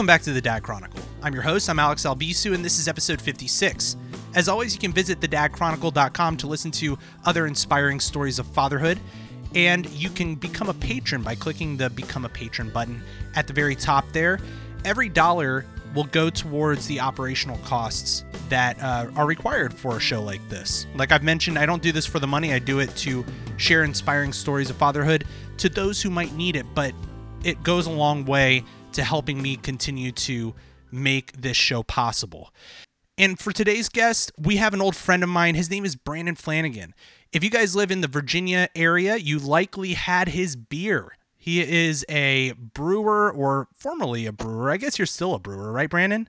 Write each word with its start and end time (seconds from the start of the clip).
Welcome 0.00 0.06
back 0.06 0.22
to 0.22 0.32
the 0.32 0.40
Dad 0.40 0.62
Chronicle. 0.62 1.02
I'm 1.22 1.34
your 1.34 1.42
host, 1.42 1.68
I'm 1.68 1.78
Alex 1.78 2.06
Albisu, 2.06 2.54
and 2.54 2.64
this 2.64 2.78
is 2.78 2.88
episode 2.88 3.20
56. 3.20 3.98
As 4.34 4.48
always, 4.48 4.72
you 4.72 4.80
can 4.80 4.94
visit 4.94 5.20
thedadchronicle.com 5.20 6.38
to 6.38 6.46
listen 6.46 6.70
to 6.70 6.98
other 7.26 7.46
inspiring 7.46 8.00
stories 8.00 8.38
of 8.38 8.46
fatherhood, 8.46 8.98
and 9.54 9.86
you 9.90 10.08
can 10.08 10.36
become 10.36 10.70
a 10.70 10.72
patron 10.72 11.20
by 11.20 11.34
clicking 11.34 11.76
the 11.76 11.90
Become 11.90 12.24
a 12.24 12.30
Patron 12.30 12.70
button 12.70 13.02
at 13.34 13.46
the 13.46 13.52
very 13.52 13.76
top 13.76 14.06
there. 14.12 14.38
Every 14.86 15.10
dollar 15.10 15.66
will 15.94 16.04
go 16.04 16.30
towards 16.30 16.86
the 16.86 16.98
operational 16.98 17.58
costs 17.58 18.24
that 18.48 18.82
uh, 18.82 19.10
are 19.16 19.26
required 19.26 19.74
for 19.74 19.98
a 19.98 20.00
show 20.00 20.22
like 20.22 20.48
this. 20.48 20.86
Like 20.94 21.12
I've 21.12 21.22
mentioned, 21.22 21.58
I 21.58 21.66
don't 21.66 21.82
do 21.82 21.92
this 21.92 22.06
for 22.06 22.20
the 22.20 22.26
money, 22.26 22.54
I 22.54 22.58
do 22.58 22.78
it 22.78 22.96
to 22.96 23.22
share 23.58 23.84
inspiring 23.84 24.32
stories 24.32 24.70
of 24.70 24.76
fatherhood 24.76 25.26
to 25.58 25.68
those 25.68 26.00
who 26.00 26.08
might 26.08 26.32
need 26.32 26.56
it, 26.56 26.64
but 26.74 26.94
it 27.44 27.62
goes 27.62 27.86
a 27.86 27.90
long 27.90 28.24
way 28.24 28.64
to 28.92 29.04
helping 29.04 29.40
me 29.40 29.56
continue 29.56 30.12
to 30.12 30.54
make 30.90 31.32
this 31.32 31.56
show 31.56 31.82
possible. 31.82 32.52
And 33.16 33.38
for 33.38 33.52
today's 33.52 33.88
guest, 33.88 34.32
we 34.38 34.56
have 34.56 34.72
an 34.72 34.80
old 34.80 34.96
friend 34.96 35.22
of 35.22 35.28
mine. 35.28 35.54
His 35.54 35.70
name 35.70 35.84
is 35.84 35.94
Brandon 35.94 36.34
Flanigin. 36.34 36.92
If 37.32 37.44
you 37.44 37.50
guys 37.50 37.76
live 37.76 37.90
in 37.90 38.00
the 38.00 38.08
Virginia 38.08 38.68
area, 38.74 39.16
you 39.16 39.38
likely 39.38 39.92
had 39.92 40.28
his 40.28 40.56
beer. 40.56 41.16
He 41.36 41.60
is 41.60 42.04
a 42.08 42.52
brewer 42.52 43.30
or 43.30 43.68
formerly 43.74 44.26
a 44.26 44.32
brewer. 44.32 44.70
I 44.70 44.76
guess 44.76 44.98
you're 44.98 45.06
still 45.06 45.34
a 45.34 45.38
brewer, 45.38 45.72
right, 45.72 45.88
Brandon? 45.88 46.28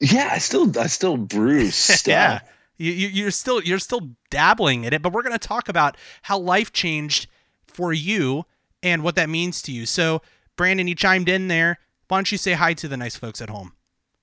Yeah, 0.00 0.30
I 0.32 0.38
still 0.38 0.76
I 0.78 0.86
still 0.86 1.16
brew 1.16 1.66
stuff. 1.70 2.06
yeah. 2.06 2.40
You, 2.78 2.92
you, 2.92 3.08
you're 3.08 3.30
still 3.30 3.62
you're 3.62 3.78
still 3.78 4.10
dabbling 4.30 4.84
in 4.84 4.92
it, 4.94 5.02
but 5.02 5.12
we're 5.12 5.22
going 5.22 5.38
to 5.38 5.48
talk 5.48 5.68
about 5.68 5.96
how 6.22 6.38
life 6.38 6.72
changed 6.72 7.26
for 7.66 7.92
you 7.92 8.44
and 8.82 9.02
what 9.02 9.16
that 9.16 9.28
means 9.28 9.60
to 9.62 9.72
you. 9.72 9.84
So, 9.84 10.22
Brandon, 10.56 10.88
you 10.88 10.94
chimed 10.94 11.28
in 11.28 11.48
there. 11.48 11.78
Why 12.10 12.16
don't 12.16 12.32
you 12.32 12.38
say 12.38 12.54
hi 12.54 12.74
to 12.74 12.88
the 12.88 12.96
nice 12.96 13.14
folks 13.14 13.40
at 13.40 13.50
home? 13.50 13.72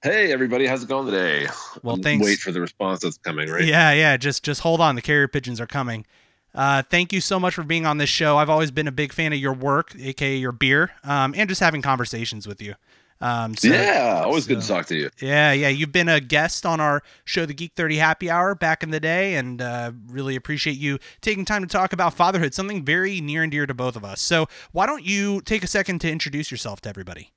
Hey 0.04 0.34
everybody, 0.34 0.68
how's 0.68 0.84
it 0.84 0.90
going 0.90 1.06
today? 1.06 1.48
Well, 1.84 1.96
I'm 1.96 2.04
thanks. 2.04 2.26
Wait 2.26 2.40
for 2.40 2.52
the 2.52 2.60
response 2.60 3.00
that's 3.00 3.18
coming, 3.18 3.50
right? 3.50 3.64
Yeah, 3.64 3.94
yeah. 3.94 4.18
Just 4.18 4.44
just 4.44 4.60
hold 4.60 4.82
on. 4.82 4.96
The 4.96 5.02
carrier 5.02 5.30
pigeons 5.30 5.62
are 5.62 5.68
coming. 5.68 6.06
Uh, 6.54 6.84
thank 6.84 7.14
you 7.14 7.22
so 7.22 7.40
much 7.40 7.54
for 7.54 7.64
being 7.64 7.86
on 7.86 7.98
this 7.98 8.10
show. 8.10 8.36
I've 8.36 8.50
always 8.50 8.72
been 8.72 8.90
a 8.90 8.92
big 8.92 9.14
fan 9.14 9.32
of 9.32 9.40
your 9.40 9.54
work, 9.54 9.96
aka 9.98 10.36
your 10.36 10.52
beer, 10.52 10.92
um, 11.06 11.34
and 11.38 11.48
just 11.48 11.62
having 11.62 11.82
conversations 11.82 12.46
with 12.46 12.62
you. 12.62 12.76
Um, 13.22 13.56
so, 13.56 13.70
yeah, 13.70 14.22
always 14.26 14.48
good 14.48 14.60
to 14.60 14.68
talk 14.68 14.88
to 14.88 14.96
you. 14.96 15.10
Yeah, 15.22 15.54
yeah. 15.54 15.70
You've 15.70 15.94
been 15.94 16.10
a 16.10 16.20
guest 16.20 16.66
on 16.66 16.82
our 16.82 17.04
show, 17.24 17.46
The 17.46 17.54
Geek 17.54 17.72
30 17.76 17.96
Happy 17.96 18.30
Hour, 18.30 18.54
back 18.54 18.84
in 18.84 18.92
the 18.92 19.00
day, 19.00 19.36
and 19.36 19.62
uh, 19.62 19.94
really 20.08 20.36
appreciate 20.36 20.78
you 20.78 21.00
taking 21.22 21.46
time 21.46 21.62
to 21.62 21.70
talk 21.70 21.94
about 21.94 22.14
fatherhood, 22.14 22.54
something 22.54 22.84
very 22.84 23.22
near 23.22 23.44
and 23.44 23.52
dear 23.52 23.66
to 23.66 23.74
both 23.74 23.96
of 23.96 24.04
us. 24.04 24.20
So, 24.20 24.48
why 24.74 24.86
don't 24.86 25.06
you 25.06 25.40
take 25.40 25.64
a 25.64 25.68
second 25.68 26.00
to 26.02 26.12
introduce 26.12 26.52
yourself 26.52 26.82
to 26.82 26.90
everybody? 26.90 27.32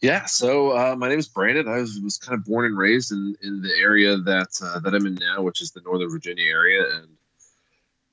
Yeah, 0.00 0.24
so 0.26 0.70
uh, 0.70 0.96
my 0.96 1.08
name 1.08 1.18
is 1.18 1.28
Brandon. 1.28 1.68
I 1.68 1.78
was, 1.78 2.00
was 2.00 2.18
kind 2.18 2.38
of 2.38 2.44
born 2.44 2.66
and 2.66 2.78
raised 2.78 3.12
in, 3.12 3.36
in 3.42 3.62
the 3.62 3.74
area 3.78 4.16
that 4.16 4.48
uh, 4.62 4.80
that 4.80 4.94
I'm 4.94 5.06
in 5.06 5.14
now, 5.14 5.42
which 5.42 5.60
is 5.60 5.72
the 5.72 5.80
Northern 5.80 6.10
Virginia 6.10 6.46
area, 6.46 6.84
and 6.96 7.08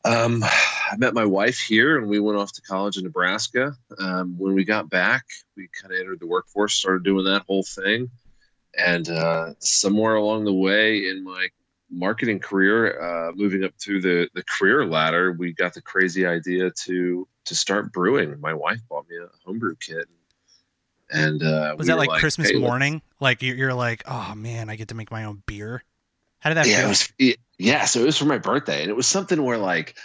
um, 0.06 0.44
I 0.44 0.96
met 0.98 1.14
my 1.14 1.26
wife 1.26 1.60
here, 1.60 1.98
and 1.98 2.08
we 2.08 2.20
went 2.20 2.38
off 2.38 2.54
to 2.54 2.62
college 2.62 2.98
in 2.98 3.04
Nebraska. 3.04 3.76
Um, 4.00 4.38
when 4.38 4.54
we 4.54 4.64
got 4.64 4.90
back, 4.90 5.26
we 5.58 5.68
kind 5.82 5.94
of 5.94 6.00
entered 6.00 6.20
the 6.20 6.28
workforce, 6.28 6.74
started 6.76 7.04
doing 7.04 7.26
that 7.26 7.44
whole 7.48 7.64
thing, 7.64 8.10
and 8.78 9.10
uh, 9.10 9.54
somewhere 9.60 10.16
along 10.16 10.46
the 10.46 10.54
way 10.54 11.08
in 11.10 11.24
my 11.24 11.48
marketing 11.90 12.40
career, 12.40 13.02
uh, 13.02 13.32
moving 13.34 13.64
up 13.64 13.72
through 13.80 14.02
the 14.02 14.30
the 14.34 14.44
career 14.44 14.86
ladder, 14.86 15.32
we 15.32 15.54
got 15.54 15.74
the 15.74 15.82
crazy 15.82 16.26
idea 16.26 16.72
to 16.72 17.28
to 17.46 17.56
start 17.56 17.94
brewing. 17.94 18.40
My 18.40 18.54
wife 18.54 18.80
bought 18.90 19.08
me 19.10 19.18
a 19.18 19.28
homebrew 19.46 19.76
kit. 19.80 19.98
And 19.98 20.18
uh, 21.42 21.76
Was 21.78 21.86
we 21.86 21.88
that 21.88 21.98
were 21.98 22.06
like, 22.06 22.20
Christmas 22.20 22.50
"Hey, 22.50 22.58
morning? 22.60 23.02
Like 23.20 23.42
you're, 23.42 23.56
you're 23.56 23.74
like, 23.74 24.04
oh 24.08 24.34
man, 24.36 24.70
I 24.70 24.76
get 24.76 24.90
to 24.90 24.96
make 24.96 25.12
my 25.12 25.26
own 25.26 25.44
beer. 25.46 25.84
How 26.40 26.50
did 26.50 26.56
that 26.56 26.68
yeah, 26.68 26.78
feel? 26.78 26.86
it 26.86 26.90
was 26.90 27.14
it- 27.20 27.40
yeah. 27.58 27.86
So 27.86 28.02
it 28.02 28.06
was 28.06 28.18
for 28.18 28.26
my 28.26 28.38
birthday, 28.38 28.82
and 28.82 28.90
it 28.90 28.96
was 28.96 29.08
something 29.08 29.42
where 29.44 29.58
like 29.58 29.96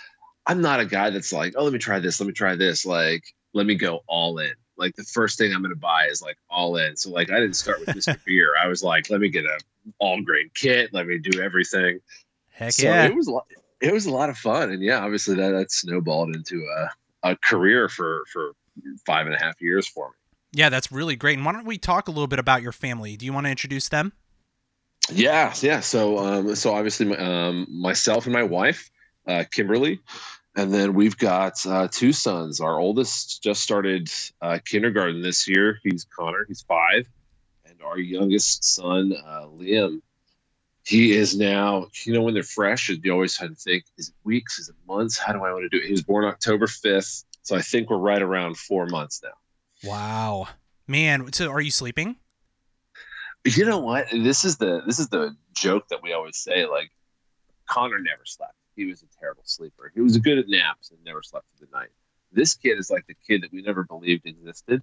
I'm 0.46 0.60
not 0.60 0.80
a 0.80 0.86
guy 0.86 1.10
that's 1.10 1.32
like, 1.32 1.54
oh, 1.56 1.64
let 1.64 1.72
me 1.72 1.78
try 1.78 1.98
this, 1.98 2.20
let 2.20 2.26
me 2.26 2.32
try 2.32 2.56
this. 2.56 2.84
Like, 2.84 3.24
let 3.52 3.66
me 3.66 3.74
go 3.74 4.00
all 4.06 4.38
in. 4.38 4.52
Like 4.76 4.96
the 4.96 5.04
first 5.04 5.36
thing 5.38 5.54
I'm 5.54 5.62
gonna 5.62 5.74
buy 5.74 6.06
is 6.06 6.22
like 6.22 6.38
all 6.48 6.76
in. 6.76 6.96
So 6.96 7.10
like 7.10 7.30
I 7.30 7.38
didn't 7.40 7.56
start 7.56 7.80
with 7.80 7.90
Mr. 7.90 8.18
Beer. 8.24 8.52
I 8.60 8.66
was 8.66 8.82
like, 8.82 9.10
let 9.10 9.20
me 9.20 9.28
get 9.28 9.44
a 9.44 9.58
all 9.98 10.20
grain 10.22 10.50
kit. 10.54 10.92
Let 10.92 11.06
me 11.06 11.18
do 11.18 11.40
everything. 11.40 12.00
Heck 12.50 12.72
so 12.72 12.86
yeah. 12.86 13.06
it 13.06 13.14
was 13.14 13.26
a 13.26 13.32
lot, 13.32 13.46
it 13.80 13.92
was 13.92 14.06
a 14.06 14.10
lot 14.10 14.30
of 14.30 14.38
fun, 14.38 14.70
and 14.70 14.82
yeah, 14.82 15.04
obviously 15.04 15.34
that 15.36 15.50
that 15.50 15.70
snowballed 15.70 16.34
into 16.34 16.66
a 16.66 17.30
a 17.30 17.36
career 17.36 17.88
for 17.88 18.24
for 18.32 18.52
five 19.06 19.26
and 19.26 19.34
a 19.34 19.38
half 19.38 19.60
years 19.60 19.86
for 19.86 20.08
me. 20.08 20.14
Yeah, 20.52 20.68
that's 20.68 20.90
really 20.90 21.16
great. 21.16 21.36
And 21.36 21.46
why 21.46 21.52
don't 21.52 21.66
we 21.66 21.78
talk 21.78 22.08
a 22.08 22.10
little 22.10 22.26
bit 22.26 22.38
about 22.38 22.62
your 22.62 22.72
family? 22.72 23.16
Do 23.16 23.24
you 23.24 23.32
want 23.32 23.46
to 23.46 23.50
introduce 23.50 23.88
them? 23.88 24.12
Yeah, 25.12 25.52
yeah. 25.60 25.80
So, 25.80 26.18
um, 26.18 26.54
so 26.54 26.74
obviously, 26.74 27.06
my, 27.06 27.16
um, 27.16 27.66
myself 27.70 28.26
and 28.26 28.32
my 28.32 28.42
wife, 28.42 28.90
uh, 29.26 29.44
Kimberly, 29.50 30.00
and 30.56 30.72
then 30.72 30.94
we've 30.94 31.16
got 31.16 31.64
uh, 31.66 31.88
two 31.90 32.12
sons. 32.12 32.60
Our 32.60 32.78
oldest 32.78 33.42
just 33.42 33.62
started 33.62 34.10
uh, 34.42 34.58
kindergarten 34.64 35.22
this 35.22 35.48
year. 35.48 35.78
He's 35.82 36.06
Connor. 36.16 36.44
He's 36.46 36.62
five, 36.62 37.06
and 37.64 37.80
our 37.82 37.98
youngest 37.98 38.64
son, 38.64 39.14
uh, 39.26 39.46
Liam, 39.46 40.00
he 40.84 41.12
is 41.12 41.36
now. 41.36 41.86
You 42.04 42.12
know, 42.12 42.22
when 42.22 42.34
they're 42.34 42.42
fresh, 42.42 42.88
you 42.88 43.12
always 43.12 43.36
had 43.36 43.50
to 43.50 43.56
think: 43.56 43.84
is 43.96 44.08
it 44.08 44.14
weeks? 44.24 44.58
Is 44.58 44.68
it 44.68 44.76
months? 44.86 45.18
How 45.18 45.32
do 45.32 45.44
I 45.44 45.52
want 45.52 45.70
to 45.70 45.76
do 45.76 45.82
it? 45.82 45.86
He 45.86 45.92
was 45.92 46.02
born 46.02 46.24
October 46.24 46.66
fifth, 46.66 47.24
so 47.42 47.56
I 47.56 47.62
think 47.62 47.88
we're 47.88 47.98
right 47.98 48.22
around 48.22 48.56
four 48.56 48.86
months 48.86 49.20
now. 49.22 49.30
Wow, 49.84 50.48
man. 50.86 51.32
So 51.32 51.50
are 51.50 51.60
you 51.60 51.70
sleeping? 51.70 52.16
You 53.44 53.64
know 53.64 53.78
what? 53.78 54.06
This 54.12 54.44
is 54.44 54.58
the 54.58 54.82
this 54.86 54.98
is 54.98 55.08
the 55.08 55.34
joke 55.54 55.88
that 55.88 56.02
we 56.02 56.12
always 56.12 56.36
say. 56.36 56.66
Like 56.66 56.90
Connor 57.66 57.98
never 57.98 58.22
slept. 58.24 58.54
He 58.76 58.84
was 58.86 59.02
a 59.02 59.06
terrible 59.18 59.42
sleeper. 59.44 59.90
He 59.94 60.00
was 60.00 60.16
good 60.18 60.38
at 60.38 60.48
naps 60.48 60.90
and 60.90 60.98
never 61.04 61.22
slept 61.22 61.46
through 61.56 61.68
the 61.70 61.76
night. 61.78 61.88
This 62.32 62.54
kid 62.54 62.78
is 62.78 62.90
like 62.90 63.06
the 63.06 63.16
kid 63.26 63.42
that 63.42 63.52
we 63.52 63.62
never 63.62 63.84
believed 63.84 64.26
existed. 64.26 64.82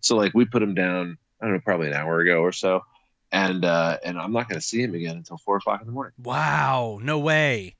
So 0.00 0.16
like 0.16 0.34
we 0.34 0.44
put 0.44 0.62
him 0.62 0.74
down. 0.74 1.18
I 1.40 1.44
don't 1.44 1.54
know, 1.54 1.60
probably 1.60 1.86
an 1.86 1.94
hour 1.94 2.18
ago 2.18 2.40
or 2.40 2.50
so, 2.50 2.82
and 3.30 3.64
uh, 3.64 3.98
and 4.04 4.18
I'm 4.18 4.32
not 4.32 4.48
going 4.48 4.60
to 4.60 4.66
see 4.66 4.82
him 4.82 4.94
again 4.94 5.16
until 5.16 5.38
four 5.38 5.56
o'clock 5.56 5.80
in 5.80 5.86
the 5.86 5.92
morning. 5.92 6.12
Wow, 6.20 6.98
no 7.00 7.20
way. 7.20 7.76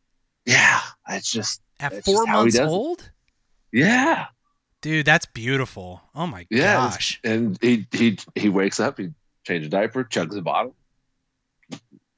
Yeah, 0.47 0.81
it's 1.08 1.31
just 1.31 1.60
At 1.81 2.04
four 2.04 2.25
months 2.26 2.54
does 2.54 2.66
it. 2.66 2.72
old? 2.72 3.10
yeah, 3.72 4.26
Dude, 4.80 5.06
that's 5.06 5.26
beautiful. 5.26 6.02
Oh 6.14 6.26
my 6.26 6.46
yeah. 6.50 6.74
gosh. 6.90 7.20
And 7.24 7.58
he 7.60 7.86
he 7.92 8.18
he 8.34 8.48
wakes 8.48 8.78
up, 8.80 8.98
he 8.98 9.10
changes 9.44 9.66
a 9.66 9.70
diaper, 9.70 10.04
chugs 10.04 10.36
a 10.36 10.42
bottle. 10.42 10.74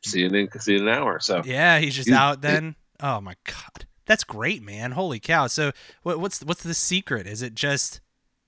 See 0.04 0.21
you 0.21 0.28
in 0.28 0.48
see 0.60 0.72
you 0.72 0.78
in 0.81 0.88
an 0.88 0.94
hour. 0.94 1.21
So 1.21 1.43
Yeah, 1.44 1.78
he's 1.78 1.94
just 1.94 2.06
Dude, 2.09 2.16
out 2.16 2.34
it- 2.37 2.43
then. 2.43 2.76
oh 3.00 3.21
my 3.21 3.34
god. 3.44 3.87
That's 4.06 4.25
great, 4.25 4.62
man. 4.62 4.91
Holy 4.93 5.21
cow. 5.21 5.47
So 5.47 5.72
what, 6.03 6.19
what's 6.21 6.43
what's 6.43 6.62
the 6.62 6.75
secret? 6.75 7.26
Is 7.26 7.43
it 7.43 7.54
just 7.54 8.00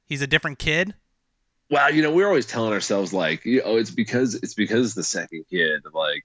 he's 0.07 0.23
a 0.23 0.27
different 0.27 0.59
kid? 0.59 0.95
Well, 1.71 1.95
you 1.95 2.03
know, 2.03 2.11
we're 2.13 2.27
always 2.27 2.45
telling 2.47 2.73
ourselves 2.73 3.13
like, 3.15 3.45
you 3.47 3.63
know, 3.63 3.77
it's 3.77 3.91
because 3.91 4.35
it's 4.35 4.55
because 4.55 4.95
the 4.95 5.03
second 5.05 5.45
kid, 5.49 5.83
like, 5.95 6.25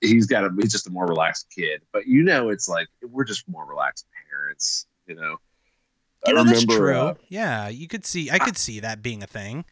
he's 0.00 0.26
got 0.26 0.44
a 0.44 0.50
he's 0.60 0.72
just 0.72 0.86
a 0.88 0.90
more 0.90 1.06
relaxed 1.06 1.46
kid. 1.54 1.82
But 1.92 2.06
you 2.06 2.24
know, 2.24 2.48
it's 2.48 2.68
like 2.68 2.88
we're 3.02 3.24
just 3.24 3.48
more 3.48 3.64
relaxed 3.66 4.06
parents. 4.30 4.86
You 5.06 5.14
know, 5.16 5.36
You 6.26 6.34
know, 6.34 6.44
that's 6.44 6.64
true. 6.64 6.94
uh, 6.94 7.14
yeah, 7.28 7.68
you 7.68 7.88
could 7.88 8.04
see 8.04 8.30
I 8.30 8.38
could 8.38 8.56
see 8.56 8.80
that 8.80 9.02
being 9.02 9.22
a 9.22 9.26
thing. 9.26 9.64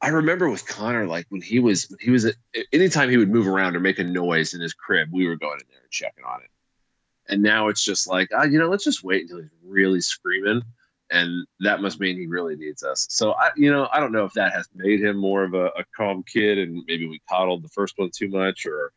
I 0.00 0.08
remember 0.08 0.50
with 0.50 0.66
Connor, 0.66 1.06
like 1.06 1.26
when 1.30 1.40
he 1.40 1.58
was 1.58 1.94
he 2.00 2.10
was 2.10 2.24
at, 2.24 2.34
anytime 2.72 3.08
he 3.08 3.16
would 3.16 3.30
move 3.30 3.46
around 3.46 3.76
or 3.76 3.80
make 3.80 3.98
a 3.98 4.04
noise 4.04 4.52
in 4.52 4.60
his 4.60 4.74
crib, 4.74 5.08
we 5.12 5.26
were 5.26 5.36
going 5.36 5.58
in 5.60 5.66
there 5.70 5.80
and 5.80 5.90
checking 5.90 6.24
on 6.24 6.42
it. 6.42 6.50
And 7.28 7.42
now 7.42 7.68
it's 7.68 7.82
just 7.82 8.06
like, 8.06 8.28
ah, 8.34 8.44
you 8.44 8.58
know, 8.58 8.68
let's 8.68 8.84
just 8.84 9.02
wait 9.02 9.22
until 9.22 9.38
he's 9.38 9.50
really 9.64 10.00
screaming, 10.00 10.62
and 11.10 11.46
that 11.60 11.80
must 11.80 11.98
mean 11.98 12.16
he 12.16 12.26
really 12.26 12.56
needs 12.56 12.82
us. 12.82 13.06
So 13.10 13.32
I, 13.32 13.50
you 13.56 13.72
know, 13.72 13.88
I 13.92 14.00
don't 14.00 14.12
know 14.12 14.24
if 14.24 14.32
that 14.34 14.52
has 14.52 14.68
made 14.74 15.00
him 15.00 15.16
more 15.16 15.44
of 15.44 15.54
a, 15.54 15.66
a 15.66 15.84
calm 15.96 16.22
kid, 16.22 16.58
and 16.58 16.84
maybe 16.86 17.08
we 17.08 17.20
coddled 17.28 17.64
the 17.64 17.68
first 17.68 17.94
one 17.96 18.10
too 18.14 18.28
much, 18.28 18.66
or 18.66 18.92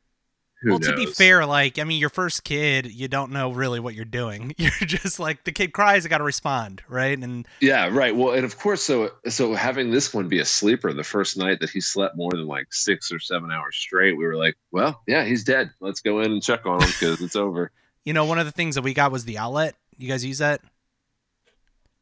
who 0.62 0.72
well, 0.72 0.80
knows. 0.80 0.90
to 0.90 0.96
be 0.96 1.06
fair, 1.06 1.46
like 1.46 1.80
I 1.80 1.84
mean, 1.86 2.00
your 2.00 2.10
first 2.10 2.44
kid, 2.44 2.92
you 2.92 3.08
don't 3.08 3.32
know 3.32 3.52
really 3.52 3.80
what 3.80 3.96
you're 3.96 4.06
doing. 4.06 4.54
You're 4.58 4.72
just 4.82 5.20
like 5.20 5.44
the 5.46 5.52
kid 5.52 5.72
cries, 5.74 6.06
I 6.06 6.10
got 6.10 6.18
to 6.20 6.24
respond, 6.24 6.82
right? 6.88 7.18
And 7.18 7.48
Yeah, 7.62 7.88
right. 7.92 8.16
Well, 8.16 8.34
and 8.34 8.44
of 8.44 8.58
course, 8.58 8.82
so 8.82 9.12
so 9.28 9.54
having 9.54 9.92
this 9.92 10.14
one 10.14 10.28
be 10.28 10.40
a 10.40 10.46
sleeper 10.46 10.92
the 10.94 11.04
first 11.04 11.38
night 11.38 11.60
that 11.62 11.70
he 11.70 11.80
slept 11.82 12.18
more 12.18 12.32
than 12.32 12.46
like 12.48 12.74
six 12.74 13.12
or 13.12 13.20
seven 13.20 13.52
hours 13.52 13.78
straight, 13.78 14.18
we 14.18 14.26
were 14.26 14.36
like, 14.36 14.56
well, 14.72 15.02
yeah, 15.08 15.24
he's 15.24 15.44
dead. 15.44 15.72
Let's 15.80 16.02
go 16.02 16.20
in 16.20 16.32
and 16.32 16.44
check 16.44 16.66
on 16.66 16.82
him 16.82 16.90
because 16.90 17.22
it's 17.22 17.36
over. 17.36 17.72
you 18.04 18.14
know, 18.14 18.26
one 18.26 18.40
of 18.40 18.46
the 18.46 18.52
things 18.52 18.76
that 18.76 18.82
we 18.84 18.94
got 18.94 19.12
was 19.12 19.26
the 19.26 19.38
outlet. 19.38 19.76
You 19.98 20.08
guys 20.10 20.24
use 20.26 20.40
that? 20.40 20.62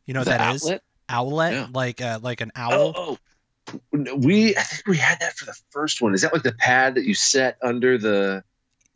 You 0.05 0.13
know 0.13 0.21
what 0.21 0.25
The 0.25 0.31
that 0.31 0.55
is? 0.55 0.63
outlet? 0.63 0.83
Owlet, 1.09 1.53
Yeah. 1.53 1.67
like 1.73 2.01
uh, 2.01 2.19
like 2.21 2.41
an 2.41 2.51
owl. 2.55 2.93
Oh, 2.95 3.17
oh, 3.93 4.15
we 4.15 4.55
I 4.55 4.61
think 4.61 4.87
we 4.87 4.97
had 4.97 5.19
that 5.19 5.37
for 5.37 5.45
the 5.45 5.55
first 5.69 6.01
one. 6.01 6.13
Is 6.13 6.21
that 6.21 6.33
like 6.33 6.43
the 6.43 6.53
pad 6.53 6.95
that 6.95 7.05
you 7.05 7.13
set 7.13 7.57
under 7.61 7.97
the? 7.97 8.43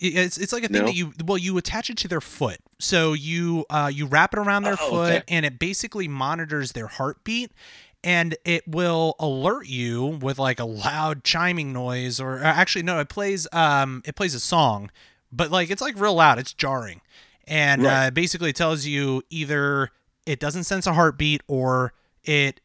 It- 0.02 0.16
It's 0.18 0.38
it's 0.38 0.52
like 0.52 0.64
a 0.64 0.68
thing 0.68 0.82
No? 0.82 0.88
that 0.88 0.96
you 0.96 1.14
well 1.24 1.38
you 1.38 1.58
attach 1.58 1.90
it 1.90 1.98
to 2.00 2.08
their 2.10 2.20
foot. 2.22 2.60
So 2.80 3.14
you 3.14 3.66
uh 3.70 3.90
you 3.94 4.06
wrap 4.08 4.34
it 4.34 4.40
around 4.40 4.64
their 4.64 4.78
Oh, 4.82 4.90
foot 4.90 5.12
okay. 5.14 5.24
and 5.30 5.46
it 5.46 5.60
basically 5.60 6.08
monitors 6.10 6.74
their 6.74 6.88
heartbeat 6.88 7.52
and 8.04 8.36
it 8.44 8.68
will 8.68 9.16
alert 9.20 9.68
you 9.68 10.04
with 10.22 10.40
like 10.40 10.60
a 10.60 10.66
loud 10.66 11.24
chiming 11.24 11.72
noise 11.72 12.20
or 12.20 12.40
uh, 12.40 12.44
actually 12.48 12.82
no 12.84 13.00
it 13.00 13.10
plays 13.10 13.48
um 13.54 14.02
it 14.06 14.16
plays 14.16 14.34
a 14.34 14.40
song 14.40 14.90
but 15.32 15.52
like 15.52 15.70
it's 15.70 15.82
like 15.84 16.00
real 16.00 16.16
loud 16.16 16.40
it's 16.40 16.52
jarring 16.54 17.00
and 17.48 17.84
Right. 17.84 18.08
uh, 18.08 18.12
basically 18.12 18.54
tells 18.54 18.86
you 18.88 19.22
either 19.30 19.92
it 20.26 20.40
doesn't 20.40 20.64
sense 20.64 20.88
a 20.88 20.94
heartbeat 20.94 21.42
or 21.48 21.94
it 22.24 22.60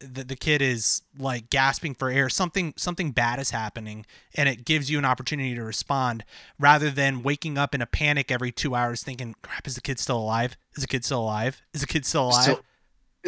the, 0.00 0.24
the 0.24 0.36
kid 0.36 0.62
is 0.62 1.02
like 1.18 1.50
gasping 1.50 1.94
for 1.94 2.10
air. 2.10 2.28
Something 2.28 2.74
something 2.76 3.12
bad 3.12 3.38
is 3.38 3.50
happening 3.50 4.06
and 4.34 4.48
it 4.48 4.64
gives 4.64 4.90
you 4.90 4.98
an 4.98 5.04
opportunity 5.04 5.54
to 5.54 5.62
respond 5.62 6.24
rather 6.58 6.90
than 6.90 7.22
waking 7.22 7.58
up 7.58 7.74
in 7.74 7.82
a 7.82 7.86
panic 7.86 8.30
every 8.30 8.50
two 8.50 8.74
hours 8.74 9.02
thinking 9.02 9.34
crap 9.42 9.66
is 9.66 9.74
the 9.74 9.80
kid 9.80 9.98
still 9.98 10.18
alive? 10.18 10.56
Is 10.74 10.82
the 10.82 10.88
kid 10.88 11.04
still 11.04 11.20
alive? 11.20 11.60
Is 11.74 11.82
the 11.82 11.86
kid 11.86 12.06
still 12.06 12.26
alive? 12.26 12.44
So, 12.44 12.60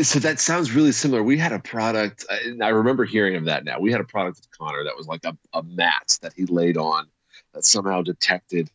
so 0.03 0.19
that 0.21 0.41
sounds 0.41 0.73
really 0.73 0.93
similar. 0.93 1.23
We 1.23 1.39
had 1.39 1.53
a 1.53 1.59
product, 1.59 2.25
uh, 2.31 2.37
and 2.45 2.63
I 2.63 2.69
remember 2.69 3.05
hearing 3.05 3.37
of 3.37 3.45
that 3.45 3.65
now. 3.65 3.79
We 3.79 3.93
had 3.93 4.01
a 4.01 4.05
product 4.05 4.39
with 4.39 4.59
Connor 4.59 4.85
that 4.85 4.97
was 4.97 5.07
like 5.07 5.25
a, 5.25 5.37
a 5.53 5.63
mat 5.63 6.19
that 6.23 6.33
he 6.35 6.47
laid 6.47 6.79
on 6.79 7.07
that 7.53 7.65
somehow 7.65 8.03
detected. 8.03 8.71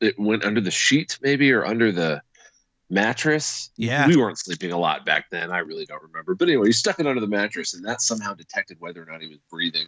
It 0.00 0.18
went 0.18 0.44
under 0.44 0.60
the 0.60 0.70
sheet, 0.70 1.18
maybe, 1.20 1.52
or 1.52 1.64
under 1.64 1.92
the 1.92 2.22
mattress. 2.92 3.70
Yeah. 3.76 4.06
We 4.06 4.16
weren't 4.16 4.38
sleeping 4.38 4.70
a 4.72 4.78
lot 4.78 5.04
back 5.04 5.30
then. 5.30 5.50
I 5.50 5.58
really 5.58 5.86
don't 5.86 6.02
remember. 6.02 6.34
But 6.34 6.48
anyway, 6.48 6.66
he 6.66 6.72
stuck 6.72 7.00
it 7.00 7.06
under 7.06 7.20
the 7.20 7.26
mattress, 7.26 7.74
and 7.74 7.84
that 7.86 8.02
somehow 8.02 8.34
detected 8.34 8.76
whether 8.80 9.02
or 9.02 9.06
not 9.10 9.20
he 9.22 9.28
was 9.28 9.38
breathing. 9.50 9.86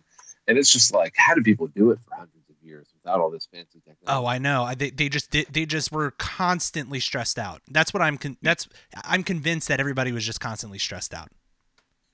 And 0.49 0.59
it's 0.59 0.73
just 0.73 0.93
like, 0.93 1.15
how 1.17 1.35
do 1.35 1.43
people 1.43 1.69
do 1.69 1.91
it 1.91 1.99
for 2.07 2.15
hundreds 2.17 2.49
of 2.51 2.57
years 2.63 2.89
without 2.95 3.21
all 3.21 3.31
this 3.31 3.47
fancy 3.53 3.81
technology? 3.87 4.05
Oh, 4.09 4.27
I 4.27 4.39
know. 4.39 4.65
I- 4.65 4.75
They, 4.75 4.91
they 4.91 5.09
just 5.09 5.31
did. 5.31 5.47
They 5.51 5.67
just 5.67 5.93
were 5.93 6.11
constantly 6.13 7.01
stressed 7.01 7.39
out. 7.39 7.63
That's 7.71 7.95
what 7.95 8.03
I'm. 8.03 8.19
Con- 8.19 8.37
that's 8.43 8.69
I'm 9.05 9.23
convinced 9.23 9.69
that 9.69 9.81
everybody 9.81 10.11
was 10.13 10.25
just 10.25 10.41
constantly 10.41 10.79
stressed 10.79 11.15
out, 11.15 11.29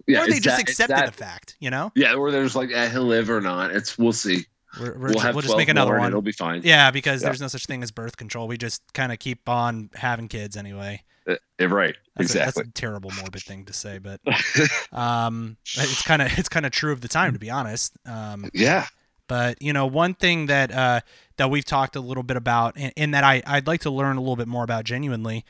yeah, 0.06 0.22
or 0.22 0.26
they 0.26 0.38
just 0.40 0.56
that- 0.56 0.60
accepted 0.60 0.96
that- 0.96 1.06
the 1.06 1.12
fact. 1.12 1.56
You 1.60 1.70
know, 1.70 1.90
Yeah, 1.96 2.14
or 2.14 2.30
there's 2.30 2.54
like, 2.54 2.70
eh, 2.72 2.88
he'll 2.90 3.02
live 3.04 3.30
or 3.30 3.40
not. 3.40 3.70
It's 3.72 3.96
we'll 3.98 4.12
see. 4.12 4.44
We're, 4.78 4.92
we're 4.94 4.98
we'll 5.08 5.14
ju- 5.14 5.18
have 5.20 5.34
we'll 5.34 5.42
just 5.42 5.56
make 5.56 5.68
another 5.68 5.98
one. 5.98 6.08
It'll 6.08 6.22
be 6.22 6.32
fine. 6.32 6.60
Yeah, 6.64 6.90
because 6.90 7.22
Yeah. 7.22 7.28
there's 7.28 7.40
no 7.40 7.48
such 7.48 7.66
thing 7.66 7.82
as 7.82 7.90
birth 7.90 8.16
control. 8.16 8.46
We 8.46 8.56
just 8.58 8.82
kind 8.92 9.12
of 9.12 9.18
keep 9.18 9.48
on 9.48 9.90
having 9.94 10.28
kids 10.28 10.56
anyway. 10.56 11.02
Uh, 11.28 11.34
right. 11.68 11.96
That's, 12.16 12.30
exactly. 12.34 12.40
a, 12.40 12.44
that's 12.64 12.68
a 12.68 12.72
terrible 12.72 13.10
morbid 13.20 13.42
thing 13.42 13.64
to 13.66 13.72
say, 13.72 13.98
but 13.98 14.20
um, 14.92 15.56
it's 15.64 16.02
kind 16.02 16.22
of 16.22 16.36
it's 16.38 16.48
kind 16.48 16.66
of 16.66 16.72
true 16.72 16.92
of 16.92 17.00
the 17.00 17.08
time 17.08 17.32
to 17.32 17.38
be 17.38 17.50
honest. 17.50 17.92
Um, 18.06 18.50
yeah. 18.54 18.86
but 19.28 19.60
you 19.62 19.72
know, 19.72 19.86
one 19.86 20.14
thing 20.14 20.46
that 20.46 20.72
uh, 20.72 21.00
that 21.36 21.50
we've 21.50 21.64
talked 21.64 21.96
a 21.96 22.00
little 22.00 22.22
bit 22.22 22.36
about, 22.36 22.74
and, 22.76 22.92
and 22.96 23.14
that 23.14 23.24
I 23.24 23.42
I'd 23.46 23.66
like 23.66 23.80
to 23.82 23.90
learn 23.90 24.16
a 24.16 24.20
little 24.20 24.36
bit 24.36 24.48
more 24.48 24.64
about 24.64 24.84
genuinely, 24.84 25.44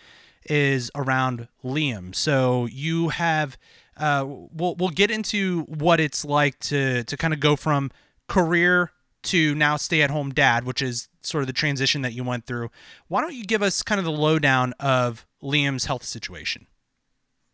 is 0.44 0.90
around 0.94 1.48
Liam. 1.64 2.14
So 2.14 2.66
you 2.66 3.10
have, 3.10 3.56
uh, 3.96 4.24
we'll 4.26 4.74
we'll 4.74 4.90
get 4.90 5.10
into 5.10 5.62
what 5.62 6.00
it's 6.00 6.24
like 6.24 6.58
to 6.60 7.04
to 7.04 7.16
kind 7.16 7.32
of 7.32 7.40
go 7.40 7.56
from 7.56 7.90
career 8.28 8.90
to 9.22 9.54
now 9.54 9.76
stay 9.76 10.02
at 10.02 10.10
home 10.10 10.30
dad, 10.30 10.64
which 10.64 10.82
is 10.82 11.08
sort 11.22 11.42
of 11.42 11.46
the 11.46 11.52
transition 11.52 12.02
that 12.02 12.12
you 12.12 12.24
went 12.24 12.46
through. 12.46 12.70
Why 13.08 13.20
don't 13.20 13.34
you 13.34 13.44
give 13.44 13.62
us 13.62 13.82
kind 13.82 13.98
of 13.98 14.04
the 14.04 14.12
lowdown 14.12 14.72
of 14.80 15.26
Liam's 15.42 15.84
health 15.84 16.04
situation? 16.04 16.66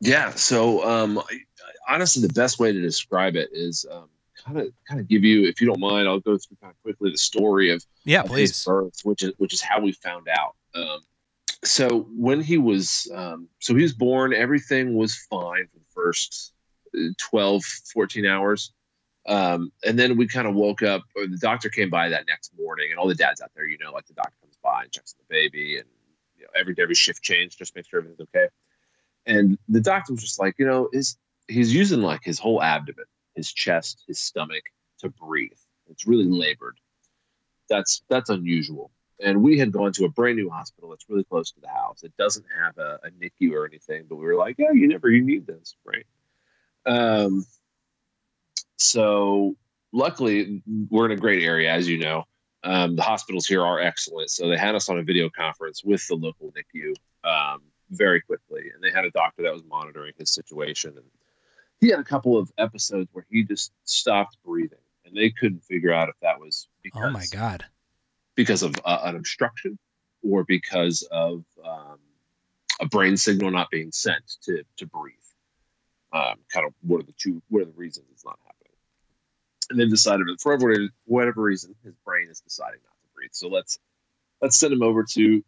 Yeah. 0.00 0.30
So, 0.30 0.84
um, 0.88 1.20
honestly, 1.88 2.26
the 2.26 2.32
best 2.32 2.58
way 2.58 2.72
to 2.72 2.80
describe 2.80 3.36
it 3.36 3.48
is 3.52 3.86
um, 3.90 4.08
kind 4.44 4.58
of 4.58 4.68
kind 4.88 5.00
of 5.00 5.08
give 5.08 5.24
you, 5.24 5.46
if 5.46 5.60
you 5.60 5.66
don't 5.66 5.80
mind, 5.80 6.08
I'll 6.08 6.20
go 6.20 6.38
through 6.38 6.56
kind 6.60 6.72
of 6.72 6.82
quickly 6.82 7.10
the 7.10 7.18
story 7.18 7.70
of, 7.70 7.84
Yeah, 8.04 8.22
of 8.22 8.30
his 8.30 8.64
birth, 8.64 9.00
which 9.04 9.22
is 9.22 9.32
which 9.38 9.52
is 9.52 9.60
how 9.60 9.80
we 9.80 9.92
found 9.92 10.28
out. 10.28 10.54
Um, 10.74 11.00
so 11.64 12.06
when 12.14 12.40
he 12.40 12.58
was, 12.58 13.10
um, 13.14 13.48
so 13.58 13.74
he 13.74 13.82
was 13.82 13.94
born, 13.94 14.32
everything 14.32 14.94
was 14.94 15.16
fine 15.16 15.66
for 15.72 15.78
the 15.78 15.84
first 15.94 16.52
uh, 16.96 17.08
12, 17.18 17.64
14 17.64 18.26
hours. 18.26 18.72
Um, 19.26 19.72
and 19.84 19.98
then 19.98 20.16
we 20.16 20.28
kind 20.28 20.46
of 20.46 20.54
woke 20.54 20.82
up, 20.82 21.02
or 21.16 21.26
the 21.26 21.38
doctor 21.38 21.68
came 21.68 21.90
by 21.90 22.08
that 22.10 22.26
next 22.28 22.52
morning, 22.56 22.88
and 22.90 22.98
all 22.98 23.08
the 23.08 23.14
dads 23.14 23.40
out 23.40 23.50
there, 23.56 23.66
you 23.66 23.76
know, 23.78 23.92
like 23.92 24.06
the 24.06 24.14
doctor 24.14 24.36
comes 24.40 24.56
by 24.62 24.84
and 24.84 24.92
checks 24.92 25.14
on 25.18 25.24
the 25.28 25.34
baby, 25.34 25.78
and 25.78 25.86
you 26.38 26.44
know, 26.44 26.50
every 26.54 26.74
every 26.78 26.94
shift 26.94 27.22
change, 27.22 27.56
just 27.56 27.74
make 27.74 27.88
sure 27.88 27.98
everything's 28.00 28.20
okay. 28.20 28.48
And 29.26 29.58
the 29.68 29.80
doctor 29.80 30.12
was 30.12 30.22
just 30.22 30.38
like, 30.38 30.54
you 30.58 30.66
know, 30.66 30.88
is 30.92 31.16
he's 31.48 31.74
using 31.74 32.02
like 32.02 32.22
his 32.22 32.38
whole 32.38 32.62
abdomen, 32.62 33.06
his 33.34 33.52
chest, 33.52 34.04
his 34.06 34.20
stomach 34.20 34.62
to 35.00 35.08
breathe. 35.08 35.58
It's 35.90 36.06
really 36.06 36.24
labored. 36.24 36.78
That's 37.68 38.02
that's 38.08 38.30
unusual. 38.30 38.92
And 39.18 39.42
we 39.42 39.58
had 39.58 39.72
gone 39.72 39.92
to 39.92 40.04
a 40.04 40.10
brand 40.10 40.36
new 40.36 40.50
hospital 40.50 40.90
that's 40.90 41.08
really 41.08 41.24
close 41.24 41.50
to 41.52 41.60
the 41.60 41.68
house. 41.68 42.02
It 42.02 42.12
doesn't 42.18 42.44
have 42.62 42.76
a, 42.78 43.00
a 43.02 43.10
NICU 43.10 43.52
or 43.52 43.66
anything, 43.66 44.04
but 44.08 44.16
we 44.16 44.26
were 44.26 44.36
like, 44.36 44.56
yeah, 44.58 44.72
you 44.72 44.86
never 44.86 45.10
you 45.10 45.24
need 45.24 45.46
this, 45.46 45.74
right? 45.84 46.06
Um, 46.84 47.44
so 48.76 49.56
luckily 49.92 50.62
we're 50.90 51.06
in 51.06 51.12
a 51.12 51.16
great 51.16 51.42
area, 51.42 51.72
as 51.72 51.88
you 51.88 51.98
know. 51.98 52.24
Um, 52.64 52.96
the 52.96 53.02
hospitals 53.02 53.46
here 53.46 53.64
are 53.64 53.78
excellent, 53.80 54.30
so 54.30 54.48
they 54.48 54.56
had 54.56 54.74
us 54.74 54.88
on 54.88 54.98
a 54.98 55.02
video 55.02 55.30
conference 55.30 55.82
with 55.84 56.04
the 56.08 56.14
local 56.16 56.52
NICU 56.52 56.94
um, 57.24 57.62
very 57.90 58.20
quickly, 58.20 58.70
and 58.74 58.82
they 58.82 58.90
had 58.90 59.04
a 59.04 59.10
doctor 59.10 59.42
that 59.42 59.52
was 59.52 59.62
monitoring 59.68 60.12
his 60.18 60.32
situation. 60.32 60.94
And 60.96 61.06
he 61.80 61.88
had 61.88 62.00
a 62.00 62.04
couple 62.04 62.36
of 62.36 62.50
episodes 62.58 63.08
where 63.12 63.24
he 63.30 63.44
just 63.44 63.72
stopped 63.84 64.36
breathing, 64.44 64.78
and 65.04 65.14
they 65.16 65.30
couldn't 65.30 65.62
figure 65.62 65.92
out 65.92 66.08
if 66.08 66.16
that 66.22 66.40
was 66.40 66.66
because 66.82 67.02
Oh 67.04 67.10
my 67.10 67.26
god. 67.30 67.64
because 68.34 68.62
of 68.62 68.74
uh, 68.84 69.00
an 69.04 69.14
obstruction 69.16 69.78
or 70.28 70.42
because 70.42 71.06
of 71.12 71.44
um, 71.64 71.98
a 72.80 72.86
brain 72.86 73.16
signal 73.16 73.52
not 73.52 73.70
being 73.70 73.92
sent 73.92 74.24
to 74.42 74.64
to 74.78 74.86
breathe. 74.86 75.14
Um, 76.12 76.36
kind 76.52 76.66
of 76.66 76.72
what 76.82 77.00
are 77.00 77.04
the 77.06 77.14
two? 77.16 77.40
What 77.48 77.62
are 77.62 77.66
the 77.66 77.72
reasons 77.72 78.06
it's 78.10 78.24
not? 78.24 78.38
And 79.70 79.80
then 79.80 79.88
decided 79.88 80.26
for 80.40 80.56
whatever 80.56 80.88
whatever 81.06 81.42
reason, 81.42 81.74
his 81.84 81.94
brain 82.04 82.28
is 82.30 82.40
deciding 82.40 82.80
not 82.84 82.94
to 83.02 83.08
breathe. 83.14 83.30
So 83.32 83.48
let's 83.48 83.78
let's 84.40 84.56
send 84.56 84.72
him 84.72 84.82
over 84.82 85.02
to. 85.02 85.44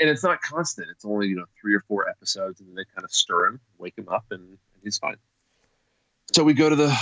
And 0.00 0.10
it's 0.10 0.24
not 0.24 0.42
constant. 0.42 0.88
It's 0.90 1.04
only 1.04 1.28
you 1.28 1.36
know 1.36 1.46
three 1.60 1.74
or 1.74 1.80
four 1.88 2.08
episodes, 2.08 2.60
and 2.60 2.68
then 2.68 2.74
they 2.74 2.84
kind 2.94 3.04
of 3.04 3.12
stir 3.12 3.46
him, 3.46 3.60
wake 3.78 3.96
him 3.96 4.08
up, 4.08 4.24
and, 4.30 4.42
and 4.42 4.58
he's 4.82 4.98
fine. 4.98 5.16
So 6.32 6.44
we 6.44 6.54
go 6.54 6.68
to 6.68 6.76
the 6.76 6.98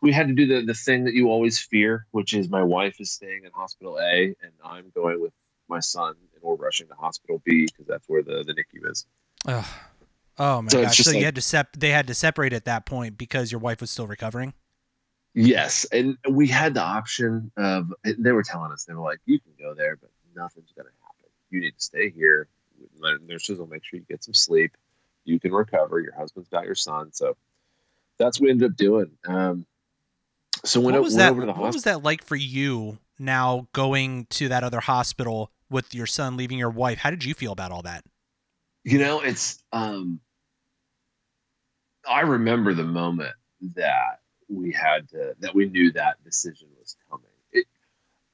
we 0.00 0.12
had 0.12 0.28
to 0.28 0.34
do 0.34 0.46
the, 0.46 0.64
the 0.64 0.74
thing 0.74 1.04
that 1.04 1.14
you 1.14 1.28
always 1.30 1.58
fear, 1.58 2.06
which 2.12 2.34
is 2.34 2.48
my 2.48 2.62
wife 2.62 3.00
is 3.00 3.10
staying 3.10 3.44
in 3.44 3.50
hospital 3.52 3.98
A 3.98 4.34
and 4.42 4.52
I'm 4.64 4.92
going 4.94 5.20
with 5.20 5.32
my 5.68 5.80
son 5.80 6.14
and 6.34 6.42
we're 6.42 6.54
rushing 6.54 6.86
to 6.88 6.94
hospital 6.94 7.42
B 7.44 7.66
because 7.66 7.86
that's 7.86 8.08
where 8.08 8.22
the, 8.22 8.44
the 8.44 8.54
NICU 8.54 8.90
is. 8.90 9.06
Ugh. 9.46 9.64
Oh 10.38 10.62
my 10.62 10.68
So 10.68 10.82
gosh. 10.82 10.98
So 10.98 11.10
you 11.10 11.24
had 11.24 11.34
to 11.34 11.40
sep 11.40 11.76
they 11.76 11.90
had 11.90 12.06
to 12.06 12.14
separate 12.14 12.52
at 12.52 12.64
that 12.66 12.86
point 12.86 13.18
because 13.18 13.50
your 13.50 13.60
wife 13.60 13.80
was 13.80 13.90
still 13.90 14.06
recovering. 14.06 14.54
Yes. 15.34 15.84
And 15.92 16.18
we 16.28 16.48
had 16.48 16.74
the 16.74 16.82
option 16.82 17.50
of, 17.56 17.92
they 18.04 18.32
were 18.32 18.42
telling 18.42 18.72
us, 18.72 18.84
they 18.84 18.94
were 18.94 19.02
like, 19.02 19.20
you 19.26 19.38
can 19.38 19.52
go 19.58 19.74
there, 19.74 19.96
but 19.96 20.10
nothing's 20.34 20.72
going 20.72 20.86
to 20.86 20.92
happen. 21.02 21.30
You 21.50 21.60
need 21.60 21.74
to 21.76 21.80
stay 21.80 22.10
here. 22.10 22.48
The 23.00 23.18
nurses 23.26 23.58
will 23.58 23.66
make 23.66 23.84
sure 23.84 23.98
you 23.98 24.06
get 24.08 24.24
some 24.24 24.34
sleep. 24.34 24.76
You 25.24 25.38
can 25.38 25.52
recover. 25.52 26.00
Your 26.00 26.14
husband's 26.14 26.48
got 26.48 26.64
your 26.64 26.74
son. 26.74 27.12
So 27.12 27.36
that's 28.18 28.40
what 28.40 28.46
we 28.46 28.50
ended 28.50 28.70
up 28.70 28.76
doing. 28.76 29.10
Um, 29.26 29.66
so 30.64 30.80
when 30.80 30.94
what 30.94 30.98
it 30.98 31.02
was 31.02 31.16
that 31.16 31.30
over 31.30 31.42
to 31.42 31.46
the 31.46 31.52
what 31.52 31.72
was 31.72 31.84
that 31.84 32.02
like 32.02 32.24
for 32.24 32.36
you 32.36 32.98
now 33.18 33.68
going 33.72 34.26
to 34.30 34.48
that 34.48 34.64
other 34.64 34.80
hospital 34.80 35.52
with 35.70 35.94
your 35.94 36.06
son 36.06 36.36
leaving 36.36 36.58
your 36.58 36.70
wife? 36.70 36.98
How 36.98 37.10
did 37.10 37.24
you 37.24 37.34
feel 37.34 37.52
about 37.52 37.70
all 37.70 37.82
that? 37.82 38.04
you 38.88 38.98
know, 38.98 39.20
it's, 39.20 39.62
um, 39.72 40.20
I 42.08 42.20
remember 42.20 42.72
the 42.72 42.84
moment 42.84 43.34
that 43.74 44.20
we 44.48 44.72
had 44.72 45.08
to, 45.10 45.34
that 45.40 45.54
we 45.54 45.66
knew 45.66 45.92
that 45.92 46.22
decision 46.24 46.68
was 46.78 46.96
coming. 47.10 47.26
It, 47.52 47.66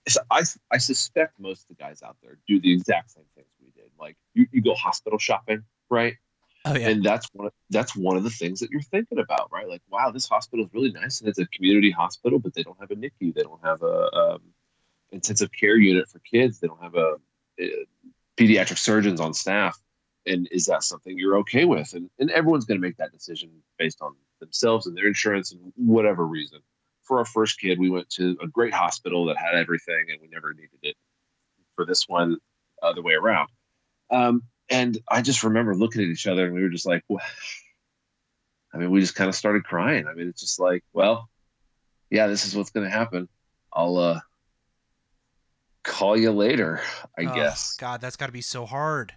so 0.09 0.21
I, 0.31 0.43
I 0.71 0.79
suspect 0.79 1.39
most 1.39 1.63
of 1.63 1.77
the 1.77 1.83
guys 1.83 2.03
out 2.03 2.17
there 2.23 2.39
do 2.47 2.61
the 2.61 2.73
exact 2.73 3.11
same 3.11 3.25
things 3.35 3.49
we 3.61 3.71
did. 3.71 3.91
Like 3.99 4.17
you, 4.35 4.47
you 4.53 4.63
go 4.63 4.75
hospital 4.75 5.19
shopping, 5.19 5.65
right? 5.91 6.17
Oh 6.67 6.77
yeah. 6.77 6.89
And 6.89 7.05
that's 7.05 7.29
one 7.33 7.47
of, 7.47 7.53
that's 7.71 7.95
one 7.95 8.17
of 8.17 8.25
the 8.25 8.31
things 8.31 8.61
that 8.61 8.71
you're 8.71 8.81
thinking 8.81 9.19
about, 9.19 9.51
right? 9.53 9.69
Like, 9.69 9.83
wow, 9.91 10.11
this 10.11 10.29
hospital 10.29 10.65
is 10.65 10.73
really 10.73 10.93
nice, 10.93 11.21
and 11.21 11.29
it's 11.29 11.39
a 11.39 11.47
community 11.47 11.91
hospital, 11.91 12.39
but 12.39 12.55
they 12.55 12.63
don't 12.63 12.79
have 12.81 12.91
a 12.91 12.97
NICU, 12.97 13.35
they 13.35 13.43
don't 13.43 13.63
have 13.63 13.83
a 13.83 14.15
um, 14.17 14.41
intensive 15.13 15.51
care 15.53 15.77
unit 15.77 16.09
for 16.09 16.21
kids, 16.21 16.61
they 16.61 16.69
don't 16.69 16.83
have 16.83 16.95
a, 16.95 17.17
uh 17.61 17.67
pediatric 18.37 18.79
surgeons 18.79 19.21
on 19.21 19.33
staff. 19.35 19.79
And 20.27 20.49
is 20.51 20.67
that 20.67 20.83
something 20.83 21.19
you're 21.19 21.39
okay 21.39 21.65
with? 21.65 21.93
And 21.93 22.09
and 22.19 22.31
everyone's 22.31 22.65
going 22.65 22.81
to 22.81 22.87
make 22.87 22.97
that 22.97 23.13
decision 23.13 23.51
based 23.79 24.01
on 24.01 24.15
themselves 24.45 24.87
and 24.87 24.97
their 24.97 25.07
insurance 25.07 25.53
and 25.53 25.73
whatever 25.77 26.27
reason. 26.27 26.61
For 27.03 27.19
our 27.19 27.25
first 27.25 27.61
kid, 27.61 27.79
we 27.79 27.91
went 27.91 28.09
to 28.11 28.37
a 28.43 28.47
great 28.47 28.73
hospital 28.73 29.27
that 29.27 29.37
had 29.37 29.55
everything, 29.55 30.07
and 30.11 30.21
we 30.21 30.29
never 30.29 30.55
needed 30.55 30.79
it. 30.83 30.97
For 31.77 31.85
this 31.85 32.09
one, 32.09 32.39
other 32.83 33.03
way 33.03 33.15
around. 33.15 33.49
Um, 34.11 34.43
and 34.71 34.97
I 35.11 35.23
just 35.23 35.43
remember 35.45 35.75
looking 35.75 36.03
at 36.03 36.09
each 36.09 36.27
other 36.27 36.47
and 36.47 36.55
we 36.55 36.63
were 36.63 36.69
just 36.69 36.87
like, 36.87 37.03
"Wha-" 37.09 37.19
I 38.73 38.79
mean, 38.79 38.91
we 38.91 39.01
just 39.01 39.15
kind 39.15 39.29
of 39.29 39.35
started 39.35 39.65
crying. 39.65 40.07
I 40.07 40.15
mean, 40.15 40.29
it's 40.29 40.41
just 40.41 40.59
like, 40.61 40.83
well, 40.93 41.29
yeah, 42.11 42.27
this 42.29 42.47
is 42.47 42.57
what's 42.57 42.71
going 42.71 42.85
to 42.85 42.91
happen. 42.97 43.29
I'll 43.73 43.97
uh, 43.97 44.21
call 45.83 46.17
you 46.17 46.33
later, 46.33 46.81
I 47.19 47.25
Oh, 47.25 47.35
guess. 47.35 47.75
God, 47.77 48.01
that's 48.01 48.17
got 48.17 48.27
to 48.27 48.33
be 48.33 48.41
so 48.41 48.67
hard. 48.67 49.15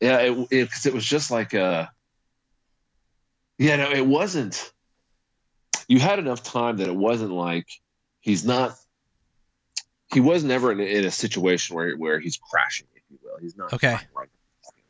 Yeah, 0.00 0.18
it, 0.18 0.48
it, 0.50 0.70
'cause 0.70 0.86
it 0.86 0.94
was 0.94 1.04
just 1.06 1.30
like, 1.30 1.54
uh, 1.54 1.86
yeah, 3.58 3.76
no, 3.76 3.90
it 3.90 4.06
wasn't. 4.06 4.72
you 5.88 5.98
had 6.00 6.18
enough 6.18 6.42
time 6.42 6.78
that 6.78 6.88
it 6.88 6.96
wasn't 6.96 7.32
like 7.32 7.68
he's 8.20 8.44
not 8.44 8.74
he 10.12 10.20
was 10.20 10.44
never 10.44 10.70
in, 10.72 10.80
in 10.80 11.04
a 11.04 11.10
situation 11.10 11.74
where 11.76 11.96
where 11.96 12.20
he's 12.20 12.36
crashing, 12.36 12.86
if 12.94 13.02
you 13.10 13.18
will. 13.22 13.38
He's 13.40 13.56
not 13.56 13.72
Okay. 13.72 13.98
Right, 14.14 14.28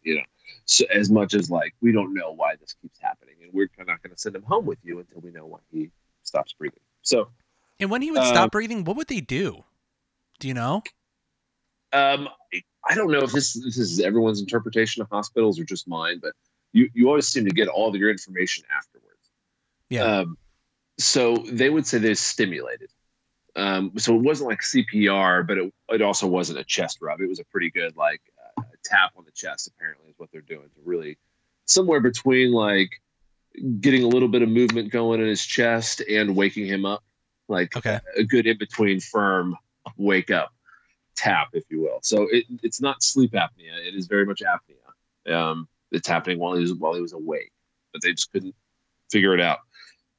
you 0.02 0.16
know, 0.16 0.22
so 0.66 0.84
as 0.92 1.10
much 1.10 1.34
as 1.34 1.50
like 1.50 1.74
we 1.80 1.92
don't 1.92 2.14
know 2.14 2.32
why 2.32 2.56
this 2.56 2.74
keeps 2.80 2.98
happening, 3.00 3.36
and 3.42 3.52
we're 3.52 3.68
not 3.78 4.02
going 4.02 4.14
to 4.14 4.18
send 4.18 4.36
him 4.36 4.42
home 4.42 4.66
with 4.66 4.78
you 4.82 4.98
until 4.98 5.20
we 5.20 5.30
know 5.30 5.46
when 5.46 5.60
he 5.72 5.90
stops 6.22 6.52
breathing. 6.52 6.80
So, 7.02 7.28
And 7.80 7.90
when 7.90 8.02
he 8.02 8.10
would 8.10 8.22
Um, 8.22 8.28
stop 8.28 8.52
breathing, 8.52 8.84
what 8.84 8.96
would 8.96 9.08
they 9.08 9.20
do? 9.20 9.64
Do 10.40 10.48
you 10.48 10.54
know? 10.54 10.82
um, 11.92 12.28
I 12.86 12.94
don't 12.94 13.10
know 13.10 13.20
if 13.20 13.32
this 13.32 13.54
this 13.54 13.78
is 13.78 14.00
everyone's 14.00 14.40
interpretation 14.40 15.00
of 15.00 15.08
hospitals 15.10 15.58
or 15.58 15.64
just 15.64 15.88
mine, 15.88 16.18
but 16.20 16.32
you 16.74 16.90
you 16.92 17.08
always 17.08 17.26
seem 17.28 17.44
to 17.46 17.50
get 17.54 17.68
all 17.68 17.88
of 17.88 17.94
your 17.94 18.10
information 18.10 18.64
afterwards. 18.76 19.30
Yeah. 19.88 20.02
Um, 20.02 20.36
so 20.98 21.36
they 21.50 21.70
would 21.70 21.86
say 21.86 21.98
they're 21.98 22.14
stimulated. 22.14 22.90
Um, 23.56 23.92
so 23.96 24.14
it 24.16 24.22
wasn't 24.22 24.50
like 24.50 24.60
CPR, 24.60 25.46
but 25.46 25.58
it, 25.58 25.72
it 25.90 26.02
also 26.02 26.26
wasn't 26.26 26.58
a 26.58 26.64
chest 26.64 26.98
rub. 27.00 27.20
It 27.20 27.28
was 27.28 27.38
a 27.38 27.44
pretty 27.44 27.70
good 27.70 27.96
like 27.96 28.20
uh, 28.58 28.62
tap 28.84 29.12
on 29.16 29.24
the 29.24 29.30
chest. 29.30 29.68
Apparently, 29.68 30.10
is 30.10 30.18
what 30.18 30.30
they're 30.32 30.40
doing 30.40 30.68
to 30.74 30.80
really 30.84 31.16
somewhere 31.64 32.00
between 32.00 32.52
like 32.52 32.90
getting 33.80 34.02
a 34.02 34.08
little 34.08 34.28
bit 34.28 34.42
of 34.42 34.48
movement 34.48 34.90
going 34.90 35.20
in 35.20 35.28
his 35.28 35.44
chest 35.46 36.00
and 36.10 36.34
waking 36.34 36.66
him 36.66 36.84
up, 36.84 37.04
like 37.48 37.76
Okay. 37.76 38.00
a 38.16 38.24
good 38.24 38.46
in 38.48 38.58
between 38.58 38.98
firm 39.00 39.56
wake 39.96 40.32
up 40.32 40.52
tap, 41.16 41.50
if 41.52 41.62
you 41.70 41.80
will. 41.80 42.00
So 42.02 42.26
it, 42.30 42.44
it's 42.64 42.80
not 42.80 43.02
sleep 43.04 43.32
apnea; 43.32 43.86
it 43.86 43.94
is 43.94 44.08
very 44.08 44.26
much 44.26 44.42
apnea. 44.42 45.32
Um, 45.32 45.68
it's 45.90 46.08
happening 46.08 46.38
while 46.38 46.54
he 46.54 46.60
was 46.60 46.74
while 46.74 46.94
he 46.94 47.00
was 47.00 47.12
awake, 47.12 47.52
but 47.92 48.02
they 48.02 48.12
just 48.12 48.32
couldn't 48.32 48.54
figure 49.10 49.34
it 49.34 49.40
out. 49.40 49.58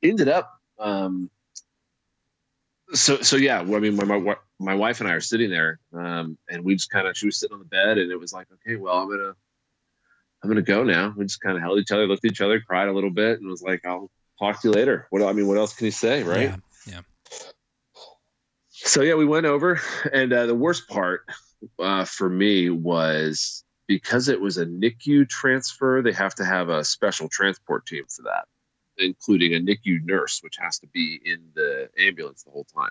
Ended 0.03 0.27
up, 0.27 0.51
um, 0.79 1.29
so 2.93 3.22
so 3.22 3.36
yeah. 3.36 3.62
well, 3.62 3.77
I 3.77 3.79
mean, 3.79 3.95
my 3.95 4.05
my, 4.05 4.36
my 4.60 4.75
wife 4.75 5.01
and 5.01 5.10
I 5.10 5.13
are 5.13 5.22
sitting 5.22 5.50
there, 5.50 5.79
um, 5.93 6.38
and 6.50 6.63
we 6.63 6.75
just 6.75 6.89
kind 6.89 7.07
of 7.07 7.17
she 7.17 7.25
was 7.25 7.38
sitting 7.38 7.53
on 7.53 7.60
the 7.60 7.65
bed, 7.65 7.98
and 7.98 8.12
it 8.12 8.19
was 8.19 8.34
like, 8.34 8.48
okay, 8.53 8.75
well, 8.75 8.98
I'm 8.98 9.10
gonna 9.10 9.34
I'm 10.43 10.50
gonna 10.50 10.62
go 10.62 10.84
now. 10.84 11.13
We 11.17 11.25
just 11.25 11.41
kind 11.41 11.55
of 11.57 11.62
held 11.62 11.79
each 11.79 11.91
other, 11.91 12.07
looked 12.07 12.25
at 12.25 12.31
each 12.31 12.41
other, 12.41 12.60
cried 12.60 12.88
a 12.88 12.93
little 12.93 13.10
bit, 13.10 13.39
and 13.39 13.50
was 13.50 13.63
like, 13.63 13.86
I'll 13.86 14.12
talk 14.39 14.62
to 14.62 14.67
you 14.69 14.74
later. 14.74 15.07
What 15.10 15.24
I 15.24 15.34
mean, 15.34 15.48
what 15.48 15.57
else 15.57 15.74
can 15.74 15.86
you 15.86 15.91
say, 15.91 16.24
right? 16.24 16.53
Yeah. 16.88 17.01
So 18.69 19.01
yeah, 19.01 19.15
we 19.15 19.25
went 19.25 19.45
over, 19.45 19.81
and 20.13 20.31
uh, 20.31 20.45
the 20.45 20.55
worst 20.55 20.88
part 20.88 21.25
uh, 21.79 22.05
for 22.05 22.29
me 22.29 22.69
was 22.69 23.64
because 23.88 24.27
it 24.27 24.39
was 24.39 24.58
a 24.58 24.65
NICU 24.65 25.27
transfer. 25.30 26.01
They 26.01 26.13
have 26.13 26.36
to 26.36 26.46
have 26.46 26.70
a 26.70 26.84
special 26.84 27.30
transport 27.30 27.86
team 27.86 28.06
for 28.08 28.24
that, 28.24 28.46
including 28.98 29.54
a 29.54 29.60
NICU 29.60 30.04
nurse, 30.04 30.39
which 30.42 30.58
has 30.60 30.80
to 30.80 30.88
be 30.88 31.20
in 31.24 31.39
the 31.54 31.89
ambulance 32.00 32.44
the 32.44 32.51
whole 32.51 32.65
time. 32.65 32.89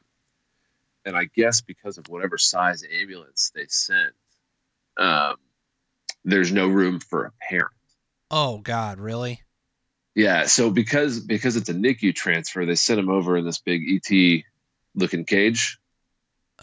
And 1.05 1.17
I 1.17 1.25
guess 1.25 1.61
because 1.61 1.99
of 1.99 2.09
whatever 2.09 2.39
size 2.39 2.85
ambulance 3.01 3.53
they 3.55 3.67
sent, 3.69 4.15
um, 4.97 5.37
there's 6.25 6.53
no 6.53 6.69
room 6.69 7.01
for 7.01 7.27
a 7.27 7.33
parent. 7.49 7.73
Oh 8.31 8.59
God, 8.59 8.99
really? 8.99 9.43
Yeah, 10.15 10.47
so 10.47 10.71
because 10.71 11.21
because 11.21 11.57
it's 11.57 11.69
a 11.69 11.75
NICU 11.75 12.15
transfer, 12.15 12.65
they 12.65 12.77
sent 12.77 13.01
him 13.01 13.11
over 13.11 13.37
in 13.37 13.45
this 13.45 13.59
big 13.59 13.83
ET 13.89 14.45
looking 14.95 15.25
cage. 15.25 15.79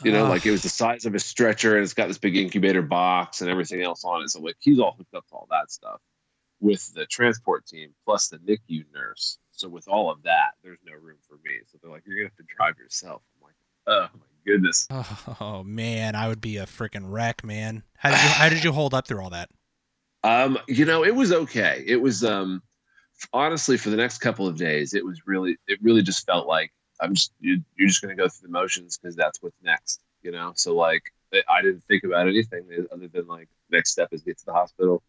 You 0.03 0.12
know, 0.12 0.24
Ugh. 0.24 0.29
like 0.29 0.45
it 0.45 0.51
was 0.51 0.63
the 0.63 0.69
size 0.69 1.05
of 1.05 1.15
a 1.15 1.19
stretcher, 1.19 1.75
and 1.75 1.83
it's 1.83 1.93
got 1.93 2.07
this 2.07 2.17
big 2.17 2.38
incubator 2.38 2.81
box 2.81 3.41
and 3.41 3.50
everything 3.50 3.81
else 3.81 4.03
on 4.05 4.24
it. 4.24 4.29
So 4.29 4.39
like 4.39 4.55
he's 4.60 4.79
all 4.79 4.95
hooked 4.98 5.13
up 5.13 5.27
to 5.27 5.36
all 5.36 5.48
that 5.51 5.69
stuff 5.69 6.00
with 6.62 6.93
the 6.93 7.05
transport 7.05 7.65
team 7.65 7.89
plus 8.05 8.29
the 8.29 8.38
NICU 8.38 8.86
nurse. 8.93 9.38
So 9.51 9.67
with 9.67 9.88
all 9.88 10.10
of 10.10 10.24
that, 10.24 10.51
there's 10.63 10.79
no 10.86 10.93
room 10.93 11.17
for 11.27 11.36
me. 11.43 11.60
So 11.67 11.77
they're 11.81 11.91
like, 11.91 12.03
you're 12.05 12.17
gonna 12.17 12.29
have 12.29 12.48
to 12.48 12.55
drive 12.55 12.77
yourself. 12.77 13.21
I'm 13.36 13.48
like, 13.48 13.55
oh 13.88 14.07
my 14.13 14.51
goodness. 14.51 14.88
Oh 15.41 15.63
man, 15.63 16.15
I 16.15 16.27
would 16.27 16.41
be 16.41 16.57
a 16.57 16.65
freaking 16.65 17.12
wreck, 17.12 17.43
man. 17.43 17.83
How 17.98 18.12
did 18.12 18.24
you 18.24 18.29
how 18.29 18.50
did 18.50 18.63
you 18.63 18.71
hold 18.71 18.93
up 18.93 19.07
through 19.07 19.21
all 19.21 19.31
that? 19.31 19.50
Um, 20.24 20.60
you 20.67 20.86
know, 20.86 21.03
it 21.03 21.15
was 21.15 21.31
okay. 21.31 21.83
It 21.88 21.95
was 21.95 22.24
um 22.24 22.62
honestly 23.33 23.75
for 23.75 23.89
the 23.89 23.98
next 23.98 24.19
couple 24.19 24.45
of 24.45 24.55
days, 24.55 24.93
it 24.93 25.03
was 25.03 25.25
really 25.25 25.57
it 25.67 25.79
really 25.81 26.03
just 26.03 26.27
felt 26.27 26.45
like 26.45 26.71
I'm 27.01 27.15
just 27.15 27.34
you, 27.39 27.62
you're 27.75 27.88
just 27.88 28.01
gonna 28.01 28.15
go 28.15 28.27
through 28.29 28.48
the 28.48 28.51
motions 28.51 28.98
because 28.98 29.15
that's 29.15 29.41
what's 29.41 29.58
next, 29.63 30.01
you 30.22 30.31
know. 30.31 30.53
So 30.55 30.75
like 30.75 31.03
I- 31.50 31.62
didn't 31.62 31.84
think 31.86 32.03
about 32.03 32.27
anything 32.27 32.63
other 32.91 33.08
than 33.08 33.27
like 33.27 33.48
next 33.72 33.91
step 33.91 34.10
is 34.12 34.22
get 34.22 34.38
to 34.39 34.46
the 34.46 34.53
hospital, 34.53 35.01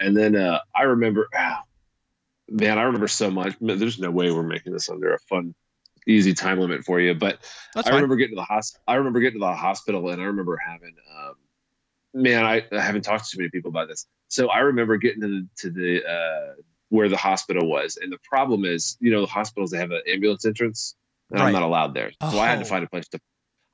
and 0.00 0.16
then 0.16 0.36
uh, 0.36 0.60
I 0.74 0.82
remember, 0.84 1.28
man, 2.48 2.78
I 2.78 2.82
remember 2.82 3.08
so 3.08 3.30
much. 3.30 3.54
There's 3.60 3.98
no 3.98 4.10
way 4.10 4.30
we're 4.30 4.42
making 4.42 4.72
this 4.72 4.88
under 4.88 5.12
a 5.14 5.18
fun, 5.18 5.54
easy 6.06 6.32
time 6.34 6.58
limit 6.60 6.84
for 6.84 7.00
you, 7.00 7.14
but 7.14 7.38
That's 7.74 7.88
I 7.88 7.90
fine. 7.90 7.94
remember 7.96 8.16
getting 8.16 8.36
to 8.36 8.40
the 8.40 8.44
hospital. 8.44 8.82
I 8.86 8.94
remember 8.94 9.20
getting 9.20 9.40
to 9.40 9.46
the 9.46 9.54
hospital, 9.54 10.08
and 10.10 10.20
I 10.20 10.26
remember 10.26 10.56
having, 10.56 10.94
um, 11.18 11.34
man, 12.14 12.44
I, 12.44 12.62
I 12.72 12.80
haven't 12.80 13.02
talked 13.02 13.24
to 13.24 13.30
too 13.36 13.38
many 13.40 13.50
people 13.50 13.70
about 13.70 13.88
this. 13.88 14.06
So 14.28 14.48
I 14.48 14.60
remember 14.60 14.96
getting 14.96 15.20
to 15.22 15.28
the 15.28 15.48
to 15.58 15.70
the 15.70 16.04
uh, 16.08 16.54
where 16.88 17.08
the 17.08 17.16
hospital 17.16 17.68
was, 17.68 17.96
and 18.00 18.12
the 18.12 18.18
problem 18.28 18.64
is, 18.64 18.96
you 19.00 19.10
know, 19.10 19.20
the 19.22 19.26
hospitals 19.26 19.70
they 19.70 19.78
have 19.78 19.90
an 19.90 20.02
ambulance 20.08 20.44
entrance, 20.44 20.94
and 21.30 21.40
Right. 21.40 21.46
I'm 21.48 21.52
not 21.52 21.62
allowed 21.62 21.94
there, 21.94 22.12
so 22.20 22.38
I 22.38 22.46
had 22.46 22.60
to 22.60 22.64
Oh. 22.64 22.68
find 22.68 22.84
a 22.84 22.88
place 22.88 23.08
to. 23.08 23.20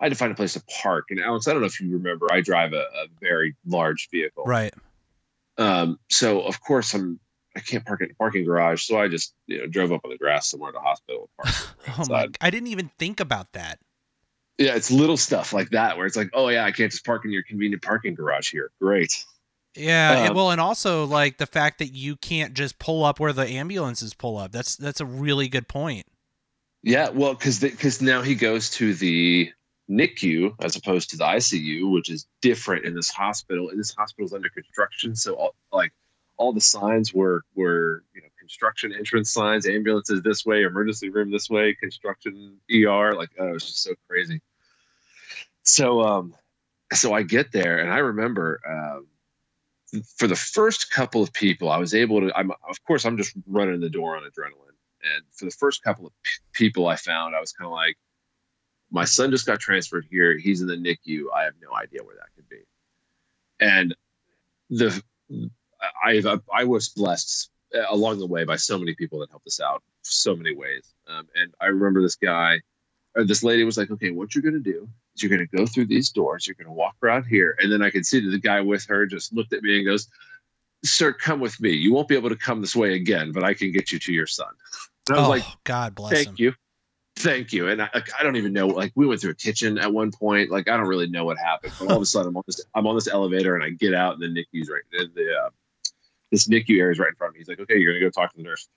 I 0.00 0.06
had 0.06 0.12
to 0.12 0.18
find 0.18 0.32
a 0.32 0.34
place 0.34 0.54
to 0.54 0.62
park. 0.82 1.06
And 1.10 1.20
Alex, 1.20 1.46
I 1.46 1.52
don't 1.52 1.60
know 1.60 1.66
if 1.66 1.80
you 1.80 1.92
remember, 1.92 2.26
I 2.32 2.40
drive 2.40 2.72
a, 2.72 2.80
a 2.80 3.06
very 3.20 3.54
large 3.64 4.08
vehicle. 4.10 4.42
Right. 4.44 4.74
Um, 5.58 5.98
so 6.10 6.40
of 6.42 6.60
course 6.60 6.94
I'm 6.94 7.20
I 7.54 7.60
can't 7.60 7.84
park 7.84 8.00
in 8.00 8.10
a 8.10 8.14
parking 8.14 8.44
garage, 8.44 8.82
so 8.84 8.98
I 8.98 9.08
just 9.08 9.34
you 9.46 9.58
know 9.58 9.66
drove 9.66 9.92
up 9.92 10.00
on 10.04 10.10
the 10.10 10.16
grass 10.18 10.48
somewhere 10.50 10.72
the 10.72 10.80
hospital. 10.80 11.28
and 11.44 11.54
parked 11.54 11.68
Oh 12.00 12.12
my! 12.12 12.28
I 12.40 12.50
didn't 12.50 12.68
even 12.68 12.90
think 12.98 13.20
about 13.20 13.52
that. 13.52 13.78
Yeah, 14.58 14.74
it's 14.74 14.90
little 14.90 15.16
stuff 15.16 15.52
like 15.52 15.70
that 15.70 15.96
where 15.96 16.06
it's 16.06 16.16
like, 16.16 16.30
oh 16.32 16.48
yeah, 16.48 16.64
I 16.64 16.72
can't 16.72 16.90
just 16.90 17.04
park 17.04 17.24
in 17.24 17.30
your 17.30 17.42
convenient 17.42 17.82
parking 17.82 18.14
garage 18.14 18.50
here. 18.50 18.70
Great. 18.80 19.24
Yeah. 19.76 20.26
Um, 20.28 20.34
well, 20.34 20.50
and 20.50 20.60
also 20.60 21.04
like 21.04 21.38
the 21.38 21.46
fact 21.46 21.78
that 21.78 21.88
you 21.88 22.16
can't 22.16 22.54
just 22.54 22.78
pull 22.78 23.04
up 23.04 23.18
where 23.20 23.32
the 23.32 23.46
ambulances 23.46 24.14
pull 24.14 24.36
up. 24.36 24.52
That's 24.52 24.76
that's 24.76 25.00
a 25.00 25.06
really 25.06 25.48
good 25.48 25.68
point. 25.68 26.06
Yeah, 26.82 27.10
well, 27.10 27.34
because 27.34 27.60
because 27.60 28.02
now 28.02 28.22
he 28.22 28.34
goes 28.34 28.68
to 28.70 28.92
the 28.94 29.50
NICU 29.90 30.54
as 30.62 30.76
opposed 30.76 31.10
to 31.10 31.16
the 31.16 31.24
ICU, 31.24 31.90
which 31.90 32.10
is 32.10 32.26
different 32.40 32.84
in 32.84 32.94
this 32.94 33.10
hospital. 33.10 33.70
And 33.70 33.78
this 33.78 33.94
hospital 33.94 34.26
is 34.26 34.32
under 34.32 34.48
construction, 34.48 35.14
so 35.14 35.34
all, 35.34 35.54
like 35.72 35.92
all 36.36 36.52
the 36.52 36.60
signs 36.60 37.14
were 37.14 37.44
were 37.54 38.04
you 38.14 38.20
know 38.20 38.28
construction 38.38 38.92
entrance 38.92 39.30
signs, 39.30 39.66
ambulances 39.66 40.22
this 40.22 40.44
way, 40.44 40.64
emergency 40.64 41.08
room 41.08 41.30
this 41.30 41.48
way, 41.48 41.74
construction 41.74 42.58
ER. 42.70 43.14
Like 43.14 43.30
oh, 43.38 43.48
it 43.48 43.52
was 43.52 43.66
just 43.66 43.82
so 43.82 43.94
crazy. 44.08 44.42
So 45.62 46.02
um, 46.02 46.34
so 46.92 47.14
I 47.14 47.22
get 47.22 47.52
there, 47.52 47.78
and 47.78 47.90
I 47.90 47.98
remember. 47.98 48.60
Um, 48.68 49.06
for 50.16 50.26
the 50.26 50.36
first 50.36 50.90
couple 50.90 51.22
of 51.22 51.32
people, 51.32 51.70
I 51.70 51.78
was 51.78 51.94
able 51.94 52.20
to. 52.20 52.36
I'm 52.36 52.50
of 52.50 52.82
course 52.86 53.04
I'm 53.04 53.16
just 53.16 53.34
running 53.46 53.80
the 53.80 53.90
door 53.90 54.16
on 54.16 54.22
adrenaline, 54.22 54.76
and 55.02 55.24
for 55.32 55.44
the 55.44 55.50
first 55.50 55.82
couple 55.82 56.06
of 56.06 56.12
p- 56.22 56.30
people 56.52 56.86
I 56.86 56.96
found, 56.96 57.34
I 57.34 57.40
was 57.40 57.52
kind 57.52 57.66
of 57.66 57.72
like, 57.72 57.96
my 58.90 59.04
son 59.04 59.30
just 59.30 59.46
got 59.46 59.60
transferred 59.60 60.06
here. 60.10 60.38
He's 60.38 60.60
in 60.60 60.66
the 60.66 60.76
NICU. 60.76 61.24
I 61.34 61.44
have 61.44 61.54
no 61.60 61.74
idea 61.76 62.02
where 62.02 62.16
that 62.16 62.28
could 62.34 62.48
be. 62.48 62.62
And 63.60 63.94
the 64.70 65.02
I 66.04 66.22
I 66.52 66.64
was 66.64 66.88
blessed 66.88 67.50
uh, 67.74 67.84
along 67.90 68.18
the 68.18 68.26
way 68.26 68.44
by 68.44 68.56
so 68.56 68.78
many 68.78 68.94
people 68.94 69.20
that 69.20 69.30
helped 69.30 69.46
us 69.46 69.60
out 69.60 69.82
so 70.02 70.34
many 70.34 70.54
ways. 70.54 70.92
Um, 71.06 71.28
and 71.34 71.54
I 71.60 71.66
remember 71.66 72.02
this 72.02 72.16
guy 72.16 72.60
or 73.14 73.24
this 73.24 73.42
lady 73.42 73.64
was 73.64 73.76
like, 73.76 73.90
okay, 73.90 74.10
what 74.10 74.34
you're 74.34 74.42
going 74.42 74.54
to 74.54 74.72
do 74.72 74.88
is 75.14 75.22
you're 75.22 75.30
going 75.30 75.46
to 75.46 75.56
go 75.56 75.66
through 75.66 75.86
these 75.86 76.10
doors. 76.10 76.46
You're 76.46 76.54
going 76.54 76.66
to 76.66 76.72
walk 76.72 76.96
around 77.02 77.24
here. 77.24 77.56
And 77.58 77.70
then 77.70 77.82
I 77.82 77.90
could 77.90 78.06
see 78.06 78.20
that 78.20 78.30
the 78.30 78.38
guy 78.38 78.60
with 78.60 78.86
her 78.86 79.06
just 79.06 79.32
looked 79.32 79.52
at 79.52 79.62
me 79.62 79.76
and 79.76 79.86
goes, 79.86 80.08
sir, 80.84 81.12
come 81.12 81.40
with 81.40 81.60
me. 81.60 81.70
You 81.70 81.92
won't 81.92 82.08
be 82.08 82.16
able 82.16 82.30
to 82.30 82.36
come 82.36 82.60
this 82.60 82.74
way 82.74 82.94
again, 82.94 83.32
but 83.32 83.44
I 83.44 83.54
can 83.54 83.70
get 83.72 83.92
you 83.92 83.98
to 83.98 84.12
your 84.12 84.26
son. 84.26 84.48
And 85.08 85.18
I 85.18 85.20
was 85.20 85.26
oh 85.26 85.30
like, 85.30 85.44
God 85.64 85.94
bless 85.94 86.12
thank 86.12 86.28
him. 86.28 86.36
you. 86.38 86.54
Thank 87.16 87.52
you. 87.52 87.68
And 87.68 87.82
I, 87.82 87.90
I 88.18 88.22
don't 88.22 88.36
even 88.36 88.54
know, 88.54 88.66
like 88.66 88.92
we 88.94 89.06
went 89.06 89.20
through 89.20 89.32
a 89.32 89.34
kitchen 89.34 89.78
at 89.78 89.92
one 89.92 90.10
point. 90.10 90.50
Like, 90.50 90.68
I 90.68 90.76
don't 90.76 90.88
really 90.88 91.08
know 91.08 91.26
what 91.26 91.36
happened, 91.36 91.74
but 91.78 91.90
all 91.90 91.96
of 91.96 92.02
a 92.02 92.06
sudden 92.06 92.28
I'm 92.28 92.36
on 92.36 92.44
this, 92.46 92.64
I'm 92.74 92.86
on 92.86 92.94
this 92.94 93.08
elevator 93.08 93.54
and 93.54 93.62
I 93.62 93.70
get 93.70 93.94
out 93.94 94.14
and 94.14 94.22
the 94.22 94.28
NICU's 94.28 94.70
right, 94.70 94.82
the, 94.90 95.10
the 95.14 95.34
uh, 95.34 95.50
this 96.30 96.48
NICU 96.48 96.78
area 96.78 96.92
is 96.92 96.98
right 96.98 97.10
in 97.10 97.14
front 97.14 97.32
of 97.32 97.34
me. 97.34 97.40
He's 97.40 97.48
like, 97.48 97.60
okay, 97.60 97.76
you're 97.76 97.92
going 97.92 98.00
to 98.00 98.06
go 98.06 98.10
talk 98.10 98.32
to 98.32 98.36
the 98.38 98.42
nurse. 98.42 98.68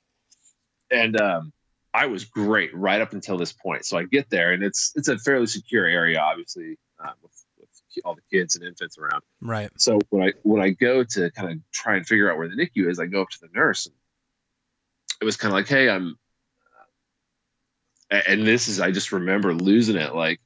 And, 0.92 1.20
um, 1.20 1.54
I 1.96 2.08
was 2.08 2.26
great 2.26 2.76
right 2.76 3.00
up 3.00 3.14
until 3.14 3.38
this 3.38 3.54
point. 3.54 3.86
So 3.86 3.98
I 3.98 4.04
get 4.04 4.30
there, 4.30 4.52
and 4.52 4.62
it's 4.64 4.92
it's 4.96 5.08
a 5.08 5.18
fairly 5.18 5.48
secure 5.48 5.86
area, 5.86 6.20
obviously, 6.20 6.78
uh, 7.02 7.12
with, 7.24 7.32
with 7.58 7.70
all 8.04 8.16
the 8.16 8.22
kids 8.30 8.58
and 8.58 8.66
infants 8.66 8.98
around. 8.98 9.22
Right. 9.40 9.70
So 9.78 10.00
when 10.10 10.28
I 10.28 10.34
when 10.44 10.62
I 10.62 10.72
go 10.72 11.06
to 11.06 11.32
kind 11.32 11.52
of 11.54 11.60
try 11.72 11.96
and 11.96 12.06
figure 12.06 12.30
out 12.30 12.38
where 12.38 12.50
the 12.50 12.56
NICU 12.56 12.90
is, 12.90 13.00
I 13.00 13.06
go 13.06 13.22
up 13.22 13.30
to 13.30 13.40
the 13.40 13.48
nurse, 13.54 13.86
and 13.86 13.96
it 15.22 15.26
was 15.26 15.38
kind 15.38 15.54
of 15.54 15.56
like, 15.56 15.70
"Hey, 15.70 15.90
I'm," 15.90 16.18
a- 18.12 18.30
and 18.30 18.46
this 18.46 18.68
is 18.68 18.82
I 18.82 18.92
just 18.92 19.14
remember 19.14 19.54
losing 19.54 19.96
it. 19.96 20.14
Like, 20.14 20.42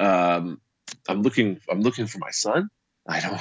um, 0.00 0.58
I'm 1.06 1.20
looking 1.20 1.60
I'm 1.70 1.82
looking 1.82 2.06
for 2.06 2.18
my 2.18 2.30
son. 2.30 2.70
I 3.06 3.20
don't 3.20 3.40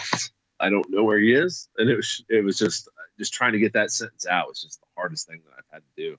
I 0.59 0.69
don't 0.69 0.89
know 0.89 1.05
where 1.05 1.19
he 1.19 1.33
is, 1.33 1.69
and 1.77 1.89
it 1.89 1.95
was 1.95 2.25
it 2.27 2.43
was 2.43 2.57
just 2.57 2.89
just 3.17 3.33
trying 3.33 3.53
to 3.53 3.59
get 3.59 3.71
that 3.73 3.91
sentence 3.91 4.25
out 4.27 4.49
was 4.49 4.61
just 4.61 4.81
the 4.81 4.87
hardest 4.97 5.27
thing 5.27 5.41
that 5.45 5.53
I've 5.57 5.73
had 5.73 5.83
to 5.95 6.09
do. 6.09 6.17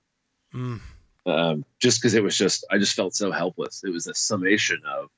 Mm, 0.53 0.81
um, 1.25 1.65
just 1.79 2.01
because 2.01 2.13
it 2.13 2.23
was 2.23 2.37
just 2.37 2.65
I 2.71 2.77
just 2.77 2.95
felt 2.95 3.15
so 3.15 3.31
helpless. 3.31 3.83
It 3.83 3.91
was 3.91 4.07
a 4.07 4.13
summation 4.13 4.81
of 4.85 5.09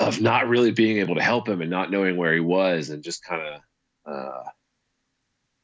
of 0.00 0.20
not 0.20 0.48
really 0.48 0.72
being 0.72 0.98
able 0.98 1.14
to 1.14 1.22
help 1.22 1.48
him 1.48 1.60
and 1.60 1.70
not 1.70 1.90
knowing 1.90 2.16
where 2.16 2.34
he 2.34 2.40
was 2.40 2.90
and 2.90 3.02
just 3.02 3.24
kind 3.24 3.42
of 3.42 3.60
uh, 4.12 4.42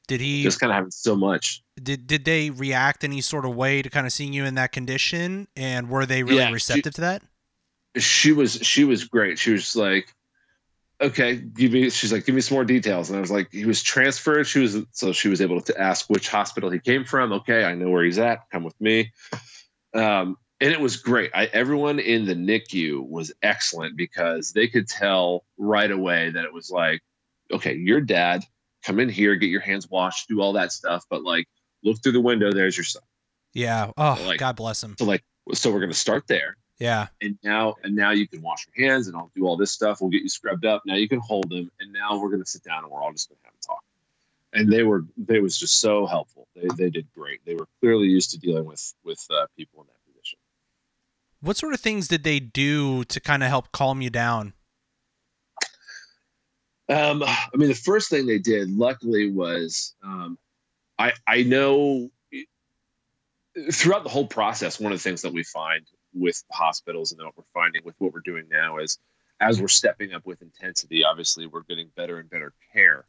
did 0.09 0.21
he 0.21 0.43
just 0.43 0.59
kind 0.59 0.71
of 0.71 0.75
having 0.75 0.91
so 0.91 1.15
much. 1.15 1.63
Did 1.81 2.07
did 2.07 2.25
they 2.25 2.51
react 2.51 3.05
any 3.05 3.21
sort 3.21 3.45
of 3.45 3.55
way 3.55 3.83
to 3.83 3.91
kind 3.91 4.07
of 4.07 4.13
seeing 4.13 4.33
you 4.33 4.45
in 4.45 4.55
that 4.55 4.73
condition 4.73 5.49
and 5.57 5.89
were 5.89 6.07
they 6.07 6.23
really 6.23 6.39
yeah, 6.39 6.51
receptive 6.51 6.93
she, 6.93 6.95
to 6.95 7.01
that? 7.03 7.23
She 7.97 8.33
was 8.33 8.55
she 8.55 8.85
was 8.85 9.05
great. 9.05 9.39
She 9.39 9.53
was 9.53 9.77
like 9.77 10.15
okay, 11.01 11.37
give 11.37 11.73
me. 11.73 11.91
She's 11.91 12.13
like, 12.13 12.27
give 12.27 12.35
me 12.35 12.41
some 12.41 12.57
more 12.57 12.65
details. 12.65 13.11
And 13.11 13.17
I 13.17 13.21
was 13.21 13.31
like, 13.31 13.51
he 13.53 13.65
was 13.65 13.83
transferred. 13.83 14.47
She 14.47 14.61
was 14.61 14.79
so 14.93 15.13
she 15.13 15.29
was 15.29 15.41
able 15.41 15.61
to 15.61 15.81
ask 15.81 16.09
which 16.09 16.29
hospital 16.29 16.71
he 16.71 16.79
came 16.79 17.05
from. 17.05 17.33
Okay, 17.33 17.65
I 17.65 17.75
know 17.75 17.91
where 17.91 18.05
he's 18.05 18.19
at. 18.19 18.49
Come 18.51 18.65
with 18.65 18.79
me. 18.81 19.13
Um, 19.95 20.37
and 20.61 20.73
it 20.73 20.81
was 20.81 20.97
great. 20.97 21.31
I, 21.35 21.47
everyone 21.47 21.99
in 22.01 22.27
the 22.27 22.35
NICU 22.35 23.09
was 23.09 23.33
excellent 23.43 23.97
because 23.97 24.53
they 24.53 24.67
could 24.67 24.89
tell 24.89 25.45
right 25.57 25.91
away 25.91 26.31
that 26.31 26.45
it 26.45 26.53
was 26.53 26.71
like, 26.71 27.01
okay, 27.53 27.75
your 27.75 28.01
dad, 28.01 28.45
come 28.83 28.99
in 28.99 29.09
here, 29.09 29.37
get 29.37 29.51
your 29.51 29.61
hands 29.61 29.89
washed, 29.89 30.29
do 30.29 30.41
all 30.41 30.53
that 30.55 30.73
stuff, 30.73 31.05
but 31.09 31.23
like, 31.23 31.47
look 31.85 32.03
through 32.03 32.13
the 32.13 32.21
window. 32.21 32.53
There's 32.53 32.77
your 32.77 32.85
son. 32.85 33.03
Yeah. 33.55 33.93
Oh, 33.97 34.21
like, 34.27 34.41
God 34.41 34.57
bless 34.57 34.83
him. 34.83 34.97
So 34.99 35.05
like, 35.05 35.23
so 35.55 35.73
we're 35.73 35.81
gonna 35.81 35.95
start 35.95 36.27
there. 36.27 36.57
Yeah. 36.79 37.09
And 37.21 37.37
now 37.43 37.75
and 37.83 37.95
now 37.95 38.13
you 38.13 38.29
can 38.29 38.41
wash 38.41 38.67
your 38.67 38.89
hands 38.89 39.09
and 39.09 39.17
I'll 39.17 39.31
do 39.35 39.47
all 39.47 39.57
this 39.57 39.73
stuff. 39.73 40.01
We'll 40.01 40.11
get 40.11 40.23
you 40.23 40.29
scrubbed 40.29 40.65
up. 40.65 40.83
Now 40.87 40.95
you 40.95 41.09
can 41.09 41.19
hold 41.19 41.51
them. 41.51 41.71
And 41.81 41.93
now 41.93 42.19
we're 42.19 42.31
gonna 42.31 42.47
sit 42.47 42.63
down 42.63 42.85
and 42.85 42.93
we're 42.93 43.03
all 43.03 43.13
just 43.13 43.29
gonna 43.29 43.41
have 43.45 43.55
a 43.55 43.67
talk. 43.67 43.83
And 44.53 44.73
they 44.73 44.85
were 44.85 45.05
they 45.17 45.41
was 45.41 45.59
just 45.59 45.81
so 45.81 46.07
helpful. 46.07 46.47
They 46.55 46.69
they 46.77 46.91
did 46.91 47.07
great. 47.15 47.41
They 47.45 47.55
were 47.55 47.67
clearly 47.81 48.07
used 48.07 48.31
to 48.31 48.39
dealing 48.39 48.65
with 48.65 48.95
with 49.05 49.27
uh, 49.31 49.47
people 49.57 49.81
in 49.83 49.89
that 49.89 50.13
position. 50.13 50.39
What 51.41 51.57
sort 51.57 51.75
of 51.75 51.81
things 51.81 52.07
did 52.07 52.23
they 52.23 52.39
do 52.39 53.05
to 53.05 53.21
kind 53.21 53.43
of 53.43 53.49
help 53.49 53.73
calm 53.73 54.01
you 54.01 54.11
down? 54.11 54.53
Um, 56.89 57.23
I 57.23 57.49
mean, 57.55 57.69
the 57.69 57.75
first 57.75 58.09
thing 58.09 58.27
they 58.27 58.39
did, 58.39 58.71
luckily, 58.71 59.31
was 59.31 59.95
um, 60.03 60.39
I 60.99 61.13
I 61.27 61.43
know 61.43 62.11
throughout 63.73 64.05
the 64.05 64.09
whole 64.09 64.27
process, 64.27 64.79
one 64.79 64.93
of 64.93 64.99
the 64.99 65.03
things 65.03 65.23
that 65.23 65.33
we 65.33 65.43
find 65.43 65.85
with 66.19 66.43
hospitals 66.51 67.13
and 67.13 67.23
what 67.23 67.37
we're 67.37 67.45
finding 67.55 67.83
with 67.85 67.95
what 67.99 68.13
we're 68.13 68.21
doing 68.21 68.45
now 68.51 68.79
is 68.79 68.99
as 69.41 69.61
we're 69.61 69.69
stepping 69.69 70.13
up 70.13 70.27
with 70.27 70.43
intensity, 70.43 71.05
obviously 71.05 71.47
we're 71.47 71.63
getting 71.63 71.91
better 71.97 72.19
and 72.19 72.29
better 72.29 72.53
care. 72.73 73.05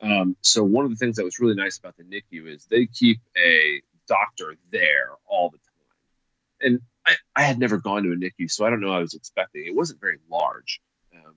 Um, 0.00 0.36
so 0.40 0.62
one 0.64 0.84
of 0.84 0.90
the 0.90 0.96
things 0.96 1.16
that 1.16 1.24
was 1.24 1.38
really 1.38 1.54
nice 1.54 1.78
about 1.78 1.96
the 1.96 2.04
NICU 2.04 2.48
is 2.52 2.66
they 2.66 2.86
keep 2.86 3.20
a 3.36 3.80
doctor 4.08 4.56
there 4.70 5.10
all 5.26 5.50
the 5.50 5.58
time. 5.58 6.72
And 6.72 6.80
I, 7.06 7.14
I 7.36 7.42
had 7.42 7.58
never 7.58 7.78
gone 7.78 8.02
to 8.02 8.12
a 8.12 8.16
NICU, 8.16 8.50
so 8.50 8.66
I 8.66 8.70
don't 8.70 8.80
know 8.80 8.88
what 8.88 8.98
I 8.98 9.02
was 9.02 9.14
expecting. 9.14 9.64
It 9.66 9.74
wasn't 9.74 10.00
very 10.00 10.18
large. 10.30 10.80
Um, 11.14 11.34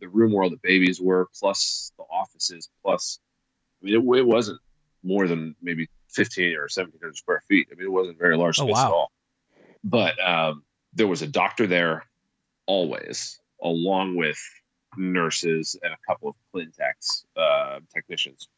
the 0.00 0.08
room 0.08 0.32
where 0.32 0.44
all 0.44 0.50
the 0.50 0.56
babies 0.62 1.00
were, 1.00 1.28
plus 1.38 1.92
the 1.98 2.04
offices, 2.04 2.68
plus, 2.82 3.18
I 3.82 3.86
mean, 3.86 3.94
it, 3.94 4.18
it 4.18 4.26
wasn't 4.26 4.60
more 5.02 5.26
than 5.26 5.54
maybe 5.60 5.88
15 6.10 6.56
or 6.56 6.62
1700 6.62 7.16
square 7.16 7.42
feet. 7.48 7.68
I 7.70 7.74
mean, 7.74 7.86
it 7.86 7.92
wasn't 7.92 8.18
very 8.18 8.36
large 8.36 8.58
oh, 8.60 8.64
space 8.64 8.76
oh, 8.76 8.80
wow. 8.80 8.86
at 8.86 8.92
all 8.92 9.12
but 9.84 10.14
um, 10.26 10.64
there 10.94 11.06
was 11.06 11.22
a 11.22 11.26
doctor 11.26 11.66
there 11.66 12.04
always, 12.66 13.38
along 13.62 14.16
with 14.16 14.38
nurses 14.96 15.76
and 15.82 15.92
a 15.92 15.98
couple 16.06 16.28
of 16.28 16.34
clintex 16.52 17.24
uh, 17.36 17.80
technicians. 17.94 18.48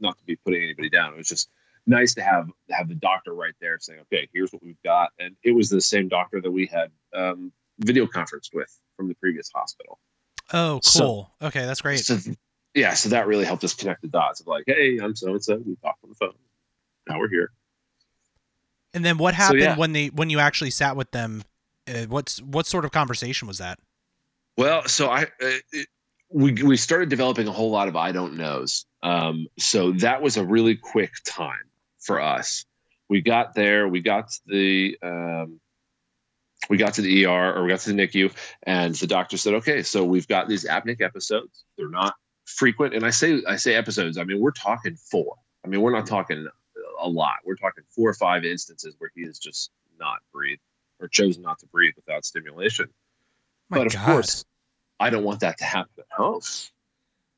Not 0.00 0.18
to 0.18 0.24
be 0.24 0.36
putting 0.36 0.62
anybody 0.62 0.90
down, 0.90 1.12
it 1.12 1.16
was 1.16 1.28
just 1.28 1.48
nice 1.86 2.14
to 2.14 2.22
have 2.22 2.48
have 2.70 2.88
the 2.88 2.94
doctor 2.94 3.34
right 3.34 3.54
there 3.60 3.78
saying, 3.78 4.00
"Okay, 4.00 4.28
here's 4.32 4.52
what 4.52 4.62
we've 4.62 4.82
got," 4.82 5.10
and 5.18 5.36
it 5.42 5.52
was 5.52 5.68
the 5.68 5.80
same 5.80 6.08
doctor 6.08 6.40
that 6.40 6.50
we 6.50 6.66
had 6.66 6.90
um, 7.14 7.52
video 7.78 8.06
conference 8.06 8.50
with 8.52 8.74
from 8.96 9.08
the 9.08 9.14
previous 9.14 9.50
hospital. 9.54 9.98
Oh, 10.52 10.80
cool. 10.82 10.82
So, 10.82 11.26
okay, 11.42 11.66
that's 11.66 11.82
great. 11.82 12.00
So, 12.00 12.18
yeah, 12.74 12.94
so 12.94 13.10
that 13.10 13.26
really 13.26 13.44
helped 13.44 13.62
us 13.62 13.74
connect 13.74 14.02
the 14.02 14.08
dots 14.08 14.40
of 14.40 14.46
like, 14.46 14.64
"Hey, 14.66 14.98
I'm 15.02 15.14
so 15.14 15.32
and 15.32 15.44
so. 15.44 15.56
We 15.58 15.76
talked 15.76 16.02
on 16.02 16.10
the 16.10 16.16
phone. 16.16 16.34
Now 17.06 17.18
we're 17.18 17.28
here." 17.28 17.52
And 18.94 19.04
then 19.04 19.18
what 19.18 19.34
happened 19.34 19.62
so, 19.62 19.68
yeah. 19.68 19.76
when 19.76 19.92
they 19.92 20.08
when 20.08 20.30
you 20.30 20.38
actually 20.40 20.70
sat 20.70 20.96
with 20.96 21.10
them? 21.10 21.42
Uh, 21.88 22.06
what's 22.08 22.40
what 22.42 22.66
sort 22.66 22.84
of 22.84 22.92
conversation 22.92 23.48
was 23.48 23.58
that? 23.58 23.78
Well, 24.56 24.86
so 24.86 25.08
I 25.08 25.22
uh, 25.22 25.58
it, 25.72 25.86
we 26.30 26.52
we 26.52 26.76
started 26.76 27.08
developing 27.08 27.48
a 27.48 27.52
whole 27.52 27.70
lot 27.70 27.88
of 27.88 27.96
I 27.96 28.12
don't 28.12 28.36
knows. 28.36 28.86
Um, 29.02 29.46
so 29.58 29.92
that 29.92 30.22
was 30.22 30.36
a 30.36 30.44
really 30.44 30.76
quick 30.76 31.12
time 31.24 31.64
for 31.98 32.20
us. 32.20 32.64
We 33.08 33.20
got 33.20 33.54
there. 33.54 33.88
We 33.88 34.00
got 34.00 34.30
to 34.30 34.40
the 34.46 34.98
um, 35.02 35.60
we 36.68 36.76
got 36.76 36.94
to 36.94 37.02
the 37.02 37.26
ER 37.26 37.54
or 37.54 37.62
we 37.62 37.68
got 37.68 37.80
to 37.80 37.92
the 37.92 38.06
NICU, 38.06 38.32
and 38.64 38.94
the 38.94 39.06
doctor 39.06 39.36
said, 39.36 39.54
"Okay, 39.54 39.82
so 39.82 40.04
we've 40.04 40.28
got 40.28 40.48
these 40.48 40.64
apneic 40.64 41.00
episodes. 41.00 41.64
They're 41.76 41.88
not 41.88 42.14
frequent, 42.44 42.94
and 42.94 43.04
I 43.04 43.10
say 43.10 43.42
I 43.48 43.56
say 43.56 43.74
episodes. 43.74 44.18
I 44.18 44.24
mean 44.24 44.40
we're 44.40 44.52
talking 44.52 44.96
four. 44.96 45.36
I 45.64 45.68
mean 45.68 45.80
we're 45.80 45.92
not 45.92 46.06
talking 46.06 46.46
a 47.00 47.08
lot. 47.08 47.36
We're 47.44 47.56
talking 47.56 47.84
four 47.88 48.08
or 48.08 48.14
five 48.14 48.44
instances 48.44 48.94
where 48.98 49.10
he 49.14 49.24
has 49.24 49.38
just 49.38 49.70
not 49.98 50.18
breathed 50.32 50.62
or 51.00 51.08
chosen 51.08 51.42
not 51.42 51.58
to 51.60 51.66
breathe 51.66 51.94
without 51.96 52.24
stimulation. 52.24 52.88
My 53.68 53.78
but 53.78 53.86
of 53.86 53.92
God. 53.94 54.06
course, 54.06 54.44
I 54.98 55.10
don't 55.10 55.24
want 55.24 55.40
that 55.40 55.58
to 55.58 55.64
happen 55.64 55.92
at 55.98 56.06
home. 56.10 56.40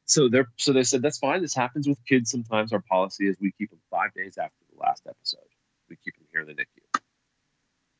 So 0.04 0.28
they're 0.28 0.48
so 0.56 0.72
they 0.72 0.82
said 0.82 1.02
that's 1.02 1.18
fine. 1.18 1.42
This 1.42 1.54
happens 1.54 1.88
with 1.88 1.98
kids 2.06 2.30
sometimes. 2.30 2.72
Our 2.72 2.80
policy 2.80 3.28
is 3.28 3.36
we 3.40 3.52
keep 3.52 3.70
them 3.70 3.80
five 3.90 4.12
days 4.14 4.36
after 4.36 4.56
the 4.72 4.80
last 4.80 5.02
episode. 5.08 5.40
We 5.88 5.96
keep 5.96 6.14
them 6.16 6.26
here 6.32 6.42
in 6.42 6.48
the 6.48 6.54
NICU. 6.54 7.00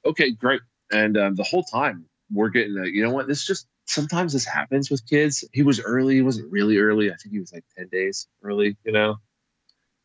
Okay, 0.05 0.33
great. 0.33 0.61
And 0.91 1.17
um, 1.17 1.35
the 1.37 1.45
whole 1.45 1.63
time 1.63 2.07
we're 2.31 2.49
getting 2.49 2.77
a, 2.77 2.87
you 2.87 3.03
know 3.03 3.13
what? 3.13 3.29
This 3.29 3.47
just 3.47 3.67
sometimes 3.85 4.33
this 4.33 4.45
happens 4.45 4.91
with 4.91 5.07
kids. 5.07 5.45
He 5.53 5.63
was 5.63 5.81
early. 5.81 6.17
He 6.17 6.23
wasn't 6.23 6.51
really 6.51 6.79
early. 6.79 7.11
I 7.11 7.15
think 7.17 7.33
he 7.33 7.41
was 7.41 7.53
like 7.53 7.65
ten 7.77 7.89
days 7.89 8.27
early. 8.43 8.77
You 8.85 8.93
know, 8.93 9.17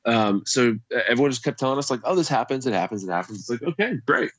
um, 0.07 0.43
so 0.45 0.77
everyone 1.07 1.31
just 1.31 1.43
kept 1.43 1.59
telling 1.59 1.77
us 1.77 1.91
like, 1.91 1.99
"Oh, 2.05 2.15
this 2.15 2.29
happens. 2.29 2.65
It 2.65 2.73
happens. 2.73 3.03
It 3.03 3.11
happens." 3.11 3.39
It's 3.39 3.49
like, 3.49 3.63
okay, 3.63 3.95
great. 4.05 4.31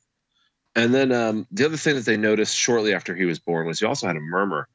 And 0.75 0.93
then 0.93 1.11
um, 1.11 1.47
the 1.51 1.65
other 1.65 1.77
thing 1.77 1.95
that 1.95 2.05
they 2.05 2.17
noticed 2.17 2.55
shortly 2.55 2.93
after 2.93 3.15
he 3.15 3.25
was 3.25 3.39
born 3.39 3.67
was 3.67 3.79
he 3.79 3.85
also 3.85 4.07
had 4.07 4.15
a 4.15 4.19
murmur. 4.19 4.67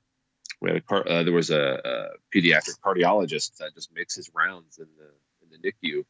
We 0.60 0.70
had 0.70 0.76
a 0.76 0.80
car, 0.80 1.06
uh, 1.08 1.22
there 1.24 1.32
was 1.32 1.50
a, 1.50 1.80
a, 1.84 2.36
pediatric 2.36 2.78
cardiologist 2.80 3.56
that 3.58 3.74
just 3.74 3.94
makes 3.94 4.14
his 4.14 4.30
rounds 4.34 4.78
in 4.78 4.86
the 4.96 5.10
in 5.42 5.60
the 5.62 5.72
NICU. 5.72 6.04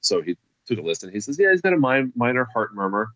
So 0.00 0.20
he 0.20 0.36
took 0.66 0.78
a 0.78 0.82
listen. 0.82 1.10
He 1.12 1.20
says, 1.20 1.38
"Yeah, 1.38 1.50
he's 1.50 1.62
got 1.62 1.72
a 1.72 1.78
minor, 1.78 2.10
minor 2.14 2.46
heart 2.52 2.74
murmur. 2.74 3.08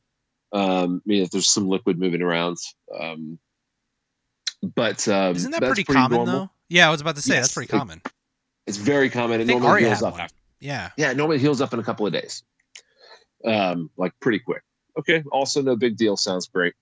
Um, 0.52 1.02
I 1.04 1.08
mean, 1.08 1.28
there's 1.30 1.50
some 1.50 1.68
liquid 1.68 1.98
moving 1.98 2.22
around." 2.22 2.56
Um, 2.98 3.38
but 4.74 5.06
um, 5.06 5.36
isn't 5.36 5.50
that 5.50 5.60
pretty, 5.60 5.84
pretty, 5.84 5.98
common 5.98 6.16
normal. 6.16 6.34
though? 6.34 6.50
Yeah, 6.70 6.88
I 6.88 6.90
was 6.90 7.02
about 7.02 7.16
to 7.16 7.22
say 7.22 7.34
yes, 7.34 7.44
that's 7.44 7.54
pretty 7.54 7.70
common. 7.70 8.00
It, 8.04 8.12
it's 8.66 8.78
very 8.78 9.10
common. 9.10 9.42
It 9.42 9.46
normally 9.46 9.84
heals 9.84 10.02
up 10.02 10.18
after 10.18 10.39
yeah. 10.60 10.90
Yeah, 10.96 11.12
normally 11.12 11.38
heals 11.38 11.60
up 11.60 11.72
in 11.74 11.80
a 11.80 11.82
couple 11.82 12.06
of 12.06 12.12
days. 12.12 12.42
Um, 13.44 13.90
like 13.96 14.12
pretty 14.20 14.38
quick. 14.38 14.62
Okay. 14.98 15.24
Also, 15.32 15.62
no 15.62 15.76
big 15.76 15.96
deal. 15.96 16.16
Sounds 16.16 16.46
great. 16.46 16.74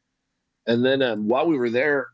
And 0.67 0.85
then 0.85 1.03
um, 1.03 1.29
while 1.29 1.47
we 1.47 1.57
were 1.57 1.71
there, 1.71 2.09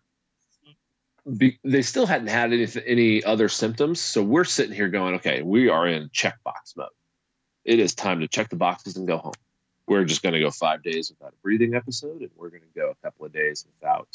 be, 1.39 1.59
they 1.65 1.83
still 1.83 2.07
hadn't 2.07 2.29
had 2.29 2.53
any 2.53 2.67
any 2.87 3.25
other 3.25 3.49
symptoms. 3.49 3.99
So 4.01 4.23
we're 4.23 4.45
sitting 4.45 4.75
here 4.75 4.89
going, 4.89 5.15
okay, 5.15 5.43
we 5.43 5.69
are 5.69 5.89
in 5.89 6.11
checkbox 6.11 6.77
mode. 6.77 6.89
It 7.65 7.79
is 7.79 7.95
time 7.95 8.21
to 8.21 8.29
check 8.29 8.51
the 8.51 8.57
boxes 8.57 8.97
and 8.97 9.07
go 9.07 9.17
home. 9.17 9.33
We're 9.87 10.05
just 10.05 10.23
going 10.23 10.35
to 10.35 10.41
go 10.41 10.51
five 10.51 10.83
days 10.83 11.11
without 11.11 11.33
a 11.33 11.43
breathing 11.43 11.75
episode, 11.75 12.21
and 12.21 12.31
we're 12.37 12.51
going 12.51 12.63
to 12.63 12.79
go 12.79 12.91
a 12.91 12.95
couple 13.07 13.27
of 13.27 13.33
days 13.33 13.67
without, 13.67 14.09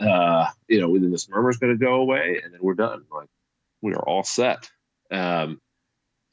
uh, 0.00 0.46
you 0.68 0.80
know, 0.80 0.92
then 0.96 1.10
this 1.10 1.28
murmur 1.28 1.50
is 1.50 1.56
going 1.56 1.76
to 1.76 1.84
go 1.84 1.94
away, 1.94 2.40
and 2.42 2.54
then 2.54 2.60
we're 2.62 2.74
done. 2.74 3.04
Like 3.12 3.28
we 3.82 3.92
are 3.94 4.02
all 4.02 4.22
set. 4.22 4.70
Um, 5.10 5.60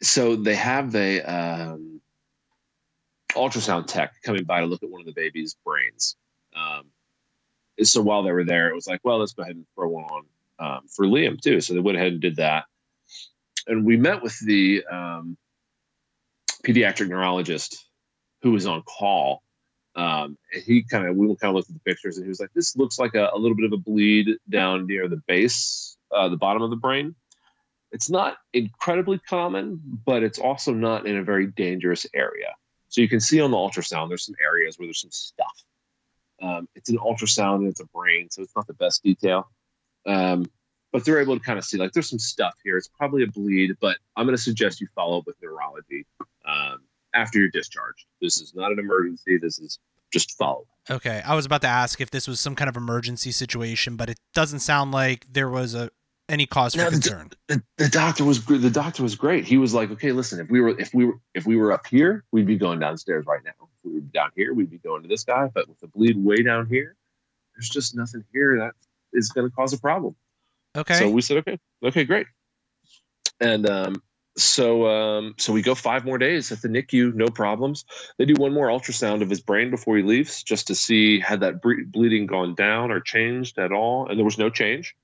so 0.01 0.35
they 0.35 0.55
have 0.55 0.95
a 0.95 1.21
um, 1.21 2.01
ultrasound 3.31 3.87
tech 3.87 4.13
coming 4.23 4.43
by 4.43 4.61
to 4.61 4.65
look 4.65 4.83
at 4.83 4.89
one 4.89 5.01
of 5.01 5.07
the 5.07 5.13
baby's 5.13 5.55
brains. 5.65 6.15
Um, 6.55 6.85
so 7.83 8.01
while 8.01 8.23
they 8.23 8.31
were 8.31 8.43
there, 8.43 8.69
it 8.69 8.75
was 8.75 8.87
like, 8.87 9.01
well, 9.03 9.19
let's 9.19 9.33
go 9.33 9.43
ahead 9.43 9.55
and 9.55 9.65
throw 9.75 9.89
one 9.89 10.05
on 10.05 10.25
um, 10.59 10.87
for 10.87 11.05
Liam 11.05 11.39
too. 11.39 11.61
So 11.61 11.73
they 11.73 11.79
went 11.79 11.97
ahead 11.97 12.13
and 12.13 12.21
did 12.21 12.37
that. 12.37 12.65
And 13.67 13.85
we 13.85 13.97
met 13.97 14.23
with 14.23 14.37
the 14.39 14.83
um, 14.89 15.37
pediatric 16.65 17.09
neurologist 17.09 17.85
who 18.41 18.51
was 18.51 18.65
on 18.65 18.81
call. 18.83 19.43
Um, 19.95 20.37
he 20.63 20.83
kind 20.83 21.07
of, 21.07 21.15
we 21.15 21.27
kind 21.35 21.49
of 21.49 21.55
looked 21.55 21.69
at 21.69 21.75
the 21.75 21.81
pictures 21.81 22.17
and 22.17 22.25
he 22.25 22.29
was 22.29 22.39
like, 22.39 22.53
this 22.53 22.75
looks 22.75 22.99
like 22.99 23.15
a, 23.15 23.29
a 23.33 23.37
little 23.37 23.57
bit 23.57 23.65
of 23.65 23.73
a 23.73 23.77
bleed 23.77 24.29
down 24.49 24.85
near 24.85 25.07
the 25.07 25.21
base, 25.27 25.97
uh, 26.15 26.29
the 26.29 26.37
bottom 26.37 26.61
of 26.61 26.69
the 26.69 26.75
brain. 26.75 27.15
It's 27.91 28.09
not 28.09 28.37
incredibly 28.53 29.19
common, 29.19 29.79
but 30.05 30.23
it's 30.23 30.39
also 30.39 30.73
not 30.73 31.05
in 31.05 31.17
a 31.17 31.23
very 31.23 31.47
dangerous 31.47 32.05
area. 32.13 32.53
So 32.89 33.01
you 33.01 33.09
can 33.09 33.19
see 33.19 33.39
on 33.41 33.51
the 33.51 33.57
ultrasound, 33.57 34.09
there's 34.09 34.25
some 34.25 34.35
areas 34.41 34.77
where 34.77 34.87
there's 34.87 35.01
some 35.01 35.11
stuff. 35.11 35.63
Um, 36.41 36.67
it's 36.75 36.89
an 36.89 36.97
ultrasound 36.97 37.57
and 37.57 37.67
it's 37.67 37.79
a 37.79 37.85
brain, 37.85 38.29
so 38.29 38.41
it's 38.41 38.55
not 38.55 38.67
the 38.67 38.73
best 38.73 39.03
detail. 39.03 39.49
Um, 40.05 40.45
but 40.91 41.03
they're 41.03 41.19
able 41.19 41.37
to 41.37 41.43
kind 41.43 41.59
of 41.59 41.65
see 41.65 41.77
like 41.77 41.91
there's 41.91 42.09
some 42.09 42.19
stuff 42.19 42.55
here. 42.63 42.77
It's 42.77 42.87
probably 42.87 43.23
a 43.23 43.27
bleed, 43.27 43.75
but 43.81 43.97
I'm 44.15 44.25
going 44.25 44.37
to 44.37 44.41
suggest 44.41 44.79
you 44.79 44.87
follow 44.95 45.19
up 45.19 45.25
with 45.25 45.35
neurology 45.41 46.05
um, 46.47 46.79
after 47.13 47.39
you're 47.39 47.49
discharged. 47.49 48.05
This 48.21 48.39
is 48.39 48.53
not 48.55 48.71
an 48.71 48.79
emergency. 48.79 49.37
This 49.37 49.59
is 49.59 49.79
just 50.11 50.37
follow. 50.37 50.65
Okay, 50.89 51.21
I 51.25 51.35
was 51.35 51.45
about 51.45 51.61
to 51.61 51.67
ask 51.67 51.99
if 51.99 52.11
this 52.11 52.27
was 52.27 52.39
some 52.39 52.55
kind 52.55 52.69
of 52.69 52.77
emergency 52.77 53.31
situation, 53.31 53.97
but 53.97 54.09
it 54.09 54.17
doesn't 54.33 54.59
sound 54.59 54.91
like 54.91 55.27
there 55.31 55.49
was 55.49 55.75
a 55.75 55.89
any 56.29 56.45
cause 56.45 56.73
for 56.73 56.79
No, 56.81 56.85
the- 56.85 56.91
concern. 56.91 57.29
The, 57.47 57.63
the 57.77 57.89
doctor 57.89 58.25
was 58.25 58.43
the 58.45 58.69
doctor 58.69 59.03
was 59.03 59.15
great. 59.15 59.45
He 59.45 59.57
was 59.57 59.73
like, 59.73 59.91
okay, 59.91 60.11
listen, 60.11 60.39
if 60.39 60.49
we 60.49 60.59
were 60.59 60.77
if 60.79 60.93
we 60.93 61.05
were 61.05 61.19
if 61.33 61.45
we 61.45 61.55
were 61.55 61.71
up 61.71 61.87
here, 61.87 62.23
we'd 62.31 62.47
be 62.47 62.57
going 62.57 62.79
downstairs 62.79 63.25
right 63.25 63.43
now. 63.43 63.51
If 63.61 63.85
we 63.85 63.93
were 63.95 63.99
down 64.01 64.31
here, 64.35 64.53
we'd 64.53 64.69
be 64.69 64.77
going 64.79 65.03
to 65.03 65.07
this 65.07 65.23
guy. 65.23 65.49
But 65.53 65.67
with 65.69 65.79
the 65.79 65.87
bleed 65.87 66.17
way 66.17 66.43
down 66.43 66.67
here, 66.67 66.95
there's 67.55 67.69
just 67.69 67.95
nothing 67.95 68.23
here 68.33 68.57
that 68.59 68.73
is 69.13 69.29
going 69.29 69.49
to 69.49 69.55
cause 69.55 69.73
a 69.73 69.79
problem. 69.79 70.15
Okay. 70.75 70.95
So 70.95 71.09
we 71.09 71.21
said, 71.21 71.37
okay, 71.37 71.57
okay, 71.83 72.03
great. 72.03 72.27
And 73.39 73.67
um, 73.69 74.01
so 74.35 74.87
um, 74.87 75.35
so 75.37 75.53
we 75.53 75.61
go 75.61 75.75
five 75.75 76.05
more 76.05 76.17
days 76.17 76.51
at 76.51 76.61
the 76.61 76.67
NICU, 76.67 77.13
no 77.15 77.27
problems. 77.27 77.85
They 78.17 78.25
do 78.25 78.35
one 78.35 78.53
more 78.53 78.67
ultrasound 78.67 79.21
of 79.21 79.29
his 79.29 79.41
brain 79.41 79.69
before 79.71 79.97
he 79.97 80.03
leaves, 80.03 80.43
just 80.43 80.67
to 80.67 80.75
see 80.75 81.19
had 81.19 81.39
that 81.39 81.61
bre- 81.61 81.85
bleeding 81.85 82.25
gone 82.25 82.53
down 82.53 82.91
or 82.91 82.99
changed 82.99 83.57
at 83.57 83.71
all, 83.71 84.07
and 84.07 84.17
there 84.19 84.25
was 84.25 84.37
no 84.37 84.49
change. 84.49 84.95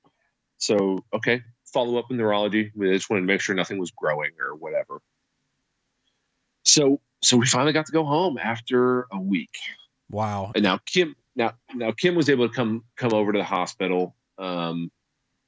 So 0.58 1.04
okay, 1.14 1.42
follow 1.66 1.98
up 1.98 2.06
in 2.12 2.18
neurology. 2.18 2.72
We 2.76 2.92
just 2.92 3.10
wanted 3.10 3.22
to 3.22 3.28
make 3.28 3.42
sure 3.42 3.56
nothing 3.56 3.80
was 3.80 3.92
growing 3.92 4.32
or 4.40 4.56
whatever. 4.56 5.02
So 6.64 7.02
so 7.22 7.38
we 7.38 7.46
finally 7.46 7.74
got 7.74 7.86
to 7.86 7.92
go 7.92 8.06
home 8.06 8.38
after 8.38 9.08
a 9.12 9.20
week. 9.20 9.56
wow. 10.10 10.52
And 10.56 10.64
now 10.64 10.80
Kim, 10.86 11.16
now 11.36 11.54
now 11.74 11.92
Kim 11.92 12.16
was 12.16 12.30
able 12.30 12.48
to 12.48 12.54
come 12.54 12.84
come 12.96 13.14
over 13.14 13.32
to 13.32 13.40
the 13.40 13.46
hospital 13.46 14.16
um, 14.38 14.92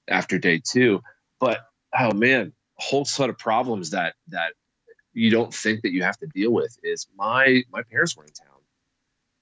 after 0.07 0.37
day 0.39 0.61
two, 0.63 1.01
but 1.39 1.59
oh 1.97 2.13
man, 2.13 2.53
a 2.79 2.83
whole 2.83 3.05
set 3.05 3.29
of 3.29 3.37
problems 3.37 3.91
that 3.91 4.15
that 4.29 4.53
you 5.13 5.29
don't 5.29 5.53
think 5.53 5.81
that 5.81 5.91
you 5.91 6.03
have 6.03 6.17
to 6.19 6.27
deal 6.27 6.51
with 6.51 6.77
is 6.83 7.07
my 7.15 7.63
my 7.71 7.83
parents 7.83 8.15
were 8.15 8.25
in 8.25 8.33
town, 8.33 8.59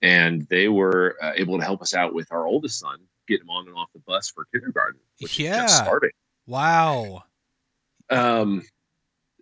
and 0.02 0.42
they 0.50 0.68
were 0.68 1.18
uh, 1.22 1.34
able 1.36 1.58
to 1.58 1.64
help 1.64 1.82
us 1.82 1.94
out 1.94 2.14
with 2.14 2.32
our 2.32 2.46
oldest 2.46 2.80
son, 2.80 3.00
get 3.28 3.42
him 3.42 3.50
on 3.50 3.68
and 3.68 3.76
off 3.76 3.90
the 3.94 4.00
bus 4.00 4.30
for 4.30 4.46
kindergarten, 4.54 5.00
which 5.20 5.40
Yeah. 5.40 5.64
just 5.64 5.78
starting. 5.78 6.12
Wow. 6.48 7.24
Um, 8.10 8.64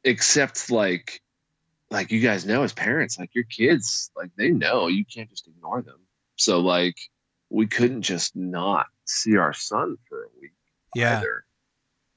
except 0.03 0.69
like 0.69 1.21
like 1.89 2.11
you 2.11 2.21
guys 2.21 2.45
know 2.45 2.63
as 2.63 2.73
parents, 2.73 3.19
like 3.19 3.35
your 3.35 3.43
kids, 3.45 4.11
like 4.15 4.31
they 4.37 4.49
know 4.49 4.87
you 4.87 5.03
can't 5.05 5.29
just 5.29 5.47
ignore 5.47 5.81
them. 5.81 5.99
So 6.37 6.59
like 6.59 6.95
we 7.49 7.67
couldn't 7.67 8.03
just 8.03 8.35
not 8.35 8.87
see 9.05 9.35
our 9.35 9.53
son 9.53 9.97
for 10.07 10.23
a 10.23 10.27
week 10.41 10.53
Yeah. 10.95 11.17
either. 11.19 11.45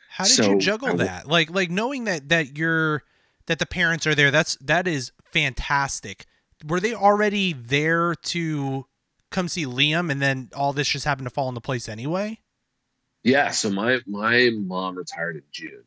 How 0.08 0.24
did 0.24 0.34
So, 0.34 0.50
you 0.52 0.58
juggle 0.60 0.88
w- 0.90 1.06
that? 1.06 1.26
Like 1.26 1.50
like 1.50 1.70
knowing 1.70 2.04
that 2.04 2.28
that 2.28 2.56
you're 2.56 3.02
that 3.46 3.58
the 3.58 3.66
parents 3.66 4.06
are 4.06 4.14
there. 4.14 4.30
That's 4.30 4.56
that 4.60 4.86
is 4.86 5.10
fantastic. 5.32 6.26
Were 6.64 6.78
they 6.80 6.94
already 6.94 7.52
there 7.52 8.14
to 8.14 8.86
come 9.34 9.48
see 9.48 9.66
Liam, 9.66 10.10
and 10.10 10.22
then 10.22 10.48
all 10.54 10.72
this 10.72 10.88
just 10.88 11.04
happened 11.04 11.26
to 11.26 11.30
fall 11.34 11.48
into 11.48 11.60
place 11.60 11.88
anyway? 11.88 12.38
Yeah, 13.22 13.50
so 13.50 13.70
my 13.70 14.00
my 14.06 14.50
mom 14.54 14.96
retired 14.96 15.36
in 15.36 15.42
June. 15.50 15.84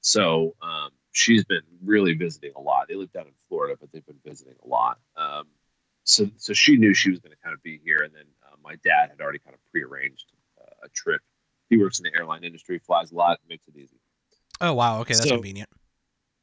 So 0.00 0.54
um 0.62 0.90
she's 1.12 1.44
been 1.44 1.62
really 1.84 2.14
visiting 2.14 2.52
a 2.56 2.60
lot. 2.60 2.86
They 2.88 2.94
live 2.94 3.12
down 3.12 3.26
in 3.26 3.32
Florida, 3.48 3.76
but 3.80 3.90
they've 3.92 4.06
been 4.06 4.20
visiting 4.24 4.54
a 4.64 4.68
lot. 4.68 4.98
Um 5.16 5.44
so 6.04 6.28
so 6.36 6.52
she 6.52 6.76
knew 6.76 6.94
she 6.94 7.10
was 7.10 7.18
going 7.20 7.32
to 7.32 7.38
kind 7.44 7.54
of 7.54 7.62
be 7.62 7.78
here 7.84 7.98
and 8.02 8.14
then 8.14 8.24
uh, 8.46 8.56
my 8.64 8.76
dad 8.82 9.10
had 9.10 9.20
already 9.20 9.38
kind 9.38 9.54
of 9.54 9.60
prearranged 9.70 10.24
uh, 10.60 10.86
a 10.86 10.88
trip. 10.90 11.20
He 11.68 11.76
works 11.78 11.98
in 12.00 12.04
the 12.04 12.18
airline 12.18 12.42
industry, 12.44 12.78
flies 12.78 13.12
a 13.12 13.14
lot, 13.14 13.38
makes 13.48 13.68
it 13.68 13.76
easy. 13.76 14.00
Oh 14.60 14.72
wow. 14.72 15.00
Okay, 15.00 15.14
that's 15.14 15.28
So- 15.28 15.34
convenient. 15.36 15.68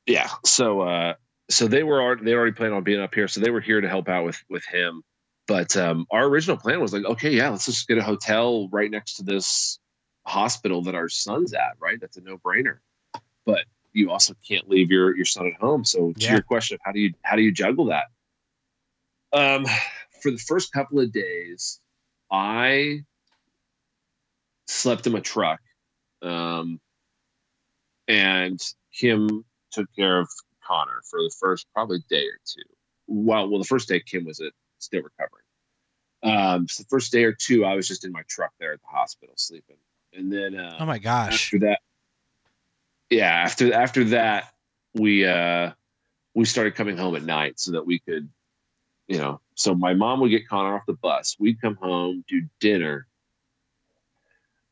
yeah 0.06 0.30
so 0.46 0.82
uh 0.82 1.14
so 1.50 1.68
they 1.68 1.82
were 1.84 2.02
already 2.02 2.24
they 2.26 2.34
already 2.34 2.52
planned 2.52 2.74
on 2.74 2.84
being 2.84 3.02
up 3.02 3.14
here 3.16 3.28
so 3.28 3.40
they 3.42 3.50
were 3.50 3.60
here 3.62 3.82
to 3.82 3.90
help 3.90 4.08
out 4.08 4.24
with 4.26 4.42
with 4.50 4.66
him 4.66 5.02
but 5.48 5.76
um 5.78 6.06
our 6.12 6.26
original 6.26 6.58
plan 6.58 6.80
was 6.80 6.94
like 6.94 7.06
okay 7.06 7.32
yeah 7.32 7.50
let's 7.50 7.66
just 7.66 7.88
get 7.88 7.98
a 7.98 8.04
hotel 8.04 8.68
right 8.70 8.92
next 8.92 9.16
to 9.16 9.24
this 9.24 9.80
hospital 10.26 10.82
that 10.82 10.96
our 10.96 11.10
son's 11.10 11.54
at 11.54 11.74
right 11.80 12.00
that's 12.02 12.18
a 12.18 12.22
no-brainer 12.22 12.80
but 13.46 13.66
you 13.94 14.12
also 14.12 14.34
can't 14.48 14.70
leave 14.70 14.92
your 14.92 15.16
your 15.16 15.26
son 15.26 15.48
at 15.48 15.60
home 15.60 15.84
so 15.84 16.12
to 16.14 16.26
Yeah. 16.26 16.34
your 16.34 16.42
question 16.42 16.76
of 16.76 16.82
how 16.84 16.92
do 16.92 17.00
you 17.00 17.14
how 17.24 17.36
do 17.36 17.42
you 17.42 17.52
juggle 17.52 17.86
that 17.86 18.06
um 19.34 19.66
for 20.22 20.32
the 20.32 20.38
first 20.38 20.72
couple 20.72 21.00
of 21.00 21.12
days 21.12 21.80
i 22.32 23.00
slept 24.68 25.08
in 25.08 25.14
my 25.14 25.20
truck 25.22 25.60
um 26.22 26.80
and 28.08 28.60
Kim 28.94 29.44
took 29.72 29.88
care 29.96 30.20
of 30.20 30.30
Connor 30.66 31.02
for 31.10 31.22
the 31.22 31.34
first 31.40 31.68
probably 31.74 32.00
day 32.10 32.24
or 32.24 32.40
two. 32.46 32.62
Well, 33.08 33.50
well, 33.50 33.60
the 33.60 33.66
first 33.68 33.88
day 33.88 34.00
Kim 34.00 34.26
was 34.26 34.40
at, 34.40 34.52
still 34.88 35.04
recovering. 35.04 35.44
Um, 36.24 36.68
so 36.68 36.84
the 36.84 36.90
first 36.90 37.12
day 37.12 37.24
or 37.24 37.34
two, 37.34 37.64
I 37.64 37.76
was 37.76 37.88
just 37.88 38.06
in 38.06 38.12
my 38.12 38.24
truck 38.28 38.52
there 38.60 38.74
at 38.74 38.82
the 38.82 38.88
hospital 38.88 39.36
sleeping, 39.38 39.78
and 40.14 40.32
then 40.32 40.56
uh, 40.56 40.78
Oh 40.80 40.86
my 40.86 40.98
gosh. 40.98 41.54
after 41.54 41.60
that, 41.60 41.80
yeah, 43.10 43.30
after 43.32 43.74
after 43.74 44.04
that, 44.06 44.54
we 44.94 45.26
uh, 45.26 45.72
we 46.34 46.46
started 46.46 46.76
coming 46.76 46.98
home 46.98 47.16
at 47.16 47.24
night 47.24 47.60
so 47.60 47.74
that 47.74 47.86
we 47.86 48.00
could, 48.00 48.30
you 49.08 49.20
know, 49.20 49.40
so 49.56 49.76
my 49.76 49.94
mom 49.94 50.20
would 50.22 50.32
get 50.32 50.48
Connor 50.48 50.76
off 50.76 50.86
the 50.88 50.94
bus. 50.94 51.36
We'd 51.40 51.62
come 51.62 51.76
home, 51.76 52.24
do 52.28 52.42
dinner, 52.60 53.08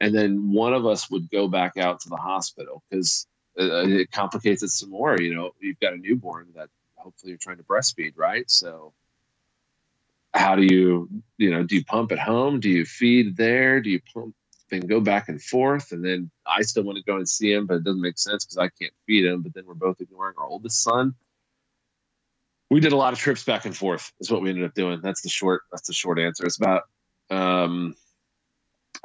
and 0.02 0.14
then 0.16 0.52
one 0.52 0.74
of 0.74 0.86
us 0.86 1.10
would 1.12 1.30
go 1.30 1.48
back 1.48 1.78
out 1.78 2.00
to 2.02 2.10
the 2.10 2.18
hospital 2.18 2.84
because 2.90 3.28
uh, 3.60 3.86
it 3.88 4.12
complicates 4.12 4.64
it 4.64 4.70
some 4.70 4.90
more. 4.90 5.20
You 5.22 5.36
know, 5.36 5.52
you've 5.60 5.80
got 5.80 5.94
a 5.94 5.98
newborn 5.98 6.48
that 6.56 6.70
hopefully 6.96 7.32
you're 7.32 7.40
trying 7.40 7.58
to 7.58 7.64
breastfeed, 7.64 8.14
right? 8.16 8.50
So, 8.50 8.94
how 10.36 10.56
do 10.56 10.64
you, 10.64 11.10
you 11.38 11.50
know, 11.50 11.64
do 11.64 11.76
you 11.76 11.86
pump 11.86 12.12
at 12.12 12.20
home? 12.20 12.60
Do 12.60 12.70
you 12.70 12.86
feed 12.86 13.38
there? 13.38 13.82
Do 13.82 13.90
you 13.90 14.02
pump 14.14 14.36
and 14.72 14.88
go 14.88 15.00
back 15.00 15.30
and 15.30 15.42
forth? 15.42 15.92
And 15.92 16.04
then 16.04 16.30
I 16.46 16.62
still 16.62 16.84
want 16.84 16.98
to 16.98 17.04
go 17.04 17.16
and 17.18 17.28
see 17.28 17.52
him, 17.52 17.66
but 17.66 17.76
it 17.76 17.84
doesn't 17.84 18.02
make 18.02 18.18
sense 18.20 18.46
because 18.46 18.58
I 18.58 18.70
can't 18.70 18.94
feed 19.08 19.26
him. 19.26 19.42
But 19.42 19.54
then 19.54 19.66
we're 19.66 19.74
both 19.76 20.02
ignoring 20.02 20.36
our 20.38 20.46
oldest 20.46 20.84
son. 20.84 21.16
We 22.70 22.80
did 22.80 22.92
a 22.92 22.98
lot 22.98 23.14
of 23.14 23.20
trips 23.20 23.44
back 23.44 23.66
and 23.66 23.76
forth. 23.76 24.12
Is 24.20 24.30
what 24.32 24.42
we 24.42 24.50
ended 24.50 24.66
up 24.66 24.74
doing. 24.74 25.00
That's 25.02 25.22
the 25.22 25.30
short. 25.30 25.62
That's 25.72 25.88
the 25.88 25.94
short 25.94 26.20
answer. 26.20 26.46
It's 26.46 26.58
about 26.58 26.84
um, 27.30 27.96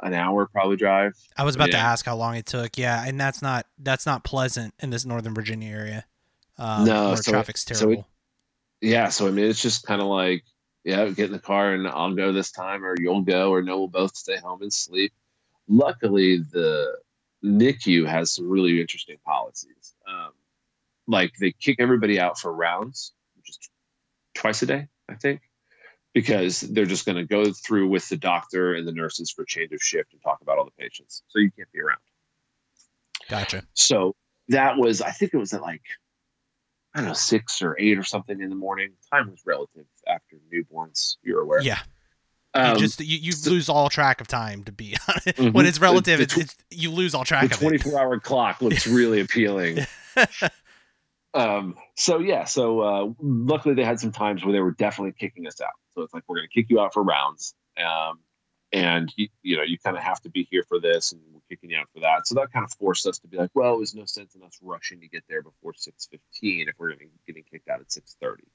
an 0.01 0.13
hour 0.13 0.47
probably 0.47 0.77
drive. 0.77 1.13
I 1.37 1.43
was 1.43 1.55
about 1.55 1.71
to 1.71 1.77
ask 1.77 2.05
how 2.05 2.15
long 2.15 2.35
it 2.35 2.45
took. 2.47 2.77
Yeah, 2.77 3.03
and 3.05 3.19
that's 3.19 3.41
not 3.41 3.67
that's 3.77 4.05
not 4.05 4.23
pleasant 4.23 4.73
in 4.79 4.89
this 4.89 5.05
Northern 5.05 5.33
Virginia 5.35 5.71
area. 5.71 6.05
Um, 6.57 6.85
No, 6.85 7.15
so 7.15 7.31
traffic's 7.31 7.63
so 7.63 7.73
it- 7.73 7.77
terrible. 7.77 8.07
yeah 8.81 9.09
so 9.09 9.27
i 9.27 9.31
mean 9.31 9.45
it's 9.45 9.61
just 9.61 9.85
kind 9.85 10.01
of 10.01 10.07
like 10.07 10.43
yeah 10.83 11.07
get 11.09 11.27
in 11.27 11.31
the 11.31 11.39
car 11.39 11.73
and 11.73 11.87
i'll 11.87 12.13
go 12.13 12.31
this 12.31 12.51
time 12.51 12.83
or 12.83 12.95
you'll 12.99 13.21
go 13.21 13.51
or 13.51 13.61
no 13.61 13.77
we'll 13.79 13.87
both 13.87 14.15
stay 14.15 14.37
home 14.37 14.61
and 14.61 14.73
sleep. 14.73 15.13
Luckily 15.67 16.37
the 16.37 16.97
nicu 17.43 18.05
has 18.05 18.33
some 18.33 18.49
really 18.49 18.81
interesting 18.81 19.17
policies. 19.25 19.95
Um, 20.07 20.31
like 21.07 21.33
they 21.39 21.51
kick 21.51 21.77
everybody 21.79 22.19
out 22.19 22.37
for 22.37 22.53
rounds 22.53 23.13
which 23.35 23.49
is 23.49 23.59
twice 24.33 24.61
a 24.61 24.65
day 24.65 24.87
i 25.09 25.15
think 25.15 25.41
because 26.13 26.61
they're 26.61 26.85
just 26.85 27.05
going 27.05 27.15
to 27.17 27.23
go 27.23 27.51
through 27.53 27.87
with 27.87 28.07
the 28.09 28.17
doctor 28.17 28.73
and 28.73 28.87
the 28.87 28.91
nurses 28.91 29.31
for 29.31 29.45
change 29.45 29.71
of 29.71 29.81
shift 29.81 30.11
and 30.13 30.21
talk 30.21 30.41
about 30.41 30.57
all 30.57 30.65
the 30.65 30.71
patients. 30.71 31.23
So 31.29 31.39
you 31.39 31.51
can't 31.51 31.71
be 31.71 31.81
around. 31.81 31.99
Gotcha. 33.29 33.63
so 33.73 34.15
that 34.49 34.77
was, 34.77 35.01
I 35.01 35.11
think 35.11 35.33
it 35.33 35.37
was 35.37 35.53
at 35.53 35.61
like, 35.61 35.83
I 36.93 36.99
don't 36.99 37.07
know, 37.07 37.13
six 37.13 37.61
or 37.61 37.75
eight 37.79 37.97
or 37.97 38.03
something 38.03 38.41
in 38.41 38.49
the 38.49 38.55
morning. 38.55 38.89
Time 39.13 39.29
was 39.31 39.41
relative 39.45 39.85
after 40.07 40.37
newborns, 40.53 41.15
you're 41.23 41.41
aware. 41.41 41.61
Yeah, 41.61 41.79
Um, 42.53 42.73
you 42.75 42.81
just 42.81 42.99
you, 42.99 43.17
you 43.17 43.31
so- 43.31 43.49
lose 43.51 43.69
all 43.69 43.89
track 43.89 44.19
of 44.21 44.27
time. 44.27 44.63
To 44.65 44.71
be 44.71 44.95
honest, 45.07 45.27
Mhm. 45.37 45.53
when 45.53 45.65
it's 45.65 45.79
relative, 45.79 46.17
the 46.17 46.23
it's, 46.23 46.33
tw- 46.35 46.39
it's 46.39 46.55
you 46.69 46.91
lose 46.91 47.15
all 47.15 47.21
the 47.21 47.27
track 47.27 47.45
of 47.45 47.51
it. 47.53 47.57
24 47.59 47.99
hour 47.99 48.19
clock 48.19 48.61
looks 48.61 48.85
really 48.87 49.21
appealing. 49.21 49.79
um, 51.33 51.75
so 51.95 52.19
yeah, 52.19 52.43
so 52.43 52.81
uh, 52.81 53.13
luckily 53.21 53.73
they 53.75 53.85
had 53.85 53.99
some 53.99 54.11
times 54.11 54.43
where 54.43 54.51
they 54.51 54.59
were 54.59 54.71
definitely 54.71 55.13
kicking 55.17 55.47
us 55.47 55.61
out. 55.61 55.69
So 55.95 56.01
it's 56.01 56.13
like 56.13 56.23
we're 56.27 56.37
going 56.37 56.47
to 56.49 56.53
kick 56.53 56.69
you 56.69 56.79
out 56.81 56.93
for 56.93 57.03
rounds, 57.03 57.53
um, 57.77 58.19
and 58.73 59.11
you, 59.15 59.57
know 59.57 59.63
you 59.63 59.77
kind 59.77 59.97
of 59.97 60.03
have 60.03 60.21
to 60.21 60.29
be 60.29 60.47
here 60.49 60.63
for 60.63 60.79
this, 60.79 61.11
and 61.11 61.21
we're 61.33 61.41
kicking 61.49 61.69
you 61.69 61.77
out 61.77 61.87
for 61.93 61.99
that. 62.01 62.27
So 62.27 62.35
that 62.35 62.51
kind 62.51 62.63
of 62.65 62.71
forced 62.73 63.05
us 63.05 63.19
to 63.19 63.27
be 63.27 63.37
like, 63.37 63.51
well, 63.53 63.77
there's 63.77 63.95
no 63.95 64.05
sense 64.05 64.35
in 64.35 64.43
us 64.43 64.57
rushing 64.61 64.99
to 65.01 65.07
get 65.07 65.23
there 65.29 65.41
before 65.41 65.73
six 65.75 66.07
fifteen 66.07 66.69
if 66.69 66.75
we're 66.77 66.93
getting 67.27 67.43
kicked 67.51 67.69
out 67.69 67.81
at 67.81 67.91
six 67.91 68.15
thirty. 68.21 68.45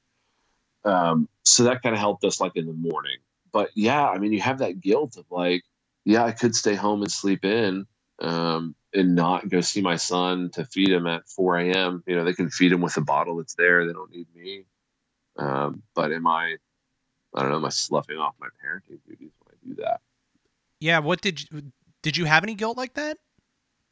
Um, 0.85 1.29
so 1.43 1.65
that 1.65 1.83
kind 1.83 1.95
of 1.95 2.01
helped 2.01 2.25
us 2.25 2.41
like 2.41 2.57
in 2.57 2.67
the 2.67 2.73
morning. 2.73 3.17
But 3.53 3.71
yeah, 3.75 4.09
I 4.09 4.19
mean, 4.19 4.33
you 4.33 4.41
have 4.41 4.59
that 4.59 4.81
guilt 4.81 5.17
of 5.17 5.25
like, 5.31 5.65
yeah, 6.05 6.25
I 6.25 6.33
could 6.33 6.55
stay 6.55 6.75
home 6.75 7.03
and 7.03 7.11
sleep 7.11 7.45
in. 7.45 7.87
Um, 8.19 8.75
and 8.95 9.15
not 9.15 9.49
go 9.51 9.61
see 9.61 9.83
my 9.83 9.97
son 9.97 10.51
to 10.55 10.65
feed 10.65 10.89
him 10.89 11.07
at 11.07 11.29
4 11.29 11.59
a.m. 11.59 12.03
You 12.07 12.17
know, 12.17 12.25
they 12.25 12.33
can 12.33 12.49
feed 12.49 12.73
him 12.73 12.81
with 12.81 12.97
a 12.97 13.03
bottle 13.03 13.37
that's 13.37 13.55
there. 13.55 13.87
They 13.87 13.93
don't 13.93 14.11
need 14.11 14.27
me. 14.35 14.65
Um, 15.37 15.83
but 15.95 16.13
am 16.13 16.27
I, 16.27 16.57
I 17.35 17.43
don't 17.43 17.51
know, 17.51 17.57
am 17.57 17.65
I 17.67 17.69
sloughing 17.69 18.17
off 18.19 18.35
my 18.41 18.49
parenting 18.65 19.01
duties 19.07 19.33
when 19.41 19.53
I 19.53 19.69
do 19.69 19.83
that? 19.83 20.01
Yeah, 20.81 20.99
what 21.01 21.21
did 21.21 21.43
you 21.51 21.73
did 22.03 22.17
you 22.17 22.25
have 22.25 22.43
any 22.43 22.55
guilt 22.55 22.77
like 22.77 22.95
that? 22.95 23.19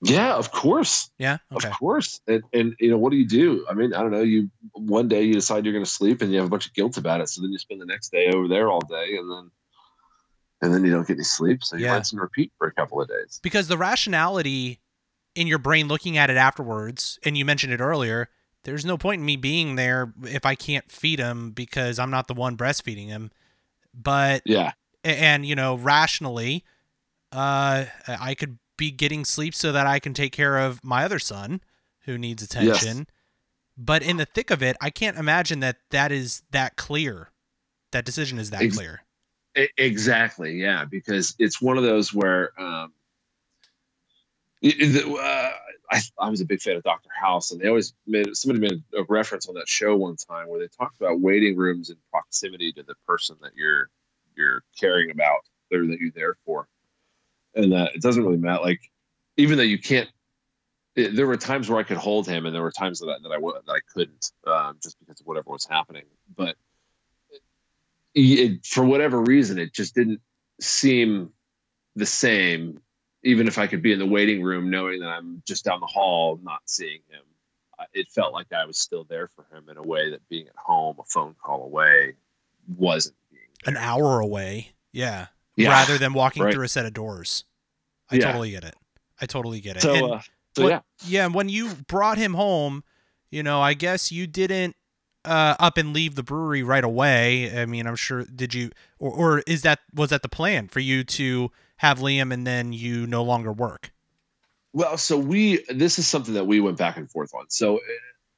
Yeah, 0.02 0.34
of 0.34 0.52
course. 0.52 1.10
Yeah. 1.18 1.38
Okay. 1.52 1.68
Of 1.68 1.74
course. 1.78 2.20
And, 2.26 2.42
and, 2.52 2.74
you 2.78 2.90
know, 2.90 2.98
what 2.98 3.10
do 3.10 3.16
you 3.16 3.26
do? 3.26 3.64
I 3.70 3.74
mean, 3.74 3.94
I 3.94 4.02
don't 4.02 4.10
know. 4.10 4.20
You 4.20 4.50
one 4.74 5.08
day 5.08 5.22
you 5.22 5.32
decide 5.32 5.64
you're 5.64 5.72
going 5.72 5.84
to 5.84 5.90
sleep 5.90 6.20
and 6.20 6.30
you 6.30 6.36
have 6.38 6.46
a 6.46 6.50
bunch 6.50 6.66
of 6.66 6.74
guilt 6.74 6.98
about 6.98 7.22
it. 7.22 7.28
So 7.30 7.40
then 7.40 7.50
you 7.52 7.58
spend 7.58 7.80
the 7.80 7.86
next 7.86 8.12
day 8.12 8.30
over 8.34 8.46
there 8.46 8.70
all 8.70 8.80
day 8.80 9.16
and 9.16 9.30
then, 9.30 9.50
and 10.60 10.74
then 10.74 10.84
you 10.84 10.90
don't 10.90 11.06
get 11.06 11.14
any 11.14 11.24
sleep. 11.24 11.64
So 11.64 11.76
you 11.76 11.86
Yeah. 11.86 11.94
rinse 11.94 12.12
and 12.12 12.20
repeat 12.20 12.52
for 12.58 12.66
a 12.66 12.72
couple 12.72 13.00
of 13.00 13.08
days. 13.08 13.40
Because 13.42 13.68
the 13.68 13.78
rationality 13.78 14.80
in 15.34 15.46
your 15.46 15.58
brain 15.58 15.88
looking 15.88 16.18
at 16.18 16.28
it 16.28 16.36
afterwards, 16.36 17.18
and 17.24 17.38
you 17.38 17.44
mentioned 17.46 17.72
it 17.72 17.80
earlier, 17.80 18.28
there's 18.64 18.84
no 18.84 18.98
point 18.98 19.20
in 19.20 19.24
me 19.24 19.36
being 19.36 19.76
there 19.76 20.12
if 20.24 20.44
I 20.44 20.54
can't 20.54 20.90
feed 20.90 21.18
him 21.18 21.50
because 21.52 21.98
I'm 21.98 22.10
not 22.10 22.28
the 22.28 22.34
one 22.34 22.58
breastfeeding 22.58 23.06
him. 23.08 23.30
But 23.94 24.42
Yeah. 24.44 24.72
a- 25.02 25.08
and 25.18 25.46
you 25.46 25.54
know 25.54 25.76
rationally 25.76 26.62
uh 27.34 27.84
i 28.06 28.34
could 28.34 28.58
be 28.76 28.90
getting 28.90 29.24
sleep 29.24 29.54
so 29.54 29.72
that 29.72 29.86
i 29.86 29.98
can 29.98 30.14
take 30.14 30.32
care 30.32 30.58
of 30.58 30.82
my 30.84 31.04
other 31.04 31.18
son 31.18 31.60
who 32.04 32.18
needs 32.18 32.42
attention. 32.42 33.06
But 33.76 34.02
in 34.02 34.18
the 34.18 34.26
thick 34.26 34.50
of 34.50 34.62
it 34.62 34.76
i 34.80 34.90
can't 34.90 35.16
imagine 35.16 35.60
that 35.60 35.78
that 35.90 36.12
is 36.12 36.42
that 36.50 36.76
clear. 36.76 37.30
That 37.92 38.04
decision 38.04 38.38
is 38.38 38.50
that 38.50 38.62
Ex- 38.62 38.76
clear. 38.76 39.02
Exactly, 39.78 40.60
yeah, 40.60 40.84
because 40.84 41.34
it's 41.38 41.62
one 41.62 41.78
of 41.78 41.84
those 41.84 42.12
where 42.12 42.50
um, 42.60 42.92
it- 44.62 45.06
uh, 45.06 45.52
I, 45.90 46.00
I 46.18 46.30
was 46.30 46.40
a 46.40 46.44
big 46.44 46.60
fan 46.60 46.76
of 46.76 46.82
Doctor 46.82 47.10
House, 47.14 47.52
and 47.52 47.60
they 47.60 47.68
always 47.68 47.94
made 48.06 48.34
somebody 48.36 48.60
made 48.60 48.82
a 48.98 49.04
reference 49.08 49.48
on 49.48 49.54
that 49.54 49.68
show 49.68 49.94
one 49.94 50.16
time 50.16 50.48
where 50.48 50.58
they 50.58 50.66
talked 50.66 51.00
about 51.00 51.20
waiting 51.20 51.56
rooms 51.56 51.90
in 51.90 51.96
proximity 52.10 52.72
to 52.72 52.82
the 52.82 52.94
person 53.06 53.36
that 53.42 53.52
you're 53.54 53.90
you're 54.36 54.62
caring 54.80 55.10
about 55.10 55.40
or 55.72 55.86
that 55.86 56.00
you're 56.00 56.10
there 56.14 56.36
for, 56.44 56.66
and 57.54 57.72
that 57.72 57.94
it 57.94 58.02
doesn't 58.02 58.24
really 58.24 58.36
matter. 58.36 58.62
Like 58.62 58.80
even 59.36 59.56
though 59.56 59.64
you 59.64 59.78
can't, 59.78 60.08
it, 60.96 61.16
there 61.16 61.26
were 61.26 61.36
times 61.36 61.68
where 61.68 61.78
I 61.78 61.82
could 61.82 61.96
hold 61.96 62.28
him, 62.28 62.46
and 62.46 62.54
there 62.54 62.62
were 62.62 62.70
times 62.70 63.00
that 63.00 63.08
I, 63.08 63.16
that 63.22 63.32
I 63.32 63.38
that 63.38 63.72
I 63.72 63.80
couldn't, 63.92 64.30
um, 64.46 64.78
just 64.82 64.98
because 65.00 65.20
of 65.20 65.26
whatever 65.26 65.50
was 65.50 65.66
happening, 65.66 66.04
but 66.36 66.56
it, 68.14 68.64
for 68.64 68.84
whatever 68.84 69.20
reason, 69.20 69.58
it 69.58 69.72
just 69.72 69.94
didn't 69.94 70.20
seem 70.60 71.30
the 71.96 72.06
same. 72.06 72.80
Even 73.26 73.48
if 73.48 73.58
I 73.58 73.66
could 73.66 73.80
be 73.80 73.92
in 73.92 73.98
the 73.98 74.06
waiting 74.06 74.42
room, 74.42 74.70
knowing 74.70 75.00
that 75.00 75.08
I'm 75.08 75.42
just 75.46 75.64
down 75.64 75.80
the 75.80 75.86
hall, 75.86 76.38
not 76.42 76.60
seeing 76.66 77.00
him, 77.08 77.22
it 77.94 78.06
felt 78.10 78.34
like 78.34 78.52
I 78.52 78.66
was 78.66 78.78
still 78.78 79.04
there 79.04 79.28
for 79.28 79.46
him 79.50 79.70
in 79.70 79.78
a 79.78 79.82
way 79.82 80.10
that 80.10 80.28
being 80.28 80.46
at 80.46 80.56
home, 80.56 80.96
a 81.00 81.04
phone 81.04 81.34
call 81.42 81.64
away, 81.64 82.14
wasn't 82.76 83.16
being. 83.32 83.48
an 83.64 83.78
hour 83.78 84.20
away 84.20 84.74
yeah, 84.94 85.26
Yeah. 85.56 85.70
rather 85.70 85.98
than 85.98 86.12
walking 86.12 86.42
right. 86.42 86.52
through 86.52 86.64
a 86.64 86.68
set 86.68 86.86
of 86.86 86.92
doors 86.92 87.44
i 88.10 88.16
Yeah. 88.16 88.26
totally 88.26 88.50
get 88.50 88.64
it 88.64 88.74
i 89.20 89.26
totally 89.26 89.60
get 89.60 89.76
it 89.76 89.82
So, 89.82 89.94
And- 89.94 90.12
uh, 90.14 90.20
so 90.56 90.62
what- 90.64 90.70
yeah, 90.70 90.80
Yeah, 91.06 91.26
when 91.28 91.48
you 91.48 91.74
brought 91.88 92.16
him 92.18 92.34
home, 92.34 92.84
you 93.30 93.42
know, 93.42 93.60
I 93.60 93.74
guess 93.74 94.12
you 94.12 94.26
didn't 94.26 94.76
uh, 95.24 95.56
up 95.58 95.78
and 95.78 95.92
leave 95.94 96.14
the 96.16 96.22
brewery 96.22 96.62
right 96.62 96.84
away. 96.84 97.58
I 97.60 97.64
mean, 97.66 97.86
I'm 97.86 97.96
sure 97.96 98.24
did 98.24 98.52
you 98.54 98.70
or 98.98 99.10
or 99.10 99.42
is 99.46 99.62
that 99.62 99.80
was 99.94 100.10
that 100.10 100.22
the 100.22 100.28
plan 100.28 100.68
for 100.68 100.80
you 100.80 101.02
to 101.04 101.50
have 101.78 101.98
Liam 101.98 102.32
and 102.32 102.46
then 102.46 102.72
you 102.74 103.06
no 103.06 103.22
longer 103.24 103.50
work? 103.50 103.90
Well, 104.74 104.98
so 104.98 105.16
we 105.16 105.64
this 105.70 105.98
is 105.98 106.06
something 106.06 106.34
that 106.34 106.46
we 106.46 106.60
went 106.60 106.76
back 106.76 106.96
and 106.98 107.10
forth 107.10 107.34
on. 107.34 107.46
So 107.48 107.78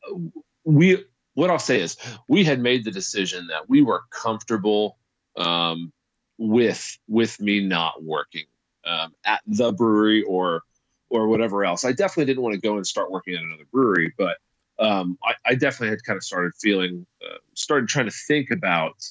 uh, 0.09 0.19
we 0.65 1.05
what 1.35 1.51
I'll 1.51 1.59
say 1.59 1.81
is 1.81 1.97
we 2.29 2.45
had 2.45 2.61
made 2.61 2.85
the 2.85 2.93
decision 2.93 3.49
that 3.49 3.69
we 3.69 3.83
were 3.83 4.03
comfortable 4.11 4.97
um, 5.37 5.93
with 6.39 6.99
with 7.09 7.41
me 7.41 7.61
not 7.61 8.03
working 8.03 8.45
um, 8.85 9.13
at 9.25 9.41
the 9.47 9.73
brewery 9.73 10.23
or 10.23 10.63
or 11.09 11.29
whatever 11.29 11.65
else. 11.65 11.85
I 11.85 11.93
definitely 11.93 12.27
didn't 12.27 12.43
want 12.43 12.55
to 12.55 12.61
go 12.61 12.77
and 12.77 12.87
start 12.87 13.11
working 13.11 13.35
at 13.35 13.43
another 13.43 13.67
brewery, 13.73 14.13
but 14.19 14.39
um, 14.79 15.19
I, 15.25 15.35
I 15.47 15.55
definitely 15.55 15.91
had 15.91 16.05
kind 16.05 16.17
of 16.17 16.25
started 16.25 16.53
feeling 16.61 17.07
uh, 17.25 17.39
started 17.55 17.89
trying 17.89 18.07
to 18.07 18.17
think 18.27 18.51
about 18.51 19.05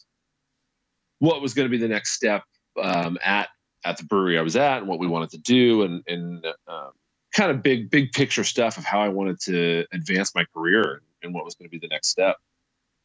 what 1.20 1.42
was 1.42 1.54
going 1.54 1.66
to 1.66 1.70
be 1.70 1.78
the 1.78 1.88
next 1.88 2.12
step 2.12 2.44
um, 2.82 3.18
at 3.24 3.50
at 3.84 3.98
the 3.98 4.04
brewery 4.04 4.38
I 4.38 4.42
was 4.42 4.56
at 4.56 4.80
and 4.80 4.88
what 4.88 5.00
we 5.00 5.08
wanted 5.08 5.32
to 5.32 5.38
do 5.38 5.84
and 5.84 6.04
and 6.08 6.46
um, 6.68 6.92
kind 7.34 7.52
of 7.52 7.64
big 7.64 7.90
big 7.90 8.12
picture 8.12 8.44
stuff 8.44 8.78
of 8.78 8.86
how 8.86 9.02
I 9.02 9.10
wanted 9.10 9.40
to 9.42 9.86
advance 9.92 10.36
my 10.36 10.46
career 10.54 11.02
and 11.24 11.34
what 11.34 11.46
was 11.46 11.56
going 11.56 11.70
to 11.70 11.72
be 11.72 11.80
the 11.80 11.88
next 11.88 12.10
step. 12.10 12.38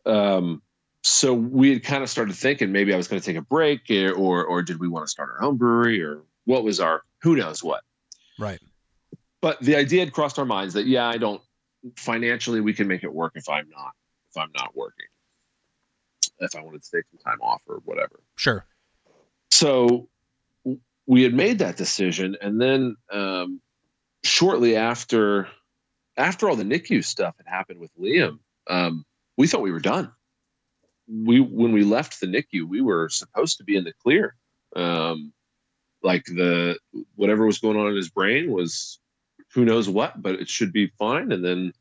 Um, 0.07 0.63
so 1.03 1.33
we 1.33 1.71
had 1.73 1.83
kind 1.83 2.03
of 2.03 2.11
started 2.11 2.35
thinking 2.37 2.73
maybe 2.73 2.93
I 2.93 2.97
was 2.97 3.09
going 3.09 3.21
to 3.21 3.27
take 3.27 3.37
a 3.37 3.43
break 3.43 3.91
eh, 3.91 4.11
or 4.11 4.45
or 4.45 4.63
did 4.63 4.79
we 4.81 4.89
want 4.89 5.05
to 5.05 5.09
start 5.11 5.31
our 5.31 5.43
own 5.43 5.57
brewery 5.57 6.03
or 6.03 6.23
what 6.45 6.65
was 6.65 6.81
our 6.81 7.03
who 7.23 7.37
knows 7.37 7.63
what. 7.63 7.83
Right. 8.39 8.61
But 9.41 9.61
the 9.61 9.77
idea 9.77 10.01
had 10.01 10.13
crossed 10.13 10.39
our 10.39 10.45
minds 10.45 10.75
that 10.75 10.87
yeah, 10.87 11.09
I 11.09 11.17
don't 11.17 11.41
financially 11.97 12.61
we 12.61 12.75
can 12.75 12.87
make 12.87 13.03
it 13.05 13.13
work 13.13 13.33
if 13.35 13.49
I'm 13.49 13.69
not 13.71 13.93
if 14.31 14.37
I'm 14.37 14.51
not 14.55 14.77
working. 14.77 15.07
If 16.39 16.55
I 16.57 16.63
wanted 16.63 16.83
to 16.83 16.91
take 16.91 17.05
some 17.11 17.19
time 17.19 17.41
off 17.43 17.63
or 17.67 17.81
whatever 17.85 18.21
Sure. 18.37 18.65
so 19.51 20.09
we 21.07 21.23
had 21.23 21.35
made 21.35 21.59
that 21.59 21.77
decision 21.77 22.37
and 22.41 22.61
then 22.61 22.97
um, 23.13 23.61
shortly 24.25 24.77
after 24.77 25.49
after 26.17 26.49
all 26.49 26.57
the 26.57 26.65
nicu 26.65 27.03
stuff 27.03 27.35
had 27.37 27.47
happened 27.47 27.79
with 27.81 27.91
liam 27.99 28.39
um, 28.69 29.05
we 29.37 29.47
thought 29.47 29.61
we 29.61 29.73
were 29.73 29.81
done 29.81 30.13
we 31.11 31.41
when 31.41 31.73
we 31.73 31.83
left 31.83 32.21
the 32.21 32.27
nicu 32.27 32.67
we 32.67 32.81
were 32.81 33.09
supposed 33.09 33.59
to 33.59 33.65
be 33.65 33.77
in 33.77 33.85
the 33.85 33.93
clear 34.03 34.37
um, 34.77 35.33
like 36.03 36.25
the 36.25 36.79
whatever 37.17 37.45
was 37.45 37.59
going 37.59 37.77
on 37.77 37.89
in 37.89 37.97
his 37.97 38.11
brain 38.11 38.51
was 38.51 39.01
who 39.55 39.65
knows 39.65 39.89
what 39.89 40.21
but 40.23 40.37
it 40.37 40.49
should 40.49 40.73
be 40.73 40.93
fine 40.99 41.33
and 41.33 41.45
then 41.45 41.73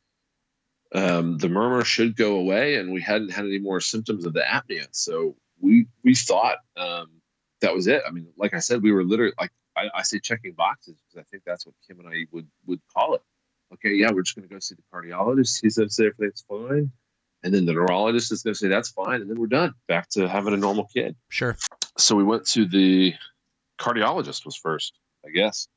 um, 0.95 1.37
the 1.37 1.49
murmur 1.49 1.83
should 1.83 2.15
go 2.15 2.37
away 2.37 2.75
and 2.75 2.91
we 2.91 3.01
hadn't 3.01 3.31
had 3.31 3.45
any 3.45 3.59
more 3.59 3.79
symptoms 3.79 4.25
of 4.25 4.33
the 4.33 4.41
apnea 4.41 4.87
so 4.91 5.35
we 5.61 5.85
we 6.03 6.15
thought 6.15 6.57
um, 6.77 7.19
that 7.61 7.73
was 7.73 7.87
it. 7.87 8.01
I 8.07 8.11
mean, 8.11 8.27
like 8.37 8.53
I 8.53 8.59
said, 8.59 8.81
we 8.81 8.91
were 8.91 9.03
literally 9.03 9.33
like 9.39 9.51
I, 9.75 9.89
I 9.95 10.03
say 10.03 10.19
checking 10.19 10.53
boxes 10.53 10.95
because 10.97 11.25
I 11.25 11.29
think 11.29 11.43
that's 11.45 11.65
what 11.65 11.75
Kim 11.87 11.99
and 11.99 12.09
I 12.09 12.25
would 12.31 12.47
would 12.65 12.81
call 12.93 13.15
it. 13.15 13.21
Okay, 13.73 13.93
yeah, 13.93 14.11
we're 14.11 14.23
just 14.23 14.35
going 14.35 14.47
to 14.47 14.53
go 14.53 14.59
see 14.59 14.75
the 14.75 14.83
cardiologist. 14.93 15.59
He's 15.61 15.77
going 15.77 15.89
to 15.89 15.93
say 15.93 16.07
everything's 16.07 16.43
fine, 16.47 16.91
and 17.43 17.53
then 17.53 17.65
the 17.65 17.73
neurologist 17.73 18.31
is 18.31 18.43
going 18.43 18.53
to 18.53 18.57
say 18.59 18.67
that's 18.67 18.89
fine, 18.89 19.21
and 19.21 19.29
then 19.29 19.39
we're 19.39 19.47
done, 19.47 19.73
back 19.87 20.09
to 20.09 20.27
having 20.27 20.53
a 20.53 20.57
normal 20.57 20.85
kid. 20.93 21.15
Sure. 21.29 21.57
So 21.97 22.15
we 22.15 22.23
went 22.23 22.45
to 22.47 22.65
the 22.65 23.13
cardiologist 23.79 24.45
was 24.45 24.55
first, 24.55 24.93
I 25.25 25.29
guess. 25.29 25.67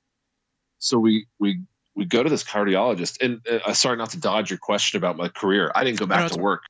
So 0.79 0.99
we 0.99 1.27
we 1.39 1.61
we 1.95 2.05
go 2.05 2.23
to 2.23 2.31
this 2.31 2.43
cardiologist, 2.45 3.23
and 3.23 3.41
uh, 3.65 3.73
sorry 3.75 3.97
not 3.97 4.11
to 4.11 4.19
dodge 4.19 4.51
your 4.51 4.59
question 4.59 4.97
about 4.99 5.17
my 5.17 5.29
career. 5.29 5.71
I 5.75 5.85
didn't 5.85 5.99
go 5.99 6.07
back 6.07 6.27
it's 6.27 6.37
to 6.37 6.43
work 6.43 6.63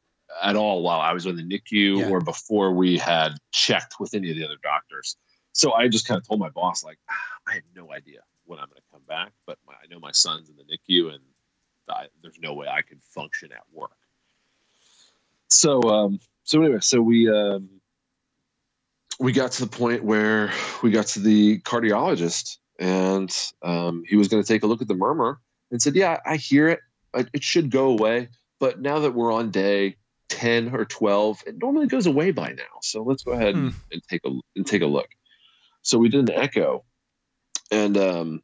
at 0.42 0.56
all 0.56 0.82
while 0.82 1.00
I 1.00 1.12
was 1.12 1.26
in 1.26 1.36
the 1.36 1.42
NICU 1.42 1.98
Yeah. 1.98 2.08
or 2.08 2.20
before 2.20 2.72
we 2.72 2.98
had 2.98 3.32
checked 3.52 4.00
with 4.00 4.14
any 4.14 4.30
of 4.30 4.36
the 4.36 4.44
other 4.44 4.56
doctors. 4.62 5.16
So 5.52 5.72
I 5.72 5.88
just 5.88 6.08
kind 6.08 6.18
of 6.18 6.26
told 6.26 6.40
my 6.40 6.48
boss, 6.48 6.82
like, 6.82 6.98
"Ah, 7.10 7.14
I 7.46 7.54
have 7.54 7.62
no 7.76 7.92
idea 7.92 8.20
when 8.44 8.58
I'm 8.58 8.68
going 8.68 8.76
to 8.80 8.90
come 8.90 9.02
back, 9.06 9.32
but 9.46 9.58
my, 9.66 9.74
I 9.74 9.86
know 9.88 10.00
my 10.00 10.12
son's 10.12 10.48
in 10.48 10.56
the 10.56 10.64
NICU, 10.64 11.12
and 11.12 11.22
I, 11.88 12.06
there's 12.22 12.38
no 12.40 12.54
way 12.54 12.68
I 12.68 12.82
can 12.82 12.98
function 13.00 13.52
at 13.52 13.62
work. 13.72 13.96
So, 15.52 15.82
um, 15.82 16.20
so 16.44 16.62
anyway, 16.62 16.80
so 16.80 17.00
we 17.00 17.28
um, 17.30 17.68
we 19.20 19.32
got 19.32 19.52
to 19.52 19.62
the 19.64 19.70
point 19.70 20.02
where 20.02 20.50
we 20.82 20.90
got 20.90 21.06
to 21.08 21.20
the 21.20 21.60
cardiologist, 21.60 22.56
and 22.78 23.34
um, 23.62 24.02
he 24.08 24.16
was 24.16 24.28
going 24.28 24.42
to 24.42 24.46
take 24.46 24.62
a 24.62 24.66
look 24.66 24.82
at 24.82 24.88
the 24.88 24.94
murmur 24.94 25.40
and 25.70 25.80
said, 25.80 25.94
"Yeah, 25.94 26.18
I 26.24 26.36
hear 26.36 26.68
it. 26.68 26.80
It 27.14 27.44
should 27.44 27.70
go 27.70 27.88
away, 27.88 28.28
but 28.58 28.80
now 28.80 29.00
that 29.00 29.14
we're 29.14 29.32
on 29.32 29.50
day." 29.50 29.96
10 30.28 30.74
or 30.74 30.86
12 30.86 31.42
it 31.46 31.58
normally 31.60 31.86
goes 31.86 32.06
away 32.06 32.30
by 32.30 32.48
now 32.52 32.80
so 32.80 33.02
let's 33.02 33.22
go 33.22 33.32
ahead 33.32 33.54
and, 33.54 33.74
and 33.92 34.02
take 34.08 34.22
a 34.24 34.30
and 34.56 34.66
take 34.66 34.80
a 34.80 34.86
look 34.86 35.08
so 35.82 35.98
we 35.98 36.08
did 36.08 36.26
an 36.26 36.34
echo 36.34 36.82
and 37.70 37.98
um 37.98 38.42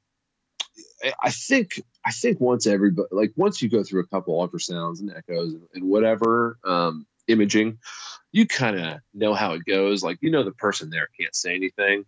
i 1.23 1.31
think 1.31 1.81
i 2.09 2.11
think 2.11 2.41
once 2.41 2.67
everybody 2.67 3.07
like 3.13 3.33
once 3.37 3.61
you 3.61 3.69
go 3.69 3.83
through 3.85 4.01
a 4.01 4.07
couple 4.07 4.35
ultrasounds 4.49 5.01
and 5.01 5.13
echoes 5.15 5.53
and, 5.53 5.63
and 5.75 5.85
whatever 5.85 6.59
um 6.65 7.07
imaging 7.29 7.79
you 8.33 8.47
kind 8.47 8.79
of 8.81 8.99
know 9.13 9.35
how 9.35 9.53
it 9.53 9.63
goes 9.67 10.03
like 10.03 10.17
you 10.23 10.31
know 10.31 10.43
the 10.43 10.53
person 10.53 10.89
there 10.89 11.09
can't 11.21 11.37
say 11.37 11.55
anything 11.55 12.05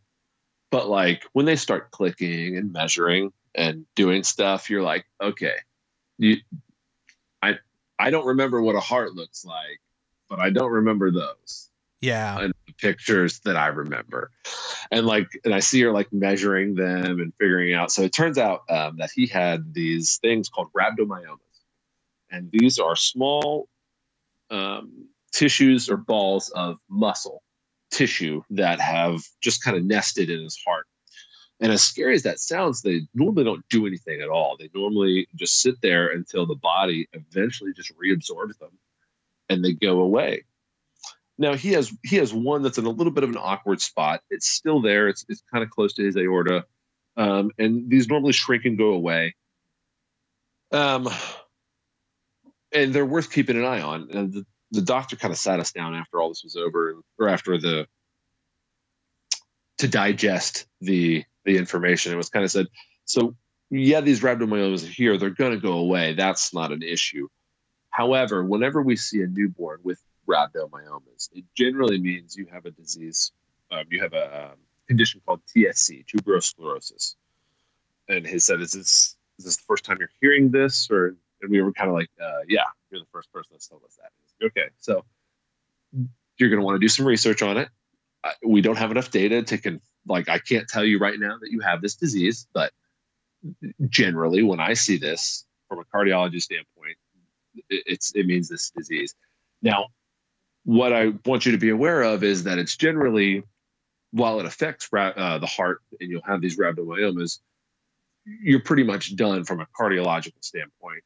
but 0.70 0.88
like 0.88 1.24
when 1.34 1.44
they 1.44 1.56
start 1.56 1.90
clicking 1.90 2.56
and 2.56 2.72
measuring 2.72 3.30
and 3.54 3.84
doing 3.94 4.22
stuff 4.24 4.70
you're 4.70 4.82
like 4.82 5.04
okay 5.20 5.56
you 6.16 6.38
i 7.42 7.54
i 7.98 8.08
don't 8.08 8.26
remember 8.26 8.62
what 8.62 8.74
a 8.76 8.80
heart 8.80 9.14
looks 9.14 9.44
like 9.44 9.80
but 10.30 10.38
i 10.38 10.48
don't 10.48 10.72
remember 10.72 11.10
those 11.10 11.68
Yeah. 12.00 12.38
and 12.40 12.54
pictures 12.80 13.40
that 13.40 13.56
I 13.56 13.66
remember. 13.66 14.30
And 14.90 15.06
like, 15.06 15.28
and 15.44 15.54
I 15.54 15.60
see 15.60 15.80
her 15.82 15.92
like 15.92 16.12
measuring 16.12 16.74
them 16.74 17.20
and 17.20 17.32
figuring 17.38 17.74
out. 17.74 17.92
So 17.92 18.02
it 18.02 18.14
turns 18.14 18.38
out 18.38 18.62
um, 18.68 18.96
that 18.98 19.10
he 19.14 19.26
had 19.26 19.74
these 19.74 20.18
things 20.22 20.48
called 20.48 20.68
rhabdomyomas. 20.72 21.38
And 22.30 22.50
these 22.52 22.78
are 22.78 22.96
small 22.96 23.68
um, 24.50 25.08
tissues 25.32 25.88
or 25.88 25.96
balls 25.96 26.50
of 26.50 26.78
muscle 26.88 27.42
tissue 27.90 28.42
that 28.50 28.80
have 28.80 29.20
just 29.40 29.62
kind 29.62 29.76
of 29.76 29.84
nested 29.84 30.30
in 30.30 30.42
his 30.42 30.58
heart. 30.64 30.86
And 31.60 31.72
as 31.72 31.82
scary 31.82 32.14
as 32.14 32.22
that 32.22 32.40
sounds, 32.40 32.80
they 32.80 33.02
normally 33.14 33.44
don't 33.44 33.68
do 33.68 33.86
anything 33.86 34.22
at 34.22 34.30
all. 34.30 34.56
They 34.56 34.70
normally 34.74 35.28
just 35.34 35.60
sit 35.60 35.80
there 35.82 36.08
until 36.08 36.46
the 36.46 36.54
body 36.54 37.08
eventually 37.12 37.72
just 37.74 37.92
reabsorbs 37.98 38.58
them 38.58 38.78
and 39.50 39.62
they 39.62 39.74
go 39.74 40.00
away. 40.00 40.44
Now 41.40 41.54
he 41.54 41.72
has 41.72 41.90
he 42.04 42.16
has 42.16 42.34
one 42.34 42.60
that's 42.60 42.76
in 42.76 42.84
a 42.84 42.90
little 42.90 43.12
bit 43.12 43.24
of 43.24 43.30
an 43.30 43.38
awkward 43.38 43.80
spot. 43.80 44.20
It's 44.28 44.46
still 44.46 44.82
there. 44.82 45.08
It's 45.08 45.24
it's 45.26 45.42
kind 45.50 45.64
of 45.64 45.70
close 45.70 45.94
to 45.94 46.04
his 46.04 46.14
aorta, 46.14 46.66
um, 47.16 47.50
and 47.58 47.88
these 47.88 48.08
normally 48.08 48.34
shrink 48.34 48.66
and 48.66 48.76
go 48.76 48.90
away. 48.90 49.34
Um, 50.70 51.08
and 52.72 52.92
they're 52.92 53.06
worth 53.06 53.32
keeping 53.32 53.56
an 53.56 53.64
eye 53.64 53.80
on. 53.80 54.08
And 54.12 54.32
the, 54.34 54.46
the 54.70 54.82
doctor 54.82 55.16
kind 55.16 55.32
of 55.32 55.38
sat 55.38 55.60
us 55.60 55.72
down 55.72 55.94
after 55.94 56.20
all 56.20 56.28
this 56.28 56.44
was 56.44 56.56
over, 56.56 56.96
or 57.18 57.28
after 57.30 57.58
the 57.58 57.88
to 59.78 59.88
digest 59.88 60.66
the 60.82 61.24
the 61.46 61.56
information. 61.56 62.12
It 62.12 62.16
was 62.16 62.28
kind 62.28 62.44
of 62.44 62.50
said, 62.50 62.66
so 63.06 63.34
yeah, 63.70 64.02
these 64.02 64.20
rhabdomyomas 64.20 64.84
are 64.84 64.92
here. 64.92 65.16
They're 65.16 65.30
going 65.30 65.52
to 65.52 65.58
go 65.58 65.78
away. 65.78 66.12
That's 66.12 66.52
not 66.52 66.70
an 66.70 66.82
issue. 66.82 67.28
However, 67.88 68.44
whenever 68.44 68.82
we 68.82 68.96
see 68.96 69.22
a 69.22 69.26
newborn 69.26 69.80
with 69.82 69.98
rhabdomyomas, 70.30 71.28
it 71.32 71.44
generally 71.56 71.98
means 71.98 72.36
you 72.36 72.46
have 72.52 72.66
a 72.66 72.70
disease. 72.70 73.32
Um, 73.70 73.84
you 73.90 74.00
have 74.02 74.14
a 74.14 74.44
um, 74.44 74.58
condition 74.88 75.20
called 75.24 75.40
TSC, 75.54 76.06
tuberous 76.06 76.46
sclerosis. 76.46 77.16
And 78.08 78.26
he 78.26 78.38
said, 78.38 78.60
"Is 78.60 78.72
this 78.72 79.16
is 79.38 79.44
this 79.44 79.56
the 79.56 79.62
first 79.66 79.84
time 79.84 79.98
you're 80.00 80.10
hearing 80.20 80.50
this?" 80.50 80.90
Or 80.90 81.16
and 81.42 81.50
we 81.50 81.62
were 81.62 81.72
kind 81.72 81.88
of 81.88 81.94
like, 81.94 82.10
uh, 82.20 82.40
"Yeah, 82.48 82.64
you're 82.90 83.00
the 83.00 83.06
first 83.12 83.32
person 83.32 83.50
that's 83.52 83.68
told 83.68 83.82
us 83.84 83.96
that." 83.96 84.10
Like, 84.40 84.50
okay, 84.50 84.68
so 84.78 85.04
you're 86.36 86.48
going 86.48 86.60
to 86.60 86.64
want 86.64 86.76
to 86.76 86.80
do 86.80 86.88
some 86.88 87.06
research 87.06 87.42
on 87.42 87.56
it. 87.56 87.68
We 88.44 88.60
don't 88.60 88.78
have 88.78 88.90
enough 88.90 89.10
data 89.10 89.42
to 89.42 89.58
con- 89.58 89.80
like 90.06 90.28
I 90.28 90.38
can't 90.38 90.68
tell 90.68 90.84
you 90.84 90.98
right 90.98 91.18
now 91.18 91.38
that 91.40 91.50
you 91.50 91.60
have 91.60 91.82
this 91.82 91.94
disease, 91.94 92.46
but 92.52 92.72
generally, 93.88 94.42
when 94.42 94.60
I 94.60 94.74
see 94.74 94.98
this 94.98 95.44
from 95.68 95.78
a 95.78 95.84
cardiology 95.84 96.40
standpoint, 96.40 96.96
it, 97.68 97.84
it's 97.86 98.12
it 98.14 98.26
means 98.26 98.48
this 98.48 98.70
disease. 98.70 99.14
Now, 99.62 99.88
what 100.64 100.92
I 100.92 101.12
want 101.24 101.46
you 101.46 101.52
to 101.52 101.58
be 101.58 101.70
aware 101.70 102.02
of 102.02 102.22
is 102.22 102.44
that 102.44 102.58
it's 102.58 102.76
generally, 102.76 103.42
while 104.10 104.40
it 104.40 104.46
affects 104.46 104.88
uh, 104.92 105.38
the 105.38 105.46
heart 105.46 105.80
and 106.00 106.10
you'll 106.10 106.22
have 106.22 106.40
these 106.40 106.58
rhabdomyomas, 106.58 107.38
you're 108.24 108.60
pretty 108.60 108.82
much 108.84 109.16
done 109.16 109.44
from 109.44 109.60
a 109.60 109.66
cardiological 109.78 110.42
standpoint. 110.42 111.02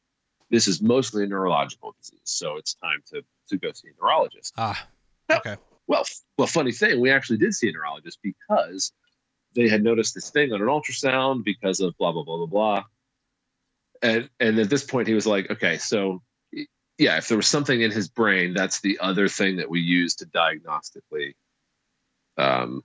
This 0.49 0.67
is 0.67 0.81
mostly 0.81 1.23
a 1.23 1.27
neurological 1.27 1.95
disease, 1.99 2.19
so 2.23 2.57
it's 2.57 2.75
time 2.75 3.01
to 3.11 3.23
to 3.49 3.57
go 3.57 3.71
see 3.71 3.89
a 3.89 4.03
neurologist. 4.03 4.53
Ah, 4.57 4.87
okay. 5.31 5.55
Well, 5.87 6.03
well, 6.37 6.47
funny 6.47 6.71
thing, 6.71 6.99
we 6.99 7.11
actually 7.11 7.37
did 7.37 7.53
see 7.53 7.69
a 7.69 7.71
neurologist 7.71 8.19
because 8.21 8.91
they 9.55 9.69
had 9.69 9.83
noticed 9.83 10.13
this 10.13 10.29
thing 10.29 10.51
on 10.51 10.61
an 10.61 10.67
ultrasound 10.67 11.43
because 11.43 11.79
of 11.79 11.97
blah 11.97 12.11
blah 12.11 12.23
blah 12.23 12.37
blah 12.37 12.45
blah. 12.45 12.83
And 14.01 14.29
and 14.39 14.59
at 14.59 14.69
this 14.69 14.83
point, 14.83 15.07
he 15.07 15.13
was 15.13 15.25
like, 15.25 15.49
okay, 15.49 15.77
so 15.77 16.21
yeah, 16.97 17.17
if 17.17 17.27
there 17.27 17.37
was 17.37 17.47
something 17.47 17.81
in 17.81 17.91
his 17.91 18.07
brain, 18.07 18.53
that's 18.53 18.79
the 18.81 18.99
other 18.99 19.27
thing 19.27 19.57
that 19.57 19.69
we 19.69 19.81
use 19.81 20.15
to 20.15 20.25
diagnostically 20.25 21.33
um, 22.37 22.83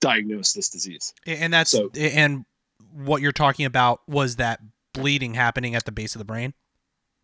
diagnose 0.00 0.52
this 0.52 0.68
disease. 0.68 1.14
And 1.26 1.52
that's 1.52 1.70
so, 1.70 1.90
and 1.94 2.44
what 2.92 3.22
you're 3.22 3.32
talking 3.32 3.66
about 3.66 4.00
was 4.06 4.36
that 4.36 4.60
bleeding 4.92 5.34
happening 5.34 5.74
at 5.74 5.84
the 5.84 5.92
base 5.92 6.14
of 6.14 6.18
the 6.18 6.24
brain. 6.24 6.54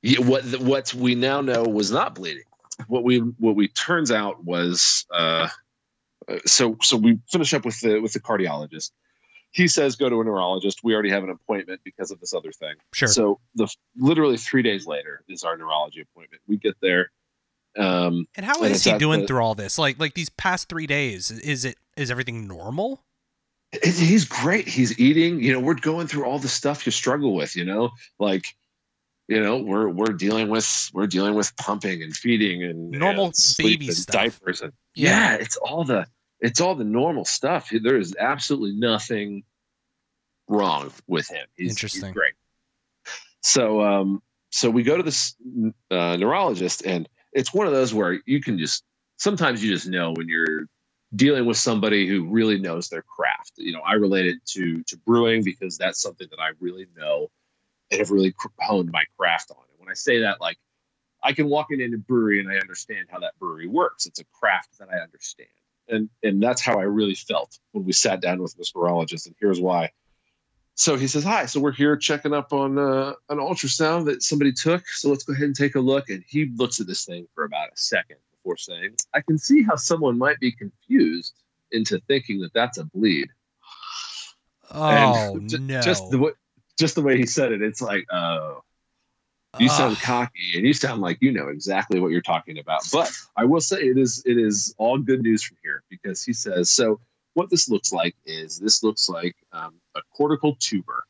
Yeah, 0.03 0.21
what 0.21 0.45
what 0.61 0.95
we 0.95 1.15
now 1.15 1.43
know 1.43 1.63
was 1.65 1.91
not 1.91 2.15
bleeding. 2.15 2.45
What 2.87 3.05
we 3.05 3.19
what 3.19 3.55
we 3.55 3.69
turns 3.69 4.11
out 4.11 4.43
was 4.43 5.05
uh, 5.13 5.49
so 6.47 6.79
so 6.81 6.97
we 6.97 7.19
finish 7.31 7.53
up 7.53 7.67
with 7.67 7.79
the 7.81 7.99
with 8.01 8.15
the 8.15 8.21
cardiologist 8.21 8.93
he 9.53 9.69
says 9.69 9.97
go 9.97 10.09
to 10.09 10.21
a 10.21 10.25
neurologist. 10.25 10.85
We 10.85 10.95
already 10.95 11.11
have 11.11 11.25
an 11.25 11.31
appointment 11.31 11.81
because 11.85 12.11
of 12.11 12.21
this 12.21 12.35
other 12.35 12.53
thing. 12.53 12.75
Sure. 12.93 13.09
So 13.09 13.41
the 13.55 13.69
literally 13.97 14.37
three 14.37 14.63
days 14.63 14.87
later 14.87 15.23
is 15.29 15.43
our 15.43 15.57
neurology 15.57 16.03
appointment. 16.03 16.43
We 16.47 16.57
get 16.57 16.77
there. 16.81 17.11
Um, 17.77 18.27
and 18.37 18.45
how 18.45 18.63
and 18.63 18.73
is 18.73 18.85
he 18.85 18.97
doing 18.99 19.23
the, 19.23 19.27
through 19.27 19.41
all 19.41 19.55
this? 19.55 19.79
Like 19.79 19.99
like 19.99 20.15
these 20.15 20.29
past 20.31 20.69
three 20.69 20.87
days, 20.87 21.31
is 21.31 21.65
it 21.65 21.77
is 21.97 22.11
everything 22.11 22.47
normal? 22.47 23.05
he's 23.83 24.25
great. 24.25 24.67
He's 24.67 24.99
eating. 24.99 25.41
You 25.43 25.53
know, 25.53 25.61
we're 25.61 25.75
going 25.75 26.07
through 26.07 26.25
all 26.25 26.39
the 26.39 26.49
stuff 26.49 26.87
you 26.87 26.93
struggle 26.93 27.35
with. 27.35 27.55
You 27.57 27.65
know, 27.65 27.91
like 28.19 28.45
you 29.29 29.41
know 29.41 29.59
we're 29.59 29.89
we're 29.89 30.13
dealing 30.13 30.49
with 30.49 30.91
we're 30.93 31.07
dealing 31.07 31.35
with 31.35 31.55
pumping 31.57 32.03
and 32.03 32.15
feeding 32.15 32.65
and 32.65 32.91
normal 32.91 33.27
and 33.27 33.35
baby 33.59 33.87
and 33.87 33.97
stuff. 33.97 34.15
diapers 34.15 34.61
and 34.61 34.73
yeah. 34.95 35.11
yeah, 35.11 35.37
it's 35.37 35.57
all 35.57 35.85
the 35.85 36.07
it's 36.41 36.61
all 36.61 36.75
the 36.75 36.85
normal 36.85 37.25
stuff. 37.25 37.71
There 37.71 37.99
is 37.99 38.15
absolutely 38.19 38.73
nothing 38.73 39.45
wrong 40.49 40.93
with 41.07 41.29
him. 41.29 41.47
He's, 41.57 41.71
Interesting. 41.71 42.07
He's 42.07 42.13
great. 42.13 42.35
So, 43.43 43.83
um, 43.83 44.23
so 44.51 44.69
we 44.69 44.83
go 44.83 44.97
to 44.97 45.03
this 45.03 45.35
uh, 45.91 46.17
neurologist, 46.17 46.85
and 46.85 47.09
it's 47.33 47.55
one 47.55 47.67
of 47.67 47.73
those 47.73 47.95
where 47.95 48.21
you 48.27 48.41
can 48.41 48.59
just 48.59 48.85
sometimes 49.17 49.63
you 49.63 49.71
just 49.71 49.87
know 49.87 50.13
when 50.13 50.29
you're 50.29 50.67
dealing 51.15 51.47
with 51.47 51.57
somebody 51.57 52.07
who 52.07 52.29
really 52.29 52.59
knows 52.59 52.89
their 52.89 53.03
craft. 53.03 53.53
You 53.57 53.73
know, 53.73 53.81
I 53.81 53.95
relate 53.95 54.27
it 54.27 54.39
to 54.53 54.83
to 54.85 54.97
brewing 54.99 55.45
because 55.45 55.79
that's 55.79 56.03
something 56.03 56.29
that 56.31 56.41
I 56.41 56.51
really 56.61 56.87
know 56.97 57.31
and 57.91 57.99
have 57.99 58.11
really 58.11 58.35
honed 58.61 58.91
my 58.91 59.05
craft 59.19 59.51
on. 59.51 59.63
And 59.71 59.81
when 59.81 59.91
I 59.91 59.95
say 59.95 60.21
that, 60.21 60.41
like 60.41 60.59
I 61.23 61.33
can 61.33 61.49
walk 61.49 61.67
into 61.71 61.95
a 61.95 61.99
brewery 61.99 62.41
and 62.41 62.51
I 62.51 62.57
understand 62.57 63.09
how 63.11 63.21
that 63.21 63.39
brewery 63.39 63.69
works. 63.69 64.07
It's 64.07 64.21
a 64.21 64.25
craft 64.33 64.79
that 64.79 64.89
I 64.91 64.99
understand 64.99 65.49
and 65.91 66.09
and 66.23 66.43
that's 66.43 66.63
how 66.63 66.79
I 66.79 66.85
really 66.85 67.15
felt 67.15 67.59
when 67.73 67.85
we 67.85 67.93
sat 67.93 68.21
down 68.21 68.43
with 68.43 68.57
this 68.57 68.75
neurologist. 68.75 69.27
And 69.27 69.37
here's 69.41 69.61
why. 69.61 69.91
So 70.75 70.97
he 70.97 71.07
says, 71.07 71.25
"Hi, 71.25 71.47
so 71.47 71.61
we're 71.61 71.73
here 71.73 71.97
checking 71.97 72.33
up 72.33 72.53
on 72.53 72.79
uh, 72.79 73.13
an 73.29 73.39
ultrasound 73.39 74.07
that 74.07 74.23
somebody 74.23 74.53
took. 74.53 74.87
So 74.89 75.11
let's 75.11 75.25
go 75.25 75.33
ahead 75.33 75.47
and 75.47 75.57
take 75.57 75.75
a 75.75 75.81
look." 75.81 76.09
And 76.09 76.25
he 76.27 76.51
looks 76.57 76.81
at 76.81 76.87
this 76.87 77.05
thing 77.05 77.27
for 77.35 77.45
about 77.45 77.69
a 77.69 77.77
second 77.77 78.17
before 78.33 78.57
saying, 78.57 78.97
"I 79.15 79.21
can 79.21 79.37
see 79.37 79.63
how 79.63 79.77
someone 79.77 80.17
might 80.17 80.41
be 80.41 80.53
confused 80.53 81.35
into 81.73 82.01
thinking 82.09 82.41
that 82.41 82.55
that's 82.55 82.79
a 82.79 82.85
bleed." 82.85 83.29
Oh 84.71 85.39
just, 85.47 85.63
no! 85.63 85.81
Just 85.83 86.11
the 86.11 86.19
way, 86.19 86.31
just 86.79 86.95
the 86.95 87.03
way 87.03 87.17
he 87.19 87.27
said 87.27 87.53
it, 87.53 87.61
it's 87.61 87.83
like, 87.83 88.07
oh, 88.13 88.63
you 89.59 89.69
sound 89.69 89.99
cocky 90.01 90.53
and 90.55 90.65
you 90.65 90.73
sound 90.73 91.01
like 91.01 91.19
you 91.21 91.33
know 91.33 91.49
exactly 91.49 91.99
what 91.99 92.11
you're 92.11 92.21
talking 92.21 92.59
about. 92.59 92.83
But 92.93 93.11
I 93.37 93.45
will 93.45 93.61
say 93.61 93.79
it 93.79 93.99
is 93.99 94.23
it 94.25 94.39
is 94.39 94.75
all 94.79 94.99
good 94.99 95.23
news 95.23 95.43
from 95.43 95.57
here 95.63 95.83
because 95.91 96.23
he 96.23 96.33
says 96.33 96.71
so. 96.71 97.01
What 97.35 97.49
this 97.49 97.69
looks 97.69 97.93
like 97.93 98.17
is 98.27 98.59
this 98.59 98.83
looks 98.83 99.09
like 99.09 99.37
um, 99.53 99.75
a 99.95 100.01
cortical 100.13 100.57
tuber, 100.59 101.05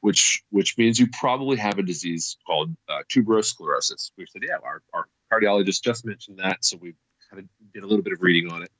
which 0.00 0.42
which 0.50 0.78
means 0.78 1.00
you 1.00 1.08
probably 1.08 1.56
have 1.56 1.78
a 1.78 1.82
disease 1.82 2.36
called 2.46 2.74
uh, 2.88 3.02
tuberous 3.08 3.48
sclerosis. 3.48 4.12
We 4.16 4.26
said, 4.26 4.42
yeah, 4.46 4.56
our, 4.62 4.82
our 4.94 5.06
cardiologist 5.32 5.82
just 5.82 6.06
mentioned 6.06 6.38
that, 6.38 6.64
so 6.64 6.76
we 6.80 6.94
kind 7.28 7.42
of 7.42 7.48
did 7.72 7.82
a 7.82 7.86
little 7.86 8.04
bit 8.04 8.12
of 8.12 8.22
reading 8.22 8.52
on 8.52 8.62
it. 8.62 8.70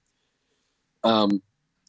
Um, 1.03 1.43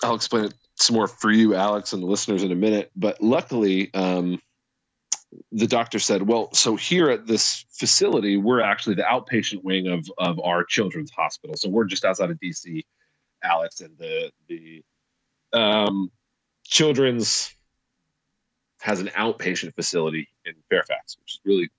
I'll 0.03 0.15
explain 0.15 0.45
it 0.45 0.55
some 0.75 0.95
more 0.95 1.07
for 1.07 1.31
you, 1.31 1.53
Alex, 1.53 1.93
and 1.93 2.01
the 2.01 2.07
listeners 2.07 2.41
in 2.43 2.51
a 2.51 2.55
minute. 2.55 2.91
But 2.95 3.21
luckily, 3.21 3.93
um, 3.93 4.41
the 5.51 5.67
doctor 5.67 5.99
said, 5.99 6.27
"Well, 6.27 6.53
so 6.53 6.75
here 6.75 7.09
at 7.09 7.27
this 7.27 7.65
facility, 7.71 8.37
we're 8.37 8.61
actually 8.61 8.95
the 8.95 9.03
outpatient 9.03 9.63
wing 9.63 9.87
of 9.87 10.09
of 10.17 10.39
our 10.39 10.63
children's 10.63 11.11
hospital. 11.11 11.55
So 11.55 11.69
we're 11.69 11.85
just 11.85 12.05
outside 12.05 12.31
of 12.31 12.39
DC, 12.39 12.83
Alex, 13.43 13.81
and 13.81 13.97
the 13.97 14.31
the 14.47 14.83
um, 15.53 16.11
children's 16.63 17.53
has 18.81 18.99
an 18.99 19.07
outpatient 19.09 19.73
facility 19.75 20.27
in 20.45 20.53
Fairfax, 20.69 21.17
which 21.17 21.35
is 21.35 21.39
really 21.45 21.69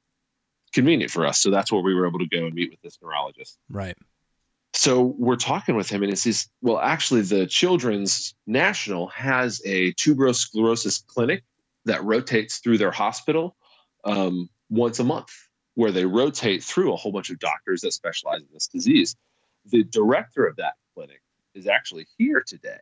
convenient 0.72 1.10
for 1.10 1.26
us. 1.26 1.38
So 1.38 1.50
that's 1.50 1.70
where 1.70 1.82
we 1.82 1.94
were 1.94 2.06
able 2.06 2.18
to 2.20 2.28
go 2.28 2.46
and 2.46 2.54
meet 2.54 2.70
with 2.70 2.80
this 2.80 2.98
neurologist. 3.02 3.58
Right. 3.68 3.96
So 4.72 5.14
we're 5.18 5.36
talking 5.36 5.76
with 5.76 5.88
him, 5.88 6.02
and 6.02 6.10
he 6.10 6.16
says, 6.16 6.48
"Well, 6.60 6.78
actually, 6.78 7.20
the 7.22 7.46
Children's 7.46 8.34
National 8.46 9.08
has 9.08 9.62
a 9.64 9.92
tuberous 9.92 10.40
sclerosis 10.40 10.98
clinic 10.98 11.44
that 11.84 12.02
rotates 12.04 12.58
through 12.58 12.78
their 12.78 12.90
hospital 12.90 13.56
um, 14.04 14.48
once 14.70 14.98
a 14.98 15.04
month, 15.04 15.30
where 15.74 15.92
they 15.92 16.04
rotate 16.04 16.62
through 16.62 16.92
a 16.92 16.96
whole 16.96 17.12
bunch 17.12 17.30
of 17.30 17.38
doctors 17.38 17.80
that 17.82 17.92
specialize 17.92 18.40
in 18.40 18.48
this 18.52 18.68
disease. 18.68 19.16
The 19.66 19.84
director 19.84 20.46
of 20.46 20.56
that 20.56 20.74
clinic 20.94 21.22
is 21.54 21.66
actually 21.66 22.06
here 22.18 22.42
today. 22.46 22.78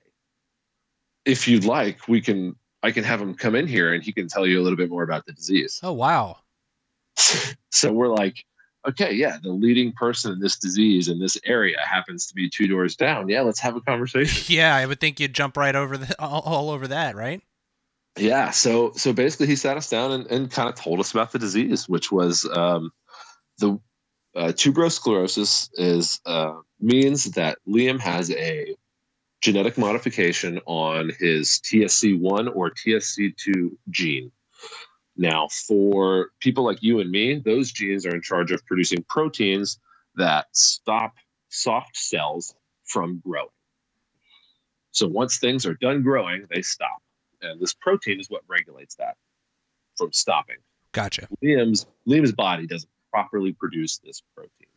If 1.25 1.47
you'd 1.47 1.65
like, 1.65 2.09
we 2.09 2.21
can 2.21 2.57
I 2.83 2.91
can 2.91 3.05
have 3.05 3.21
him 3.21 3.35
come 3.35 3.55
in 3.55 3.67
here 3.67 3.95
and 3.95 4.03
he 4.03 4.13
can 4.13 4.27
tell 4.27 4.47
you 4.47 4.61
a 4.61 4.63
little 4.63 4.77
bit 4.77 4.91
more 4.91 5.05
about 5.05 5.25
the 5.27 5.33
disease. 5.33 5.79
Oh 5.83 5.93
wow. 5.93 6.39
so 7.71 7.93
we're 7.93 8.09
like, 8.09 8.45
okay, 8.89 9.13
yeah, 9.13 9.39
the 9.43 9.53
leading 9.53 9.93
person 9.93 10.33
in 10.33 10.41
this 10.41 10.59
disease 10.59 11.09
in 11.09 11.21
this 11.21 11.39
area 11.45 11.77
happens 11.85 12.27
to 12.27 12.35
be 12.35 12.49
two 12.49 12.67
doors 12.67 12.97
down. 12.97 13.29
Yeah, 13.29 13.43
let's 13.43 13.61
have 13.61 13.77
a 13.77 13.81
conversation. 13.81 14.43
Yeah, 14.57 14.75
I 14.75 14.87
would 14.87 15.01
think 15.01 15.21
you'd 15.21 15.35
jump 15.35 15.57
right 15.57 15.77
over 15.77 15.97
the 15.97 16.21
all, 16.21 16.41
all 16.41 16.71
over 16.71 16.89
that, 16.89 17.15
right? 17.15 17.41
Yeah 18.17 18.51
so 18.51 18.93
so 18.93 19.13
basically 19.13 19.47
he 19.47 19.57
sat 19.57 19.77
us 19.77 19.89
down 19.89 20.13
and, 20.13 20.27
and 20.27 20.51
kind 20.51 20.69
of 20.69 20.75
told 20.75 21.01
us 21.01 21.13
about 21.13 21.33
the 21.33 21.39
disease 21.39 21.89
which 21.89 22.13
was 22.13 22.49
um, 22.55 22.91
the 23.59 23.79
uh, 24.35 24.53
tuberous 24.53 24.97
sclerosis 24.97 25.71
is 25.75 26.21
uh, 26.27 26.55
means 26.81 27.25
that 27.25 27.59
liam 27.67 28.01
has 28.01 28.31
a 28.31 28.75
genetic 29.43 29.77
modification 29.77 30.61
on 30.67 31.11
his 31.19 31.61
TSC1 31.65 32.55
or 32.55 32.71
TSC2 32.71 33.71
gene. 33.91 34.31
Now, 35.17 35.49
for 35.49 36.29
people 36.41 36.65
like 36.65 36.83
you 36.83 37.01
and 37.01 37.11
me, 37.11 37.35
those 37.45 37.73
genes 37.73 38.07
are 38.07 38.15
in 38.15 38.23
charge 38.23 38.53
of 38.53 38.65
producing 38.65 39.05
proteins 39.09 39.79
that 40.15 40.47
stop 40.53 41.15
soft 41.49 41.97
cells 41.97 42.55
from 42.85 43.21
growing. 43.27 43.49
So 44.93 45.09
once 45.09 45.39
things 45.39 45.67
are 45.67 45.75
done 45.75 46.03
growing, 46.03 46.47
they 46.49 46.63
stop. 46.63 47.03
And 47.43 47.61
this 47.61 47.75
protein 47.75 48.21
is 48.21 48.31
what 48.31 48.43
regulates 48.49 48.95
that 48.97 49.17
from 49.97 50.13
stopping. 50.13 50.57
Gotcha. 50.93 51.27
Liam's 51.43 51.87
Liam's 52.07 52.33
body 52.33 52.67
doesn't 52.67 52.91
properly 53.11 53.53
produce 53.53 53.99
this 53.99 54.23
protein 54.35 54.69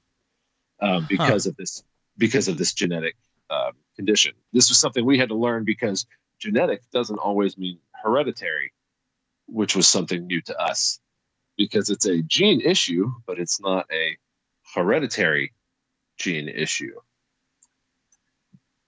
um, 0.82 1.05
because 1.07 1.45
huh. 1.45 1.51
of 1.51 1.57
this 1.57 1.84
because 2.18 2.47
of 2.47 2.57
this 2.57 2.74
genetic 2.74 3.16
um, 3.49 3.74
condition. 3.95 4.34
This 4.53 4.70
was 4.70 4.80
something 4.80 5.05
we 5.05 5.18
had 5.18 5.30
to 5.30 5.36
learn 5.36 5.63
because 5.66 6.05
genetic 6.39 6.82
doesn't 6.91 7.18
always 7.18 7.57
mean 7.57 7.80
hereditary, 8.03 8.74
which 9.47 9.76
was 9.76 9.88
something 9.88 10.26
new 10.26 10.41
to 10.41 10.57
us 10.57 10.99
because 11.57 11.89
it's 11.89 12.05
a 12.05 12.22
gene 12.22 12.61
issue, 12.61 13.11
but 13.26 13.39
it's 13.39 13.61
not 13.61 13.86
a 13.91 14.18
hereditary 14.74 15.53
gene 16.18 16.49
issue. 16.49 16.93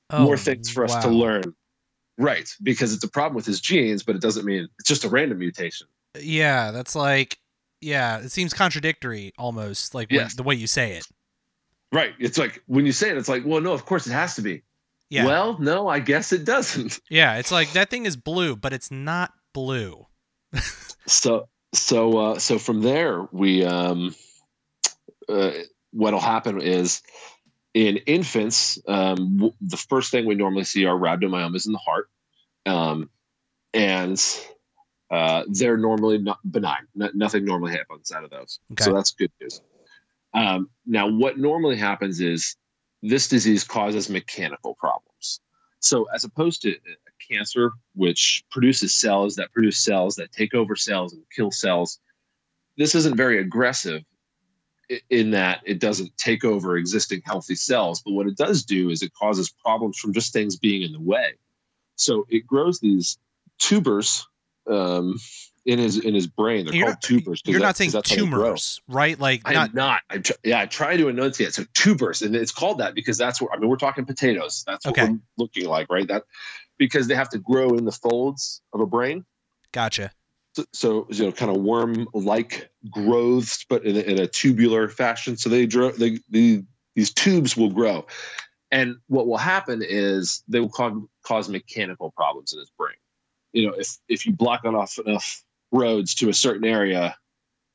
Oh, 0.10 0.24
More 0.24 0.38
things 0.38 0.70
for 0.70 0.86
us 0.86 0.94
wow. 0.96 1.02
to 1.02 1.10
learn. 1.10 1.56
Right, 2.18 2.50
because 2.64 2.94
it's 2.94 3.04
a 3.04 3.10
problem 3.10 3.36
with 3.36 3.46
his 3.46 3.62
genes, 3.62 4.02
but 4.02 4.16
it 4.16 4.22
doesn't 4.22 4.46
mean 4.46 4.68
it's 4.80 4.88
just 4.88 5.04
a 5.04 5.10
random 5.10 5.38
mutation. 5.38 5.88
Yeah, 6.20 6.72
that's 6.72 6.96
like, 6.96 7.38
yeah, 7.80 8.20
it 8.20 8.32
seems 8.32 8.54
contradictory 8.54 9.34
almost, 9.38 9.94
like 9.94 10.12
yes. 10.12 10.32
when, 10.32 10.38
the 10.38 10.44
way 10.44 10.56
you 10.56 10.66
say 10.66 10.94
it. 10.94 11.06
Right. 11.92 12.14
It's 12.20 12.38
like 12.38 12.64
when 12.66 12.86
you 12.86 12.92
say 12.92 13.12
it, 13.12 13.18
it's 13.18 13.30
like, 13.30 13.44
well, 13.46 13.62
no, 13.62 13.74
of 13.74 13.86
course 13.86 14.08
it 14.08 14.12
has 14.12 14.36
to 14.36 14.42
be. 14.42 14.64
Yeah. 15.10 15.26
Well, 15.26 15.58
no, 15.60 15.88
I 15.88 16.00
guess 16.00 16.34
it 16.34 16.44
doesn't. 16.44 17.00
Yeah, 17.10 17.38
it's 17.38 17.52
like 17.52 17.72
that 17.74 17.90
thing 17.90 18.06
is 18.06 18.18
blue, 18.18 18.56
but 18.56 18.74
it's 18.74 18.92
not 18.92 19.32
blue. 19.54 20.08
so, 21.08 21.48
so, 21.74 22.18
uh, 22.18 22.40
so 22.40 22.60
from 22.60 22.82
there, 22.82 23.28
we, 23.32 23.64
um, 23.64 24.14
uh, 25.30 25.52
what'll 25.92 26.20
happen 26.20 26.62
is 26.62 27.02
in 27.74 27.98
infants, 27.98 28.80
um, 28.88 29.38
w- 29.38 29.54
the 29.62 29.78
first 29.78 30.12
thing 30.12 30.26
we 30.26 30.36
normally 30.36 30.64
see 30.64 30.86
are 30.86 30.98
rhabdomyomas 30.98 31.66
in 31.66 31.74
the 31.74 31.80
heart. 31.80 32.10
Um, 32.66 33.10
and 33.74 34.22
uh, 35.12 35.44
they're 35.48 35.78
normally 35.78 36.18
not 36.18 36.40
benign. 36.50 36.88
nothing 36.96 37.46
normally 37.46 37.72
happens 37.72 38.12
out 38.12 38.24
of 38.24 38.30
those. 38.30 38.60
Okay. 38.74 38.84
So 38.84 38.94
that's 38.94 39.12
good 39.12 39.32
news. 39.40 39.62
Um, 40.34 40.70
now, 40.86 41.08
what 41.08 41.38
normally 41.38 41.78
happens 41.78 42.20
is 42.20 42.56
this 43.02 43.28
disease 43.28 43.64
causes 43.64 44.10
mechanical 44.10 44.76
problems. 44.76 45.40
So, 45.80 46.08
as 46.14 46.24
opposed 46.24 46.62
to 46.64 46.72
a 46.72 47.34
cancer, 47.34 47.72
which 47.96 48.44
produces 48.52 49.00
cells 49.00 49.36
that 49.36 49.52
produce 49.54 49.80
cells 49.80 50.16
that 50.16 50.32
take 50.32 50.54
over 50.54 50.76
cells 50.76 51.14
and 51.14 51.24
kill 51.34 51.52
cells, 51.52 52.00
this 52.78 52.96
isn't 52.96 53.16
very 53.16 53.40
aggressive 53.40 54.04
in 55.10 55.32
that 55.32 55.62
it 55.66 55.80
doesn't 55.80 56.18
take 56.18 56.46
over 56.46 56.78
existing 56.78 57.22
healthy 57.26 57.56
cells. 57.56 58.02
But 58.02 58.14
what 58.14 58.28
it 58.28 58.38
does 58.38 58.64
do 58.64 58.90
is 58.90 59.02
it 59.02 59.14
causes 59.14 59.50
problems 59.50 59.98
from 59.98 60.14
just 60.14 60.34
things 60.34 60.58
being 60.58 60.82
in 60.82 60.92
the 60.92 61.02
way. 61.02 61.34
So, 61.96 62.26
it 62.30 62.46
grows 62.46 62.80
these 62.80 63.18
tubers 63.60 64.28
um, 64.70 65.18
in 65.66 65.80
his 65.80 66.00
in 66.00 66.16
his 66.16 66.28
brain. 66.28 66.66
They're 66.66 66.76
you're 66.76 66.86
called 66.86 66.96
not, 66.96 67.02
tubers. 67.02 67.42
You're 67.46 67.60
not 67.60 67.76
saying 67.76 67.92
tumors, 68.04 68.82
right? 68.88 69.20
Like 69.20 69.42
I'm 69.46 69.54
not. 69.54 69.74
not. 69.74 70.02
I 70.10 70.18
tr- 70.20 70.34
yeah, 70.44 70.62
I 70.62 70.66
try 70.66 70.98
to 70.98 71.10
enunciate. 71.10 71.54
So 71.54 71.64
tubers, 71.74 72.22
and 72.22 72.36
it's 72.36 72.52
called 72.52 72.80
that 72.80 72.96
because 72.96 73.18
that's 73.18 73.42
what 73.42 73.52
I 73.54 73.58
mean. 73.58 73.70
We're 73.70 73.76
talking 73.76 74.06
potatoes. 74.06 74.64
That's 74.66 74.86
what 74.86 74.98
okay. 74.98 75.12
we're 75.12 75.20
looking 75.38 75.66
like, 75.66 75.88
right? 75.90 76.08
That 76.08 76.24
because 76.78 77.08
they 77.08 77.16
have 77.16 77.30
to 77.30 77.40
grow 77.40 77.70
in 77.70 77.86
the 77.86 77.92
folds 77.92 78.62
of 78.74 78.80
a 78.80 78.86
brain. 78.86 79.26
Gotcha. 79.72 80.12
So, 80.74 81.08
you 81.10 81.26
know, 81.26 81.32
kind 81.32 81.52
of 81.52 81.62
worm-like 81.62 82.70
growths, 82.90 83.66
but 83.68 83.86
in 83.86 83.96
a, 83.96 84.00
in 84.00 84.20
a 84.20 84.28
tubular 84.28 84.88
fashion. 84.90 85.38
So 85.38 85.50
they 85.50 85.66
grow. 85.68 85.92
They, 85.92 86.20
the 86.30 86.64
these 86.96 87.14
tubes 87.14 87.56
will 87.56 87.70
grow, 87.70 88.08
and 88.72 88.96
what 89.08 89.28
will 89.28 89.38
happen 89.38 89.84
is 89.84 90.44
they 90.48 90.60
will 90.60 90.70
cause, 90.70 90.94
cause 91.24 91.48
mechanical 91.48 92.12
problems 92.12 92.54
in 92.54 92.60
his 92.60 92.72
brain. 92.72 92.96
You 93.54 93.68
know, 93.68 93.74
if 93.74 93.98
if 94.10 94.26
you 94.26 94.34
block 94.34 94.66
off 94.66 94.98
enough 95.06 95.44
roads 95.72 96.16
to 96.16 96.30
a 96.30 96.34
certain 96.34 96.66
area, 96.66 97.16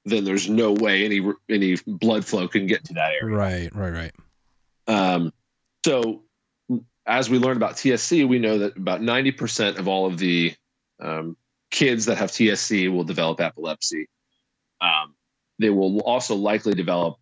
then 0.04 0.24
there's 0.24 0.48
no 0.48 0.72
way 0.72 1.04
any 1.04 1.20
any 1.48 1.76
blood 1.86 2.24
flow 2.24 2.48
can 2.48 2.66
get 2.66 2.84
to 2.84 2.94
that 2.94 3.12
area. 3.20 3.36
Right, 3.36 3.74
right, 3.74 3.90
right. 3.90 4.12
Um, 4.88 5.32
so 5.84 6.22
as 7.06 7.28
we 7.28 7.38
learn 7.38 7.56
about 7.56 7.74
TSC, 7.74 8.26
we 8.28 8.38
know 8.38 8.58
that 8.58 8.76
about 8.76 9.00
90% 9.00 9.78
of 9.78 9.88
all 9.88 10.06
of 10.06 10.18
the 10.18 10.54
um, 11.00 11.36
kids 11.72 12.04
that 12.04 12.18
have 12.18 12.30
TSC 12.30 12.92
will 12.92 13.02
develop 13.02 13.40
epilepsy. 13.40 14.08
Um, 14.80 15.16
they 15.58 15.70
will 15.70 16.00
also 16.00 16.36
likely 16.36 16.74
develop 16.74 17.18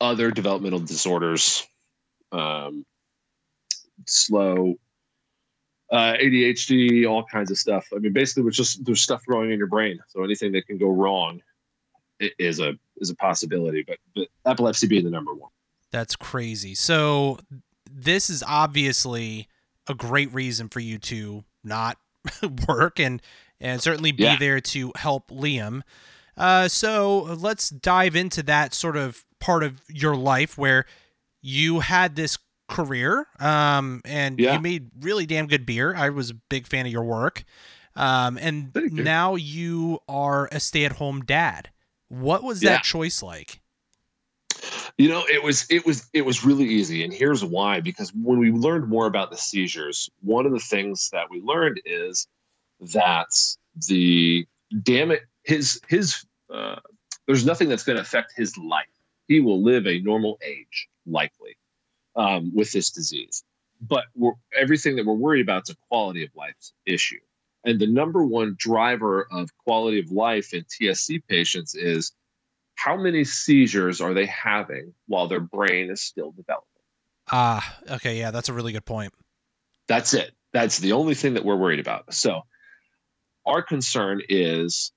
other 0.00 0.30
developmental 0.30 0.78
disorders, 0.78 1.66
um, 2.32 2.86
slow 4.06 4.76
uh, 5.92 6.14
ADHD, 6.14 7.08
all 7.08 7.24
kinds 7.24 7.50
of 7.50 7.58
stuff. 7.58 7.86
I 7.94 7.98
mean, 7.98 8.12
basically, 8.12 8.48
it's 8.48 8.56
just 8.56 8.84
there's 8.84 9.02
stuff 9.02 9.24
growing 9.26 9.50
in 9.50 9.58
your 9.58 9.66
brain, 9.66 9.98
so 10.08 10.24
anything 10.24 10.52
that 10.52 10.66
can 10.66 10.78
go 10.78 10.88
wrong 10.88 11.42
is 12.38 12.60
a 12.60 12.74
is 12.96 13.10
a 13.10 13.16
possibility. 13.16 13.84
But, 13.86 13.98
but 14.14 14.28
epilepsy 14.46 14.86
being 14.86 15.04
the 15.04 15.10
number 15.10 15.34
one. 15.34 15.50
That's 15.90 16.16
crazy. 16.16 16.74
So 16.74 17.38
this 17.90 18.30
is 18.30 18.42
obviously 18.46 19.48
a 19.86 19.94
great 19.94 20.32
reason 20.32 20.68
for 20.68 20.80
you 20.80 20.98
to 20.98 21.44
not 21.62 21.98
work 22.68 22.98
and 22.98 23.20
and 23.64 23.80
certainly 23.80 24.12
be 24.12 24.24
yeah. 24.24 24.36
there 24.36 24.60
to 24.60 24.92
help 24.94 25.30
Liam. 25.30 25.82
Uh, 26.36 26.68
so 26.68 27.22
let's 27.38 27.70
dive 27.70 28.14
into 28.14 28.42
that 28.42 28.74
sort 28.74 28.96
of 28.96 29.24
part 29.40 29.62
of 29.62 29.80
your 29.88 30.14
life 30.16 30.58
where 30.58 30.84
you 31.40 31.80
had 31.80 32.16
this 32.16 32.38
career. 32.68 33.26
Um, 33.40 34.02
and 34.04 34.38
yeah. 34.38 34.54
you 34.54 34.60
made 34.60 34.90
really 35.00 35.26
damn 35.26 35.46
good 35.46 35.64
beer. 35.66 35.94
I 35.94 36.10
was 36.10 36.30
a 36.30 36.34
big 36.34 36.66
fan 36.66 36.86
of 36.86 36.92
your 36.92 37.04
work. 37.04 37.44
Um, 37.96 38.38
and 38.40 38.72
you. 38.74 38.90
now 38.90 39.36
you 39.36 40.00
are 40.08 40.48
a 40.50 40.58
stay-at-home 40.60 41.22
dad. 41.24 41.70
What 42.08 42.42
was 42.42 42.60
that 42.60 42.70
yeah. 42.70 42.80
choice 42.80 43.22
like? 43.22 43.60
You 44.98 45.08
know, 45.08 45.24
it 45.28 45.42
was 45.42 45.66
it 45.70 45.84
was 45.84 46.08
it 46.12 46.22
was 46.22 46.44
really 46.44 46.64
easy, 46.64 47.04
and 47.04 47.12
here's 47.12 47.44
why. 47.44 47.80
Because 47.80 48.12
when 48.14 48.38
we 48.38 48.50
learned 48.52 48.88
more 48.88 49.06
about 49.06 49.30
the 49.30 49.36
seizures, 49.36 50.08
one 50.22 50.46
of 50.46 50.52
the 50.52 50.60
things 50.60 51.10
that 51.10 51.28
we 51.30 51.40
learned 51.40 51.80
is 51.84 52.28
that 52.80 53.28
the 53.88 54.46
damn 54.82 55.10
it, 55.10 55.22
his 55.42 55.80
his 55.88 56.24
uh, 56.52 56.76
there's 57.26 57.46
nothing 57.46 57.68
that's 57.68 57.84
going 57.84 57.96
to 57.96 58.02
affect 58.02 58.32
his 58.36 58.56
life. 58.56 58.86
He 59.28 59.40
will 59.40 59.62
live 59.62 59.86
a 59.86 60.00
normal 60.00 60.38
age, 60.44 60.88
likely 61.06 61.56
um, 62.16 62.52
with 62.54 62.72
this 62.72 62.90
disease. 62.90 63.42
But 63.80 64.04
everything 64.56 64.96
that 64.96 65.06
we're 65.06 65.14
worried 65.14 65.42
about 65.42 65.64
is 65.68 65.70
a 65.74 65.76
quality 65.88 66.24
of 66.24 66.30
life 66.34 66.54
issue. 66.86 67.20
And 67.64 67.80
the 67.80 67.86
number 67.86 68.24
one 68.24 68.56
driver 68.58 69.26
of 69.30 69.56
quality 69.58 69.98
of 69.98 70.10
life 70.10 70.52
in 70.52 70.64
TSC 70.64 71.22
patients 71.28 71.74
is 71.74 72.12
how 72.76 72.96
many 72.96 73.24
seizures 73.24 74.00
are 74.00 74.14
they 74.14 74.26
having 74.26 74.92
while 75.06 75.28
their 75.28 75.40
brain 75.40 75.90
is 75.90 76.02
still 76.02 76.32
developing? 76.32 76.68
Ah, 77.32 77.78
okay. 77.90 78.18
Yeah, 78.18 78.30
that's 78.30 78.48
a 78.48 78.52
really 78.52 78.72
good 78.72 78.84
point. 78.84 79.12
That's 79.86 80.12
it. 80.12 80.32
That's 80.52 80.78
the 80.78 80.92
only 80.92 81.14
thing 81.14 81.34
that 81.34 81.44
we're 81.44 81.56
worried 81.56 81.80
about. 81.80 82.12
So, 82.12 82.42
our 83.46 83.62
concern 83.62 84.22
is 84.28 84.92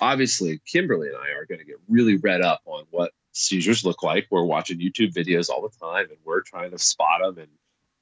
obviously 0.00 0.60
Kimberly 0.66 1.08
and 1.08 1.16
I 1.16 1.30
are 1.30 1.46
going 1.46 1.58
to 1.58 1.64
get 1.64 1.76
really 1.88 2.16
read 2.16 2.42
up 2.42 2.60
on 2.64 2.84
what 2.90 3.12
seizures 3.32 3.84
look 3.84 4.02
like. 4.02 4.26
We're 4.30 4.44
watching 4.44 4.78
YouTube 4.78 5.12
videos 5.12 5.48
all 5.48 5.62
the 5.62 5.86
time, 5.86 6.06
and 6.10 6.18
we're 6.24 6.42
trying 6.42 6.70
to 6.72 6.78
spot 6.78 7.20
them 7.22 7.38
and 7.38 7.48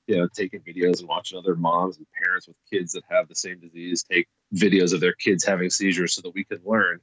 you 0.06 0.16
know 0.16 0.28
taking 0.28 0.60
videos 0.60 1.00
and 1.00 1.08
watching 1.08 1.38
other 1.38 1.56
moms 1.56 1.98
and 1.98 2.06
parents 2.22 2.46
with 2.46 2.56
kids 2.70 2.92
that 2.92 3.02
have 3.08 3.28
the 3.28 3.34
same 3.34 3.58
disease 3.60 4.04
take 4.04 4.28
videos 4.54 4.92
of 4.92 5.00
their 5.00 5.14
kids 5.14 5.44
having 5.44 5.70
seizures 5.70 6.14
so 6.14 6.22
that 6.22 6.34
we 6.34 6.44
can 6.44 6.60
learn. 6.64 7.00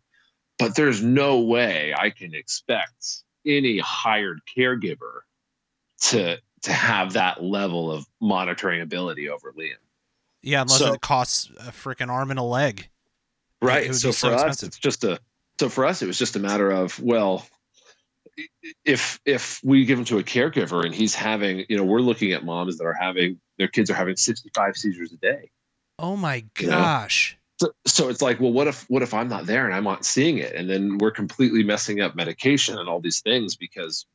But 0.60 0.76
there's 0.76 1.04
no 1.04 1.42
way 1.42 1.94
I 1.98 2.10
can 2.10 2.34
expect 2.34 3.24
any 3.46 3.80
hired 3.80 4.40
caregiver 4.56 5.22
to 6.04 6.38
to 6.64 6.72
have 6.74 7.14
that 7.14 7.44
level 7.44 7.92
of 7.92 8.06
monitoring 8.22 8.82
ability 8.82 9.30
over 9.30 9.54
Liam. 9.58 9.74
Yeah, 10.44 10.62
unless 10.62 10.80
so, 10.80 10.94
it 10.94 11.02
costs 11.02 11.50
a 11.60 11.72
freaking 11.72 12.10
arm 12.10 12.30
and 12.30 12.40
a 12.40 12.44
leg. 12.44 12.90
Right. 13.62 13.96
So 13.96 14.10
for 14.10 14.14
so 14.14 14.34
us, 14.34 14.62
it's 14.62 14.78
just 14.78 15.04
a 15.04 15.20
so 15.60 15.70
for 15.70 15.86
us, 15.86 16.02
it 16.02 16.08
was 16.08 16.20
just 16.20 16.36
a 16.36 16.40
matter 16.40 16.70
of 16.70 17.00
well, 17.00 17.48
if 18.86 19.20
if 19.26 19.62
we 19.64 19.86
give 19.86 20.00
him 20.00 20.06
to 20.06 20.20
a 20.20 20.24
caregiver 20.24 20.86
and 20.86 20.94
he's 20.94 21.16
having, 21.16 21.66
you 21.70 21.78
know, 21.78 21.86
we're 21.86 22.02
looking 22.02 22.34
at 22.34 22.44
moms 22.44 22.78
that 22.78 22.86
are 22.86 22.94
having 22.94 23.40
their 23.58 23.70
kids 23.70 23.90
are 23.90 23.96
having 23.96 24.16
65 24.16 24.76
seizures 24.76 25.14
a 25.14 25.18
day. 25.18 25.50
Oh 26.00 26.18
my 26.18 26.44
gosh. 26.56 27.38
You 27.62 27.68
know? 27.68 27.72
so, 27.72 27.72
so 27.86 28.10
it's 28.10 28.22
like, 28.22 28.40
well, 28.40 28.52
what 28.52 28.68
if 28.68 28.84
what 28.90 29.02
if 29.02 29.14
I'm 29.14 29.30
not 29.30 29.46
there 29.46 29.66
and 29.66 29.74
I'm 29.74 29.84
not 29.84 30.06
seeing 30.06 30.38
it, 30.38 30.54
and 30.56 30.70
then 30.70 30.98
we're 30.98 31.12
completely 31.12 31.64
messing 31.64 32.02
up 32.02 32.16
medication 32.16 32.78
and 32.78 32.90
all 32.90 33.00
these 33.00 33.22
things 33.22 33.56
because 33.56 34.06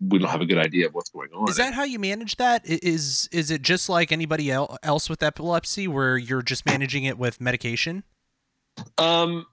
we 0.00 0.18
don't 0.18 0.30
have 0.30 0.40
a 0.40 0.46
good 0.46 0.58
idea 0.58 0.86
of 0.86 0.94
what's 0.94 1.10
going 1.10 1.28
on. 1.34 1.48
Is 1.48 1.56
that 1.56 1.74
how 1.74 1.84
you 1.84 1.98
manage 1.98 2.36
that? 2.36 2.66
Is 2.66 3.28
Is 3.32 3.50
it 3.50 3.62
just 3.62 3.88
like 3.88 4.12
anybody 4.12 4.50
else 4.50 5.10
with 5.10 5.22
epilepsy, 5.22 5.86
where 5.88 6.16
you're 6.16 6.42
just 6.42 6.66
managing 6.66 7.04
it 7.04 7.18
with 7.18 7.40
medication? 7.40 8.04
Um, 8.98 9.46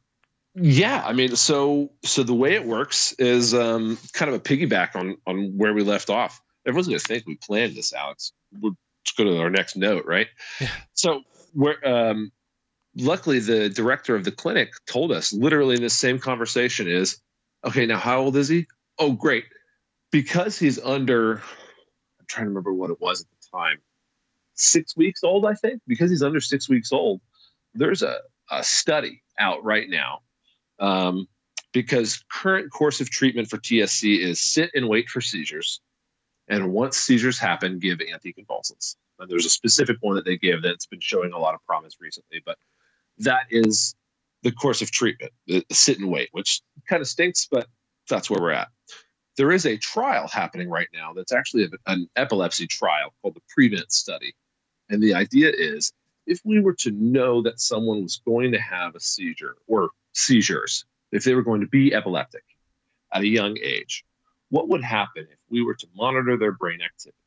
yeah, 0.56 1.04
I 1.06 1.14
mean, 1.14 1.36
so 1.36 1.92
so 2.04 2.24
the 2.24 2.34
way 2.34 2.54
it 2.54 2.66
works 2.66 3.14
is 3.14 3.54
um, 3.54 3.98
kind 4.14 4.30
of 4.30 4.36
a 4.36 4.40
piggyback 4.40 4.96
on 4.96 5.18
on 5.26 5.58
where 5.58 5.74
we 5.74 5.84
left 5.84 6.10
off. 6.10 6.42
Everyone's 6.66 6.88
going 6.88 7.00
to 7.00 7.06
think 7.06 7.26
we 7.26 7.36
planned 7.36 7.76
this, 7.76 7.94
Alex. 7.94 8.32
We'll 8.62 8.76
just 9.06 9.18
go 9.18 9.26
to 9.26 9.42
our 9.42 9.50
next 9.50 9.76
note, 9.76 10.06
right? 10.06 10.28
Yeah. 10.62 10.70
So 10.94 11.24
we're 11.54 11.76
um, 11.84 12.32
luckily 12.96 13.40
the 13.40 13.70
director 13.70 14.16
of 14.16 14.24
the 14.24 14.32
clinic 14.32 14.74
told 14.86 15.12
us 15.12 15.34
literally 15.34 15.76
in 15.76 15.82
this 15.82 15.98
same 15.98 16.20
conversation 16.20 16.88
is, 16.88 17.20
okay, 17.66 17.86
now 17.86 17.98
how 17.98 18.20
old 18.20 18.38
is 18.38 18.48
he? 18.48 18.68
Oh, 19.00 19.12
great, 19.12 19.46
because 20.14 20.60
he's 20.60 20.80
under. 20.80 21.38
I'm 22.20 22.26
trying 22.30 22.46
to 22.46 22.50
remember 22.50 22.74
what 22.74 22.92
it 22.92 23.02
was 23.02 23.22
at 23.22 23.28
the 23.28 23.58
time. 23.58 23.80
Six 24.54 24.96
weeks 24.96 25.24
old, 25.24 25.46
I 25.46 25.56
think. 25.56 25.82
Because 25.88 26.10
he's 26.10 26.24
under 26.24 26.40
six 26.40 26.70
weeks 26.70 26.94
old, 26.94 27.20
there's 27.74 28.04
a 28.04 28.20
a 28.52 28.64
study 28.64 29.24
out 29.40 29.64
right 29.64 29.90
now 29.90 30.20
um, 30.80 31.28
because 31.74 32.24
current 32.32 32.72
course 32.72 33.02
of 33.02 33.10
treatment 33.10 33.50
for 33.50 33.58
TSC 33.58 34.20
is 34.20 34.40
sit 34.40 34.70
and 34.76 34.88
wait 34.88 35.10
for 35.10 35.20
seizures, 35.20 35.82
and 36.48 36.72
once 36.72 36.96
seizures 36.98 37.40
happen, 37.40 37.80
give 37.80 37.98
anticonvulsants. 37.98 38.96
And 39.20 39.30
there's 39.30 39.46
a 39.46 39.50
specific 39.50 39.98
one 40.02 40.16
that 40.16 40.26
they 40.26 40.38
give 40.38 40.62
that's 40.62 40.86
been 40.86 41.00
showing 41.02 41.34
a 41.34 41.40
lot 41.40 41.56
of 41.56 41.66
promise 41.66 41.96
recently, 42.00 42.42
but 42.46 42.58
that 43.20 43.46
is 43.50 43.96
the 44.44 44.52
course 44.52 44.82
of 44.82 44.92
treatment, 44.92 45.32
the, 45.48 45.66
the 45.70 45.76
sit 45.76 46.00
and 46.00 46.12
wait, 46.12 46.30
which 46.34 46.62
kind 46.88 47.02
of 47.02 47.08
stinks, 47.08 47.48
but 47.50 47.68
that's 48.10 48.30
where 48.30 48.42
we're 48.42 48.52
at. 48.52 48.68
There 49.38 49.52
is 49.52 49.66
a 49.66 49.78
trial 49.78 50.28
happening 50.28 50.70
right 50.70 50.90
now 50.94 51.14
that's 51.14 51.32
actually 51.32 51.70
an 51.88 52.08
epilepsy 52.16 52.68
trial 52.68 53.14
called 53.22 53.36
the 53.36 53.42
Prevent 53.50 53.92
Study. 53.92 54.36
And 54.90 55.02
the 55.02 55.16
idea 55.16 55.52
is 55.52 55.92
if 56.26 56.40
we 56.44 56.60
were 56.60 56.76
to 56.80 56.92
know 56.92 57.42
that 57.42 57.60
someone 57.60 58.04
was 58.04 58.22
going 58.26 58.52
to 58.52 58.60
have 58.60 58.96
a 58.96 59.00
seizure 59.00 59.56
or 59.68 59.90
seizures, 60.14 60.86
if 61.12 61.24
they 61.24 61.34
were 61.34 61.42
going 61.42 61.62
to 61.62 61.68
be 61.68 61.94
epileptic 61.94 62.44
at 63.12 63.22
a 63.22 63.28
young 63.28 63.58
age, 63.62 64.04
what 64.50 64.70
would 64.70 64.84
happen 64.84 65.28
if 65.30 65.40
we 65.50 65.64
were 65.64 65.76
to 65.76 65.88
monitor 65.96 66.38
their 66.38 66.52
brain 66.52 66.82
activity? 66.82 67.18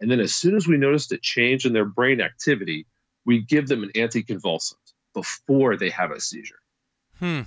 And 0.00 0.10
then, 0.10 0.18
as 0.18 0.34
soon 0.34 0.56
as 0.56 0.66
we 0.66 0.76
noticed 0.76 1.12
a 1.12 1.18
change 1.18 1.64
in 1.64 1.72
their 1.72 1.84
brain 1.84 2.20
activity, 2.20 2.86
we 3.24 3.40
give 3.40 3.68
them 3.68 3.84
an 3.84 3.90
anticonvulsant 3.94 4.74
before 5.14 5.76
they 5.76 5.90
have 5.90 6.10
a 6.10 6.20
seizure. 6.20 6.58
Hmm. 7.18 7.42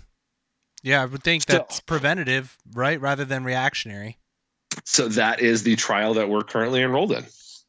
Yeah, 0.85 1.01
I 1.01 1.05
would 1.05 1.23
think 1.23 1.43
So- 1.49 1.53
that's 1.57 1.79
preventative, 1.79 2.57
right, 2.73 3.01
rather 3.01 3.25
than 3.25 3.43
reactionary. 3.43 4.19
So, 4.83 5.07
that 5.09 5.39
is 5.39 5.63
the 5.63 5.75
trial 5.75 6.13
that 6.13 6.29
we're 6.29 6.43
currently 6.43 6.81
enrolled 6.83 7.11
in. 7.11 7.25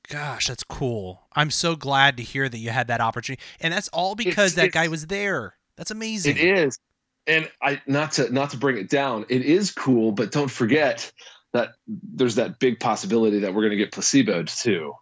Gosh, 0.09 0.49
that's 0.49 0.63
cool. 0.65 1.27
I'm 1.35 1.51
so 1.51 1.77
glad 1.77 2.19
to 2.19 2.23
hear 2.23 2.49
that 2.49 2.59
you 2.59 2.71
had 2.71 2.89
that 2.89 3.01
opportunity, 3.01 3.43
and 3.61 3.73
that's 3.73 3.89
all 3.89 4.15
because 4.15 4.53
It's- 4.53 4.67
that 4.67 4.73
guy 4.73 4.89
was 4.89 5.07
there. 5.07 5.57
That's 5.77 5.91
amazing. 5.91 6.37
It 6.37 6.45
is, 6.45 6.79
and 7.27 7.51
I 7.63 7.81
not 7.87 8.13
to 8.13 8.31
not 8.33 8.51
to 8.51 8.57
bring 8.59 8.77
it 8.77 8.89
down. 8.91 9.25
It 9.29 9.43
is 9.43 9.73
cool, 9.73 10.13
but 10.13 10.31
don't 10.31 10.51
forget 10.51 11.11
that 11.53 11.71
there's 11.87 12.35
that 12.35 12.59
big 12.59 12.79
possibility 12.81 13.39
that 13.41 13.55
we're 13.55 13.63
going 13.63 13.71
to 13.71 13.77
get 13.77 13.93
placeboed 13.93 14.55
too. 14.63 14.93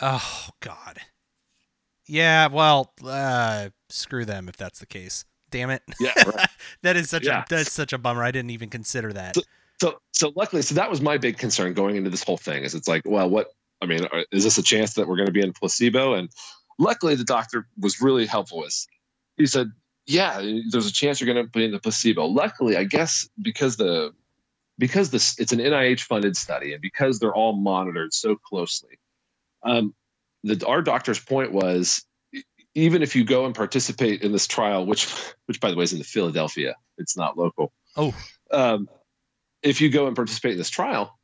Oh 0.00 0.48
God. 0.60 0.98
Yeah. 2.06 2.46
Well, 2.48 2.92
uh, 3.04 3.70
screw 3.90 4.24
them 4.24 4.48
if 4.48 4.56
that's 4.56 4.78
the 4.80 4.86
case. 4.86 5.24
Damn 5.50 5.70
it. 5.70 5.82
Yeah, 6.00 6.12
right. 6.26 6.48
that 6.82 6.96
is 6.96 7.08
such 7.10 7.24
Yeah. 7.24 7.42
a 7.42 7.44
that's 7.48 7.72
such 7.72 7.92
a 7.92 7.98
bummer. 7.98 8.22
I 8.22 8.30
didn't 8.30 8.50
even 8.50 8.68
consider 8.68 9.12
that. 9.14 9.34
So- 9.36 9.42
so 9.80 10.00
so 10.10 10.32
luckily, 10.34 10.62
so 10.62 10.74
that 10.74 10.90
was 10.90 11.00
my 11.00 11.18
big 11.18 11.38
concern 11.38 11.72
going 11.72 11.94
into 11.94 12.10
this 12.10 12.24
whole 12.24 12.36
thing. 12.36 12.64
Is 12.64 12.74
it's 12.74 12.88
like, 12.88 13.02
well, 13.04 13.30
what 13.30 13.52
I 13.80 13.86
mean, 13.86 14.06
are- 14.06 14.24
is 14.32 14.42
this 14.42 14.58
a 14.58 14.62
chance 14.62 14.94
that 14.94 15.06
we're 15.06 15.14
going 15.14 15.26
to 15.28 15.32
be 15.32 15.40
in 15.40 15.52
placebo? 15.52 16.14
And 16.14 16.30
luckily, 16.80 17.14
the 17.14 17.22
doctor 17.22 17.68
was 17.78 18.00
really 18.00 18.26
helpful. 18.26 18.58
With 18.58 18.74
he 19.36 19.46
said, 19.46 19.70
yeah, 20.06 20.42
there's 20.72 20.88
a 20.88 20.92
chance 20.92 21.20
you're 21.20 21.32
going 21.32 21.46
to 21.46 21.50
be 21.52 21.64
in 21.64 21.70
the 21.70 21.78
placebo. 21.78 22.26
Luckily, 22.26 22.76
I 22.76 22.82
guess 22.82 23.28
because 23.40 23.76
the 23.76 24.12
because 24.78 25.10
this 25.10 25.38
it's 25.38 25.52
an 25.52 25.60
NIH 25.60 26.00
funded 26.00 26.36
study 26.36 26.72
and 26.72 26.82
because 26.82 27.20
they're 27.20 27.34
all 27.34 27.52
monitored 27.52 28.12
so 28.12 28.34
closely, 28.34 28.98
um, 29.62 29.94
the 30.42 30.66
our 30.66 30.82
doctor's 30.82 31.20
point 31.20 31.52
was 31.52 32.04
even 32.78 33.02
if 33.02 33.16
you 33.16 33.24
go 33.24 33.44
and 33.44 33.54
participate 33.54 34.22
in 34.22 34.32
this 34.32 34.46
trial, 34.46 34.86
which 34.86 35.12
which 35.46 35.60
by 35.60 35.70
the 35.70 35.76
way 35.76 35.84
is 35.84 35.92
in 35.92 35.98
the 35.98 36.04
Philadelphia, 36.04 36.76
it's 36.96 37.16
not 37.16 37.36
local. 37.36 37.72
Oh. 37.96 38.14
Um, 38.50 38.88
if 39.62 39.80
you 39.80 39.90
go 39.90 40.06
and 40.06 40.14
participate 40.14 40.52
in 40.52 40.58
this 40.58 40.70
trial, 40.70 41.18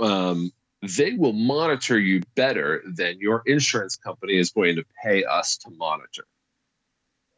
um, 0.00 0.52
they 0.82 1.12
will 1.12 1.32
monitor 1.32 1.98
you 1.98 2.22
better 2.34 2.82
than 2.86 3.18
your 3.20 3.42
insurance 3.46 3.96
company 3.96 4.36
is 4.36 4.50
going 4.50 4.76
to 4.76 4.84
pay 5.02 5.24
us 5.24 5.56
to 5.58 5.70
monitor. 5.70 6.24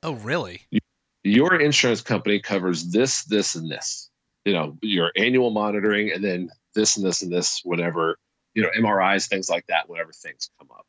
Oh, 0.02 0.14
really? 0.14 0.62
Your 1.22 1.60
insurance 1.60 2.00
company 2.00 2.40
covers 2.40 2.90
this, 2.90 3.24
this, 3.24 3.54
and 3.54 3.70
this. 3.70 4.10
You 4.44 4.52
know, 4.52 4.78
your 4.80 5.12
annual 5.16 5.50
monitoring, 5.50 6.12
and 6.12 6.24
then 6.24 6.50
this 6.74 6.96
and 6.96 7.04
this 7.04 7.22
and 7.22 7.32
this, 7.32 7.60
whatever, 7.64 8.16
you 8.54 8.62
know, 8.62 8.70
MRIs, 8.78 9.28
things 9.28 9.50
like 9.50 9.66
that, 9.66 9.88
whatever 9.88 10.12
things 10.12 10.50
come 10.58 10.68
up. 10.70 10.86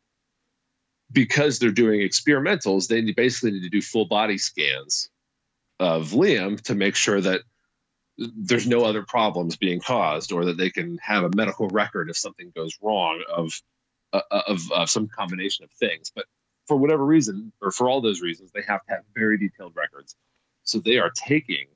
Because 1.11 1.59
they're 1.59 1.71
doing 1.71 2.01
experimentals, 2.01 2.87
they 2.87 3.01
basically 3.11 3.51
need 3.51 3.63
to 3.63 3.69
do 3.69 3.81
full 3.81 4.05
body 4.05 4.37
scans 4.37 5.09
of 5.79 6.09
Liam 6.09 6.59
to 6.63 6.75
make 6.75 6.95
sure 6.95 7.21
that 7.21 7.41
there's 8.17 8.67
no 8.67 8.83
other 8.83 9.03
problems 9.03 9.57
being 9.57 9.79
caused 9.79 10.31
or 10.31 10.45
that 10.45 10.57
they 10.57 10.69
can 10.69 10.97
have 11.01 11.23
a 11.23 11.35
medical 11.35 11.67
record 11.69 12.09
if 12.09 12.17
something 12.17 12.51
goes 12.55 12.77
wrong 12.81 13.23
of 13.31 13.61
uh, 14.13 14.21
of, 14.47 14.71
of 14.71 14.89
some 14.89 15.07
combination 15.07 15.65
of 15.65 15.71
things. 15.71 16.11
But 16.15 16.25
for 16.67 16.77
whatever 16.77 17.05
reason 17.05 17.51
or 17.61 17.71
for 17.71 17.89
all 17.89 18.01
those 18.01 18.21
reasons 18.21 18.51
they 18.51 18.61
have 18.63 18.83
to 18.85 18.93
have 18.93 19.03
very 19.15 19.37
detailed 19.37 19.75
records. 19.75 20.15
So 20.63 20.79
they 20.79 20.97
are 20.97 21.11
taking 21.11 21.67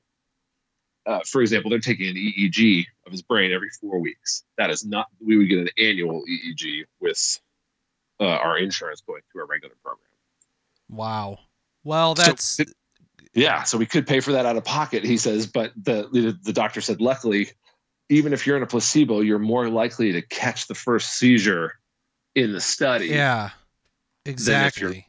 uh, 1.06 1.20
for 1.26 1.40
example 1.40 1.70
they're 1.70 1.78
taking 1.78 2.08
an 2.08 2.16
eeg 2.16 2.86
of 3.06 3.12
his 3.12 3.22
brain 3.22 3.52
every 3.52 3.70
four 3.80 3.98
weeks. 4.00 4.42
That 4.58 4.70
is 4.70 4.84
not 4.84 5.06
we 5.24 5.36
would 5.36 5.48
get 5.48 5.60
an 5.60 5.68
annual 5.78 6.24
eeg 6.28 6.84
with 7.00 7.40
uh, 8.22 8.38
our 8.38 8.56
insurance 8.58 9.00
going 9.00 9.20
through 9.30 9.42
a 9.42 9.46
regular 9.46 9.74
program 9.82 10.06
Wow. 10.88 11.38
Well, 11.84 12.14
that's 12.14 12.60
it- 12.60 12.72
yeah, 13.34 13.62
so 13.62 13.78
we 13.78 13.86
could 13.86 14.06
pay 14.06 14.20
for 14.20 14.32
that 14.32 14.44
out 14.44 14.56
of 14.56 14.64
pocket, 14.64 15.04
he 15.04 15.16
says. 15.16 15.46
But 15.46 15.72
the, 15.74 16.06
the 16.12 16.38
the 16.42 16.52
doctor 16.52 16.82
said, 16.82 17.00
luckily, 17.00 17.48
even 18.10 18.34
if 18.34 18.46
you're 18.46 18.58
in 18.58 18.62
a 18.62 18.66
placebo, 18.66 19.20
you're 19.20 19.38
more 19.38 19.70
likely 19.70 20.12
to 20.12 20.20
catch 20.20 20.66
the 20.66 20.74
first 20.74 21.14
seizure 21.16 21.78
in 22.34 22.52
the 22.52 22.60
study. 22.60 23.06
yeah. 23.06 23.50
Exactly. 24.24 25.06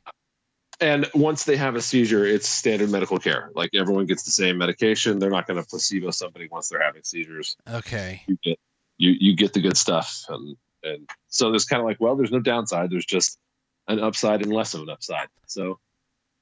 And 0.79 1.07
once 1.13 1.43
they 1.43 1.55
have 1.55 1.75
a 1.75 1.81
seizure, 1.81 2.25
it's 2.25 2.49
standard 2.49 2.89
medical 2.89 3.19
care. 3.19 3.51
Like 3.55 3.69
everyone 3.75 4.05
gets 4.05 4.23
the 4.23 4.31
same 4.31 4.57
medication. 4.57 5.19
They're 5.19 5.29
not 5.29 5.45
going 5.45 5.61
to 5.61 5.67
placebo 5.67 6.11
somebody 6.11 6.47
once 6.49 6.69
they're 6.69 6.81
having 6.81 7.03
seizures. 7.03 7.55
Okay. 7.69 8.23
You 8.27 8.37
get 8.43 8.59
you 8.97 9.11
you 9.19 9.35
get 9.35 9.53
the 9.53 9.61
good 9.61 9.77
stuff, 9.77 10.25
and 10.29 10.55
and 10.83 11.09
so 11.27 11.49
there's 11.49 11.65
kind 11.65 11.79
of 11.79 11.85
like, 11.85 11.97
well, 11.99 12.15
there's 12.15 12.31
no 12.31 12.39
downside. 12.39 12.89
There's 12.91 13.05
just 13.05 13.37
an 13.87 13.99
upside 13.99 14.41
and 14.41 14.51
less 14.53 14.73
of 14.73 14.81
an 14.81 14.89
upside. 14.89 15.27
So 15.47 15.79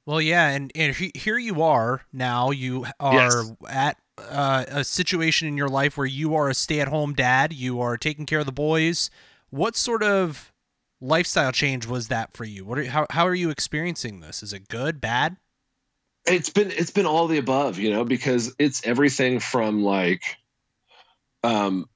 Well, 0.06 0.22
yeah, 0.22 0.50
and, 0.50 0.72
and 0.76 0.96
here 0.96 1.38
you 1.38 1.62
are 1.62 2.02
now. 2.12 2.52
You 2.52 2.86
are 3.00 3.18
Yes. 3.18 3.52
at 3.70 3.98
uh, 4.18 4.66
a 4.68 4.84
situation 4.84 5.48
in 5.48 5.58
your 5.58 5.70
life 5.70 5.98
where 5.98 6.06
you 6.08 6.36
are 6.36 6.50
a 6.50 6.54
stay-at-home 6.54 7.14
dad. 7.14 7.54
You 7.54 7.82
are 7.82 7.98
taking 7.98 8.26
care 8.26 8.40
of 8.40 8.46
the 8.46 8.52
boys. 8.52 9.10
What 9.50 9.76
sort 9.76 10.04
of 10.04 10.52
lifestyle 11.00 11.52
change 11.52 11.88
was 11.88 12.10
that 12.10 12.34
for 12.34 12.46
you? 12.46 12.64
What 12.64 12.78
are, 12.80 12.86
how 12.86 13.08
how 13.10 13.26
are 13.26 13.34
you 13.36 13.50
experiencing 13.50 14.20
this? 14.20 14.44
Is 14.44 14.54
it 14.54 14.68
good, 14.68 15.02
bad? 15.02 15.38
it's 16.28 16.52
been 16.52 16.70
it's 16.70 16.92
been 16.92 17.08
all 17.08 17.26
the 17.26 17.40
above 17.40 17.80
you 17.80 17.90
know 17.90 18.06
because 18.06 18.54
it's 18.60 18.86
everything 18.86 19.40
from 19.40 19.82
like 19.84 20.22
um 21.44 21.90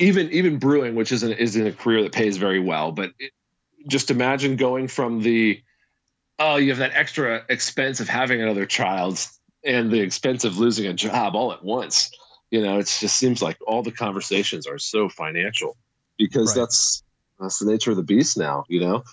even 0.00 0.30
even 0.30 0.58
brewing 0.58 0.94
which 0.94 1.12
isn't 1.12 1.32
isn't 1.32 1.66
a 1.66 1.72
career 1.72 2.02
that 2.02 2.12
pays 2.12 2.36
very 2.36 2.58
well 2.58 2.90
but 2.92 3.12
it, 3.18 3.32
just 3.86 4.10
imagine 4.10 4.56
going 4.56 4.88
from 4.88 5.20
the 5.22 5.60
oh 6.38 6.56
you 6.56 6.70
have 6.70 6.78
that 6.78 6.92
extra 6.94 7.44
expense 7.48 8.00
of 8.00 8.08
having 8.08 8.42
another 8.42 8.66
child 8.66 9.24
and 9.64 9.90
the 9.90 10.00
expense 10.00 10.44
of 10.44 10.58
losing 10.58 10.86
a 10.86 10.92
job 10.92 11.34
all 11.36 11.52
at 11.52 11.64
once 11.64 12.10
you 12.50 12.60
know 12.60 12.78
it 12.78 12.86
just 13.00 13.16
seems 13.16 13.42
like 13.42 13.56
all 13.66 13.82
the 13.82 13.92
conversations 13.92 14.66
are 14.66 14.78
so 14.78 15.08
financial 15.08 15.76
because 16.18 16.48
Right. 16.48 16.62
that's 16.62 17.02
that's 17.38 17.58
the 17.58 17.70
nature 17.70 17.90
of 17.90 17.96
the 17.96 18.02
beast 18.02 18.36
now 18.36 18.64
you 18.68 18.80
know 18.80 19.04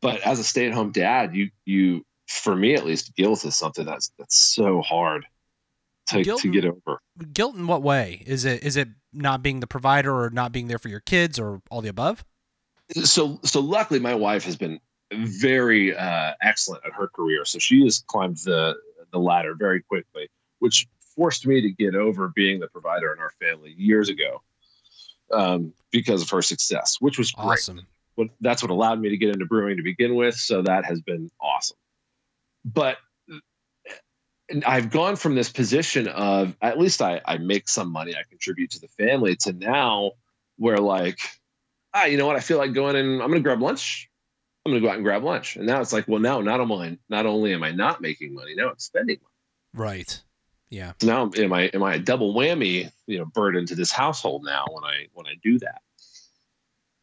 but 0.00 0.20
as 0.20 0.38
a 0.38 0.44
stay-at-home 0.44 0.92
dad 0.92 1.34
you 1.34 1.50
you 1.64 2.04
for 2.28 2.56
me 2.56 2.74
at 2.74 2.84
least 2.84 3.14
guilt 3.16 3.44
is 3.44 3.56
something 3.56 3.84
that's 3.84 4.10
that's 4.18 4.36
so 4.36 4.80
hard 4.80 5.26
to, 6.08 6.22
Guilt 6.22 6.40
to 6.42 6.50
get 6.50 6.64
over 6.64 7.00
Guilt 7.32 7.56
in 7.56 7.66
what 7.66 7.82
way? 7.82 8.22
Is 8.26 8.44
it 8.44 8.62
is 8.62 8.76
it 8.76 8.88
not 9.16 9.42
being 9.42 9.60
the 9.60 9.66
provider 9.66 10.14
or 10.14 10.30
not 10.30 10.52
being 10.52 10.68
there 10.68 10.78
for 10.78 10.88
your 10.88 11.00
kids 11.00 11.38
or 11.38 11.60
all 11.70 11.80
the 11.80 11.88
above? 11.88 12.24
so 13.02 13.40
so 13.42 13.58
luckily 13.58 13.98
my 13.98 14.14
wife 14.14 14.44
has 14.44 14.54
been 14.54 14.78
very 15.12 15.96
uh, 15.96 16.34
excellent 16.40 16.80
at 16.86 16.92
her 16.92 17.08
career 17.08 17.44
so 17.44 17.58
she 17.58 17.82
has 17.82 18.04
climbed 18.06 18.36
the 18.44 18.76
the 19.10 19.18
ladder 19.18 19.56
very 19.56 19.82
quickly 19.82 20.28
which 20.60 20.86
forced 21.16 21.46
me 21.46 21.60
to 21.60 21.70
get 21.70 21.94
over 21.94 22.28
being 22.28 22.60
the 22.60 22.68
provider 22.68 23.12
in 23.12 23.18
our 23.18 23.32
family 23.40 23.74
years 23.76 24.08
ago 24.08 24.42
um, 25.32 25.72
because 25.90 26.22
of 26.22 26.30
her 26.30 26.42
success, 26.42 26.98
which 27.00 27.18
was 27.18 27.32
great. 27.32 27.46
Awesome. 27.46 27.86
What, 28.14 28.28
that's 28.40 28.62
what 28.62 28.70
allowed 28.70 29.00
me 29.00 29.10
to 29.10 29.16
get 29.16 29.30
into 29.30 29.46
brewing 29.46 29.76
to 29.76 29.82
begin 29.82 30.14
with. 30.14 30.36
So 30.36 30.62
that 30.62 30.84
has 30.84 31.00
been 31.00 31.30
awesome. 31.40 31.76
But 32.64 32.98
I've 34.66 34.90
gone 34.90 35.16
from 35.16 35.34
this 35.34 35.50
position 35.50 36.08
of 36.08 36.56
at 36.62 36.78
least 36.78 37.02
I, 37.02 37.20
I 37.24 37.38
make 37.38 37.68
some 37.68 37.90
money, 37.90 38.14
I 38.14 38.22
contribute 38.28 38.70
to 38.72 38.80
the 38.80 38.88
family, 38.88 39.36
to 39.36 39.52
now 39.52 40.12
where 40.56 40.78
like, 40.78 41.18
ah, 41.94 42.04
you 42.04 42.16
know 42.16 42.26
what? 42.26 42.36
I 42.36 42.40
feel 42.40 42.58
like 42.58 42.72
going 42.72 42.96
and 42.96 43.22
I'm 43.22 43.28
going 43.28 43.42
to 43.42 43.46
grab 43.46 43.60
lunch. 43.60 44.08
I'm 44.64 44.72
going 44.72 44.82
to 44.82 44.86
go 44.86 44.90
out 44.90 44.96
and 44.96 45.04
grab 45.04 45.24
lunch. 45.24 45.56
And 45.56 45.66
now 45.66 45.80
it's 45.80 45.92
like, 45.92 46.08
well, 46.08 46.20
now 46.20 46.40
not 46.40 46.60
only 46.60 46.98
not 47.08 47.26
only 47.26 47.54
am 47.54 47.62
I 47.62 47.70
not 47.70 48.00
making 48.00 48.34
money, 48.34 48.54
now 48.54 48.70
I'm 48.70 48.78
spending 48.78 49.18
money. 49.20 49.86
Right. 49.88 50.22
Yeah. 50.70 50.92
So 51.00 51.06
now 51.06 51.30
am 51.36 51.52
I 51.52 51.62
am 51.74 51.82
I 51.82 51.94
a 51.94 51.98
double 51.98 52.34
whammy, 52.34 52.90
you 53.06 53.18
know, 53.18 53.24
burden 53.24 53.66
to 53.66 53.74
this 53.74 53.92
household 53.92 54.44
now 54.44 54.64
when 54.70 54.84
I 54.84 55.06
when 55.12 55.26
I 55.26 55.34
do 55.42 55.58
that. 55.60 55.82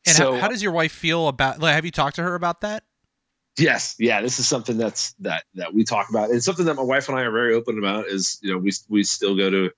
And 0.06 0.16
so, 0.16 0.34
how, 0.34 0.42
how 0.42 0.48
does 0.50 0.62
your 0.62 0.74
wife 0.74 0.92
feel 0.92 1.28
about? 1.30 1.60
Like, 1.60 1.76
have 1.76 1.86
you 1.86 1.92
talked 1.92 2.18
to 2.18 2.24
her 2.24 2.36
about 2.36 2.62
that? 2.62 2.84
Yes, 3.58 3.96
yeah, 4.00 4.22
this 4.22 4.40
is 4.40 4.48
something 4.48 4.78
that's 4.78 5.14
that 5.20 5.44
that 5.54 5.74
we 5.74 5.84
talk 5.84 6.10
about. 6.10 6.32
It's 6.32 6.46
something 6.46 6.66
that 6.66 6.74
my 6.74 6.82
wife 6.82 7.08
and 7.08 7.18
I 7.18 7.22
are 7.22 7.32
very 7.32 7.54
open 7.54 7.78
about. 7.78 8.08
Is 8.08 8.40
you 8.42 8.52
know 8.52 8.58
we 8.58 8.72
we 8.90 9.04
still 9.04 9.36
go 9.36 9.50
to 9.50 9.72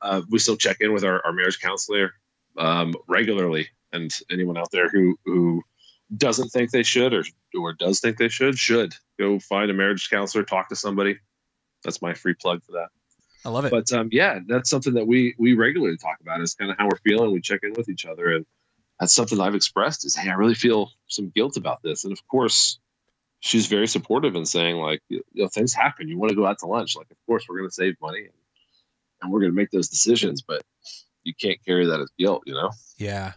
uh, 0.00 0.22
we 0.30 0.38
still 0.38 0.56
check 0.56 0.78
in 0.80 0.92
with 0.92 1.04
our, 1.04 1.24
our 1.26 1.32
marriage 1.32 1.60
counselor 1.60 2.12
um, 2.56 2.94
regularly, 3.06 3.68
and 3.92 4.10
anyone 4.30 4.56
out 4.56 4.70
there 4.70 4.88
who 4.88 5.18
who 5.26 5.62
doesn't 6.16 6.48
think 6.48 6.70
they 6.70 6.82
should 6.82 7.12
or 7.12 7.24
or 7.58 7.74
does 7.74 8.00
think 8.00 8.16
they 8.16 8.28
should 8.28 8.58
should 8.58 8.94
go 9.18 9.38
find 9.38 9.70
a 9.70 9.74
marriage 9.74 10.08
counselor, 10.08 10.42
talk 10.42 10.70
to 10.70 10.76
somebody. 10.76 11.18
That's 11.84 12.00
my 12.00 12.14
free 12.14 12.34
plug 12.34 12.62
for 12.64 12.72
that. 12.72 12.88
I 13.44 13.50
love 13.50 13.66
it. 13.66 13.70
But 13.70 13.92
um, 13.92 14.08
yeah, 14.10 14.40
that's 14.46 14.70
something 14.70 14.94
that 14.94 15.06
we 15.06 15.34
we 15.38 15.54
regularly 15.54 15.98
talk 15.98 16.18
about. 16.20 16.40
Is 16.40 16.54
kind 16.54 16.70
of 16.70 16.78
how 16.78 16.86
we're 16.86 16.98
feeling. 17.04 17.32
We 17.32 17.40
check 17.40 17.60
in 17.62 17.74
with 17.74 17.88
each 17.88 18.06
other, 18.06 18.32
and 18.32 18.46
that's 18.98 19.14
something 19.14 19.38
I've 19.38 19.54
expressed. 19.54 20.04
Is 20.04 20.16
hey, 20.16 20.30
I 20.30 20.34
really 20.34 20.54
feel 20.54 20.90
some 21.08 21.30
guilt 21.34 21.56
about 21.56 21.82
this, 21.82 22.04
and 22.04 22.12
of 22.12 22.26
course, 22.28 22.78
she's 23.40 23.66
very 23.66 23.86
supportive 23.86 24.34
in 24.34 24.46
saying 24.46 24.76
like, 24.76 25.02
you 25.08 25.22
know, 25.34 25.48
things 25.48 25.72
happen. 25.72 26.08
You 26.08 26.18
want 26.18 26.30
to 26.30 26.36
go 26.36 26.46
out 26.46 26.58
to 26.60 26.66
lunch, 26.66 26.96
like 26.96 27.10
of 27.10 27.16
course 27.26 27.46
we're 27.48 27.58
going 27.58 27.68
to 27.68 27.74
save 27.74 27.96
money, 28.00 28.20
and, 28.20 28.32
and 29.22 29.32
we're 29.32 29.40
going 29.40 29.52
to 29.52 29.56
make 29.56 29.70
those 29.70 29.88
decisions, 29.88 30.42
but 30.42 30.62
you 31.24 31.34
can't 31.34 31.58
carry 31.64 31.86
that 31.86 32.00
as 32.00 32.10
guilt, 32.18 32.42
you 32.46 32.54
know? 32.54 32.70
Yeah. 32.96 33.32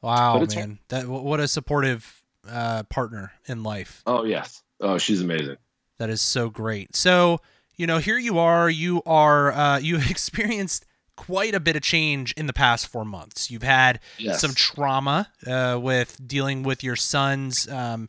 Wow, 0.00 0.44
man, 0.44 0.80
that 0.88 1.06
what 1.06 1.38
a 1.38 1.46
supportive 1.46 2.24
uh, 2.48 2.82
partner 2.84 3.32
in 3.46 3.62
life. 3.62 4.02
Oh 4.04 4.24
yes. 4.24 4.62
Oh, 4.80 4.98
she's 4.98 5.22
amazing. 5.22 5.58
That 5.98 6.10
is 6.10 6.20
so 6.20 6.50
great. 6.50 6.96
So 6.96 7.40
you 7.76 7.86
know, 7.86 7.98
here 7.98 8.18
you 8.18 8.38
are. 8.38 8.68
You 8.68 9.02
are 9.06 9.52
uh, 9.52 9.78
you 9.82 9.96
experienced 9.96 10.86
quite 11.16 11.54
a 11.54 11.60
bit 11.60 11.76
of 11.76 11.82
change 11.82 12.32
in 12.36 12.46
the 12.46 12.52
past 12.52 12.88
four 12.88 13.04
months. 13.04 13.50
You've 13.50 13.62
had 13.62 14.00
yes. 14.18 14.40
some 14.40 14.54
trauma 14.54 15.30
uh, 15.46 15.78
with 15.80 16.18
dealing 16.26 16.64
with 16.64 16.82
your 16.82 16.96
son's 16.96 17.68
um, 17.68 18.08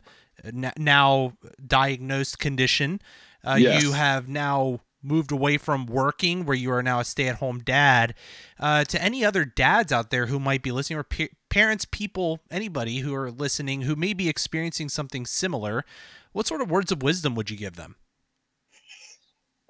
now 0.52 1.32
diagnosed 1.66 2.38
condition. 2.38 3.00
Uh, 3.42 3.56
yes. 3.58 3.82
You 3.82 3.92
have 3.92 4.28
now 4.28 4.80
moved 5.02 5.30
away 5.30 5.58
from 5.58 5.84
working, 5.86 6.46
where 6.46 6.56
you 6.56 6.72
are 6.72 6.82
now 6.82 6.98
a 6.98 7.04
stay-at-home 7.04 7.58
dad. 7.58 8.14
Uh, 8.58 8.84
to 8.84 9.02
any 9.02 9.24
other 9.24 9.44
dads 9.44 9.92
out 9.92 10.10
there 10.10 10.26
who 10.26 10.40
might 10.40 10.62
be 10.62 10.72
listening, 10.72 10.98
or 10.98 11.02
pa- 11.02 11.26
parents, 11.50 11.84
people, 11.84 12.40
anybody 12.50 13.00
who 13.00 13.14
are 13.14 13.30
listening 13.30 13.82
who 13.82 13.94
may 13.94 14.14
be 14.14 14.28
experiencing 14.28 14.88
something 14.88 15.26
similar, 15.26 15.84
what 16.32 16.46
sort 16.46 16.62
of 16.62 16.70
words 16.70 16.90
of 16.90 17.02
wisdom 17.02 17.34
would 17.34 17.50
you 17.50 17.56
give 17.56 17.76
them? 17.76 17.96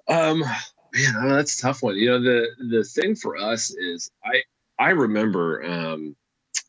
Um, 0.08 0.40
man, 0.40 1.28
that's 1.28 1.58
a 1.58 1.62
tough 1.62 1.82
one. 1.82 1.96
You 1.96 2.10
know, 2.10 2.22
the 2.22 2.46
the 2.70 2.84
thing 2.84 3.16
for 3.16 3.36
us 3.36 3.70
is 3.70 4.10
I 4.24 4.42
I 4.78 4.90
remember 4.90 5.64
um, 5.64 6.14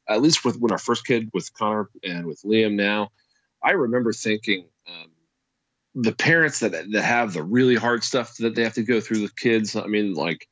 at 0.09 0.21
least 0.21 0.43
with 0.43 0.57
when 0.59 0.71
our 0.71 0.77
first 0.77 1.05
kid 1.05 1.29
with 1.33 1.53
Connor 1.53 1.89
and 2.03 2.25
with 2.25 2.41
Liam 2.43 2.73
now, 2.73 3.11
I 3.65 3.71
remember 3.71 4.13
thinking 4.13 4.65
um, 4.87 5.09
the 5.95 6.13
parents 6.13 6.59
that 6.59 6.71
that 6.91 7.03
have 7.03 7.33
the 7.33 7.43
really 7.43 7.75
hard 7.75 8.03
stuff 8.03 8.37
that 8.37 8.53
they 8.53 8.63
have 8.63 8.75
to 8.75 8.83
go 8.83 9.01
through 9.01 9.23
with 9.23 9.35
kids. 9.35 9.75
I 9.75 9.87
mean, 9.87 10.13
like 10.13 10.47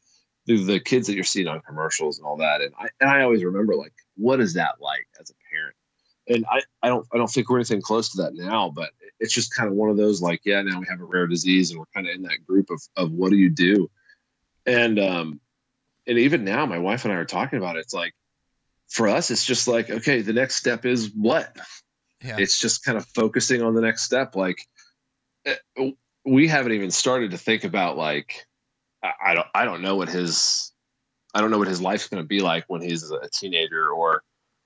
the, 0.45 0.64
the 0.64 0.80
kids 0.80 1.07
that 1.07 1.16
you're 1.16 1.24
seeing 1.24 1.47
on 1.47 1.61
commercials 1.61 2.18
and 2.18 2.26
all 2.26 2.38
that. 2.38 2.61
And 2.61 2.74
I 2.80 2.88
and 2.99 3.09
I 3.09 3.22
always 3.22 3.43
remember 3.43 3.76
like, 3.76 3.93
what 4.18 4.39
is 4.39 4.55
that 4.55 4.76
like 4.80 5.07
as 5.20 5.30
a 5.30 5.34
parent? 5.51 5.76
And 6.28 6.45
I, 6.51 6.61
I 6.82 6.89
don't 6.89 7.05
I 7.14 7.18
don't 7.18 7.30
think 7.30 7.49
we're 7.49 7.57
anything 7.57 7.82
close 7.82 8.09
to 8.14 8.24
that 8.24 8.34
now, 8.34 8.72
but 8.76 8.91
it's 9.20 9.34
just 9.34 9.53
kind 9.53 9.70
of 9.70 9.76
one 9.76 9.89
of 9.89 9.97
those 9.97 10.22
like, 10.22 10.41
yeah, 10.43 10.61
now 10.61 10.80
we 10.80 10.88
have 10.89 11.01
a 11.01 11.05
rare 11.05 11.28
disease 11.28 11.70
and 11.70 11.80
we're 11.80 11.86
kind 11.93 12.07
of 12.07 12.16
in 12.16 12.24
that 12.24 12.45
group 12.47 12.70
of 12.72 12.82
of 12.97 13.11
what 13.11 13.30
do 13.30 13.38
you 13.38 13.49
do? 13.49 13.89
And 14.66 14.99
um 14.99 15.39
and 16.07 16.18
even 16.18 16.43
now 16.43 16.66
my 16.66 16.80
wife 16.80 17.05
and 17.05 17.14
I 17.14 17.18
are 17.18 17.26
talking 17.26 17.59
about 17.59 17.76
it. 17.76 17.82
It's 17.82 17.93
like 17.93 18.14
for 18.89 19.07
us, 19.07 19.32
it's 19.32 19.45
just 19.45 19.68
like, 19.68 19.89
okay, 19.89 20.22
the 20.22 20.34
next 20.34 20.57
step 20.57 20.86
is 20.86 21.11
what? 21.16 21.57
Yeah. 22.24 22.38
It's 22.39 22.59
just 22.59 22.84
kind 22.84 22.97
of 22.97 23.05
focusing 23.07 23.61
on 23.61 23.76
the 23.76 23.82
next 23.82 24.03
step. 24.03 24.36
Like 24.36 24.65
eh, 25.45 25.55
we 26.26 26.47
haven't 26.47 26.71
even 26.71 26.91
started 26.91 27.32
to 27.32 27.38
think 27.38 27.63
about 27.63 27.97
like 27.97 28.45
I 29.03 29.34
don't 29.34 29.47
I 29.53 29.65
don't 29.65 29.82
know 29.82 29.95
what 29.95 30.09
his 30.09 30.71
I 31.34 31.41
don't 31.41 31.51
know 31.51 31.57
what 31.57 31.67
his 31.67 31.82
life's 31.82 32.07
going 32.07 32.24
to 32.24 32.28
be 32.28 32.39
like 32.39 32.65
when 32.67 32.82
he's 32.82 33.11
a 33.11 33.30
teenager 33.30 33.89
or 33.89 34.24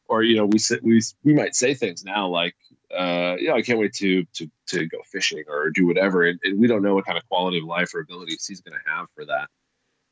or 0.08 0.24
you 0.24 0.38
know 0.38 0.46
we 0.46 0.60
we 0.84 1.02
we 1.24 1.34
might 1.34 1.56
say 1.56 1.74
things 1.74 2.04
now 2.04 2.28
like 2.28 2.56
uh 2.96 3.36
yeah 3.40 3.54
I 3.54 3.62
can't 3.62 3.80
wait 3.80 3.94
to 3.96 4.26
to 4.36 4.50
to 4.68 4.86
go 4.86 5.00
fishing 5.12 5.44
or 5.48 5.72
do 5.72 5.88
whatever 5.88 6.26
and, 6.26 6.40
and 6.44 6.60
we 6.60 6.68
don't 6.68 6.84
know 6.84 6.94
what 6.94 7.06
kind 7.06 7.18
of 7.18 7.28
quality 7.28 7.58
of 7.58 7.64
life 7.64 7.94
or 7.96 8.02
abilities 8.02 8.46
he's 8.46 8.62
going 8.62 8.78
to 8.78 8.92
have 8.92 9.08
for 9.16 9.26
that 9.26 9.50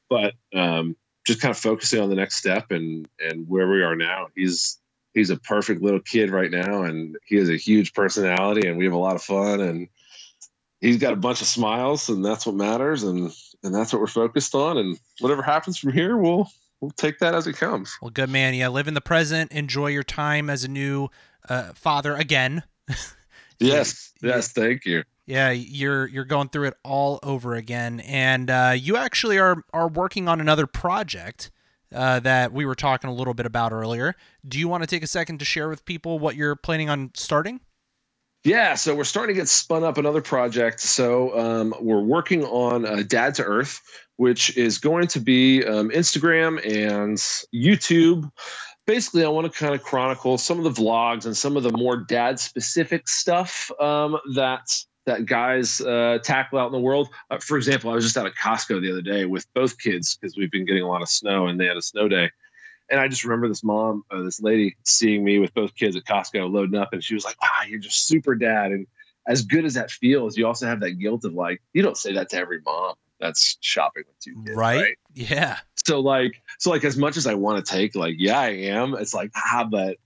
but 0.10 0.34
um 0.60 0.96
just 1.28 1.42
kind 1.42 1.52
of 1.52 1.58
focusing 1.58 2.02
on 2.02 2.10
the 2.10 2.16
next 2.16 2.38
step 2.38 2.72
and 2.72 3.08
and 3.20 3.48
where 3.48 3.70
we 3.70 3.84
are 3.84 3.96
now 3.96 4.28
he's 4.36 4.80
he's 5.16 5.32
a 5.32 5.38
perfect 5.38 5.82
little 5.82 6.02
kid 6.02 6.30
right 6.30 6.52
now 6.52 6.84
and 6.84 7.18
he 7.26 7.38
has 7.38 7.50
a 7.50 7.58
huge 7.58 7.94
personality 7.94 8.68
and 8.68 8.78
we 8.78 8.84
have 8.84 8.94
a 8.94 8.98
lot 8.98 9.16
of 9.16 9.24
fun 9.24 9.62
and 9.62 9.88
he's 10.82 10.98
got 10.98 11.14
a 11.14 11.16
bunch 11.16 11.42
of 11.42 11.48
smiles 11.48 12.10
and 12.10 12.24
that's 12.24 12.46
what 12.46 12.54
matters 12.54 13.02
and 13.02 13.34
and 13.64 13.74
that's 13.74 13.92
what 13.92 14.00
we're 14.00 14.08
focused 14.08 14.54
on 14.54 14.78
and 14.78 15.00
whatever 15.22 15.42
happens 15.42 15.80
from 15.80 15.92
here 15.92 16.18
we'll 16.18 16.48
we'll 16.82 16.92
take 16.92 17.18
that 17.20 17.34
as 17.34 17.48
it 17.48 17.54
comes. 17.54 17.98
Well 18.02 18.12
good 18.12 18.30
man. 18.30 18.54
Yeah 18.54 18.68
live 18.68 18.88
in 18.88 18.94
the 18.94 19.02
present. 19.02 19.52
Enjoy 19.52 19.88
your 19.88 20.04
time 20.04 20.50
as 20.50 20.64
a 20.64 20.68
new 20.68 21.10
uh, 21.50 21.74
father 21.74 22.16
again. 22.16 22.62
Yes 23.58 24.12
yes. 24.22 24.52
thank 24.52 24.84
you. 24.84 25.06
Yeah 25.26 25.50
you're 25.52 26.08
you're 26.08 26.26
going 26.26 26.50
through 26.50 26.68
it 26.68 26.74
all 26.84 27.22
over 27.24 27.56
again. 27.56 28.02
And 28.02 28.50
uh, 28.50 28.74
you 28.76 28.98
actually 28.98 29.40
are 29.40 29.64
are 29.72 29.88
working 29.88 30.28
on 30.28 30.42
another 30.42 30.68
project 30.68 31.52
uh, 31.96 32.20
that 32.20 32.52
we 32.52 32.66
were 32.66 32.76
talking 32.76 33.10
a 33.10 33.14
little 33.14 33.34
bit 33.34 33.46
about 33.46 33.72
earlier. 33.72 34.16
Do 34.48 34.60
you 34.60 34.68
want 34.68 34.84
to 34.84 34.88
take 34.88 35.04
a 35.04 35.08
second 35.08 35.40
to 35.40 35.46
share 35.46 35.70
with 35.70 35.86
people 35.86 36.20
what 36.20 36.36
you're 36.36 36.56
planning 36.56 36.90
on 36.90 37.12
starting? 37.16 37.62
Yeah, 38.44 38.76
so 38.76 38.94
we're 38.94 39.06
starting 39.06 39.36
to 39.36 39.42
get 39.42 39.48
spun 39.48 39.84
up 39.84 39.98
another 39.98 40.22
project. 40.22 40.80
So 40.80 41.36
um, 41.38 41.74
we're 41.82 42.04
working 42.04 42.44
on 42.46 42.86
uh, 42.86 43.02
Dad 43.08 43.34
to 43.36 43.44
Earth, 43.44 43.82
which 44.18 44.56
is 44.56 44.78
going 44.78 45.08
to 45.08 45.20
be 45.20 45.66
um, 45.66 45.90
Instagram 45.90 46.64
and 46.64 47.18
YouTube. 47.52 48.30
Basically, 48.86 49.26
I 49.26 49.30
want 49.30 49.52
to 49.52 49.60
kind 49.60 49.74
of 49.74 49.82
chronicle 49.82 50.38
some 50.38 50.60
of 50.60 50.64
the 50.64 50.80
vlogs 50.80 51.26
and 51.26 51.36
some 51.36 51.58
of 51.58 51.64
the 51.64 51.72
more 51.72 51.98
dad 51.98 52.40
specific 52.40 53.08
stuff 53.08 53.72
um, 53.80 54.20
that 54.36 54.70
that 55.06 55.26
guys 55.26 55.82
uh, 55.82 56.20
tackle 56.24 56.60
out 56.60 56.68
in 56.68 56.72
the 56.72 56.80
world. 56.80 57.10
Uh, 57.30 57.38
for 57.38 57.58
example, 57.58 57.92
I 57.92 57.96
was 57.96 58.04
just 58.04 58.18
out 58.18 58.26
at 58.26 58.36
Costco 58.36 58.82
the 58.82 58.92
other 58.92 59.02
day 59.02 59.26
with 59.26 59.52
both 59.54 59.78
kids 59.80 60.18
because 60.18 60.36
we've 60.36 60.52
been 60.52 60.66
getting 60.66 60.84
a 60.84 60.88
lot 60.88 61.02
of 61.02 61.10
snow 61.10 61.48
and 61.48 61.60
they 61.60 61.66
had 61.66 61.78
a 61.78 61.82
snow 61.82 62.08
day. 62.08 62.30
And 62.90 63.00
I 63.00 63.08
just 63.08 63.24
remember 63.24 63.48
this 63.48 63.64
mom, 63.64 64.04
uh, 64.12 64.22
this 64.22 64.42
lady, 64.42 64.76
seeing 64.84 65.24
me 65.24 65.40
with 65.40 65.54
both 65.54 65.76
kids 65.76 65.96
at 65.96 66.04
Costco 66.04 66.52
loading 66.52 66.80
up, 66.80 66.94
and 66.94 67.04
she 67.04 67.16
was 67.16 67.26
like, 67.26 67.36
"Ah, 67.42 67.64
you're 67.68 67.80
just 67.80 68.06
super 68.06 68.36
dad." 68.36 68.72
And 68.72 68.86
as 69.28 69.42
good 69.42 69.66
as 69.66 69.74
that 69.74 69.92
feels, 69.92 70.38
you 70.38 70.46
also 70.46 70.68
have 70.68 70.80
that 70.82 70.92
guilt 70.92 71.26
of 71.26 71.34
like, 71.34 71.62
you 71.74 71.82
don't 71.82 71.98
say 71.98 72.14
that 72.14 72.30
to 72.30 72.38
every 72.38 72.60
mom 72.66 72.94
that's 73.20 73.58
shopping 73.62 74.04
with 74.08 74.20
two 74.20 74.36
kids, 74.44 74.56
right? 74.56 74.82
right? 74.82 74.98
Yeah. 75.14 75.58
So 75.86 76.00
like, 76.00 76.42
so 76.60 76.70
like, 76.70 76.84
as 76.84 76.98
much 76.98 77.18
as 77.18 77.28
I 77.28 77.34
want 77.34 77.64
to 77.64 77.72
take, 77.72 77.96
like, 77.96 78.16
yeah, 78.18 78.40
I 78.40 78.50
am. 78.50 78.96
It's 78.96 79.14
like, 79.14 79.32
ah, 79.36 79.68
but 79.70 79.98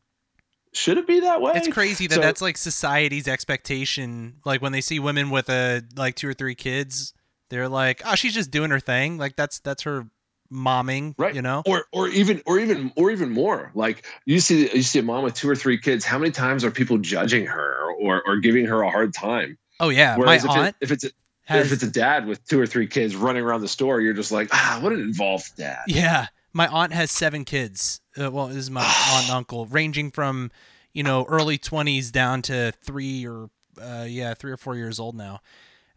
should 0.74 0.98
it 0.98 1.08
be 1.08 1.22
that 1.22 1.42
way? 1.42 1.54
It's 1.56 1.68
crazy 1.68 2.08
that 2.08 2.16
so, 2.16 2.22
that's 2.22 2.42
like 2.42 2.58
society's 2.58 3.28
expectation. 3.28 4.36
Like 4.46 4.62
when 4.62 4.72
they 4.72 4.82
see 4.82 5.00
women 5.00 5.30
with 5.30 5.50
a 5.50 5.84
like 5.96 6.16
two 6.16 6.28
or 6.28 6.34
three 6.34 6.56
kids, 6.56 7.14
they're 7.50 7.70
like, 7.70 8.02
"Oh, 8.06 8.16
she's 8.16 8.34
just 8.34 8.52
doing 8.52 8.70
her 8.72 8.80
thing." 8.80 9.18
Like 9.18 9.36
that's 9.36 9.60
that's 9.60 9.84
her 9.84 10.08
momming, 10.52 11.16
right? 11.18 11.34
You 11.34 11.42
know, 11.42 11.64
or 11.66 11.86
or 11.92 12.08
even 12.10 12.42
or 12.46 12.60
even 12.60 12.92
or 12.96 13.10
even 13.12 13.32
more. 13.32 13.72
Like 13.74 14.06
you 14.26 14.40
see 14.40 14.70
you 14.74 14.84
see 14.84 15.00
a 15.00 15.04
mom 15.04 15.24
with 15.24 15.34
two 15.34 15.50
or 15.50 15.56
three 15.56 15.78
kids. 15.78 16.06
How 16.06 16.20
many 16.20 16.32
times 16.32 16.64
are 16.64 16.72
people 16.72 16.98
judging 16.98 17.46
her 17.46 17.92
or 18.00 18.22
or 18.26 18.38
giving 18.38 18.66
her 18.66 18.82
a 18.82 18.90
hard 18.92 19.14
time? 19.14 19.58
Oh 19.80 19.90
yeah, 19.90 20.18
Whereas 20.18 20.46
my 20.46 20.52
if 20.52 20.58
aunt. 20.58 20.76
It, 20.82 20.86
if 20.86 20.92
it's 20.92 21.04
a, 21.06 21.10
has, 21.46 21.66
if 21.66 21.74
it's 21.74 21.84
a 21.84 21.92
dad 21.92 22.28
with 22.28 22.46
two 22.46 22.60
or 22.60 22.68
three 22.68 22.86
kids 22.86 23.16
running 23.16 23.44
around 23.44 23.62
the 23.62 23.68
store, 23.68 24.02
you're 24.02 24.14
just 24.14 24.32
like, 24.32 24.50
ah, 24.52 24.80
what 24.82 24.94
an 24.94 25.00
involved 25.00 25.56
dad. 25.58 25.82
Yeah, 25.88 26.28
my 26.54 26.68
aunt 26.68 26.94
has 26.94 27.12
seven 27.12 27.46
kids. 27.46 28.02
Uh, 28.20 28.32
well, 28.32 28.48
this 28.48 28.58
is 28.58 28.72
my 28.72 28.84
aunt 28.84 29.26
and 29.26 29.32
uncle, 29.32 29.66
ranging 29.66 30.12
from 30.12 30.52
you 30.94 31.04
know 31.04 31.26
early 31.30 31.58
twenties 31.58 32.12
down 32.12 32.42
to 32.44 32.74
three 32.84 33.26
or 33.28 33.50
uh, 33.82 34.06
yeah 34.08 34.34
three 34.34 34.52
or 34.52 34.58
four 34.58 34.76
years 34.76 35.00
old 35.00 35.16
now, 35.16 35.40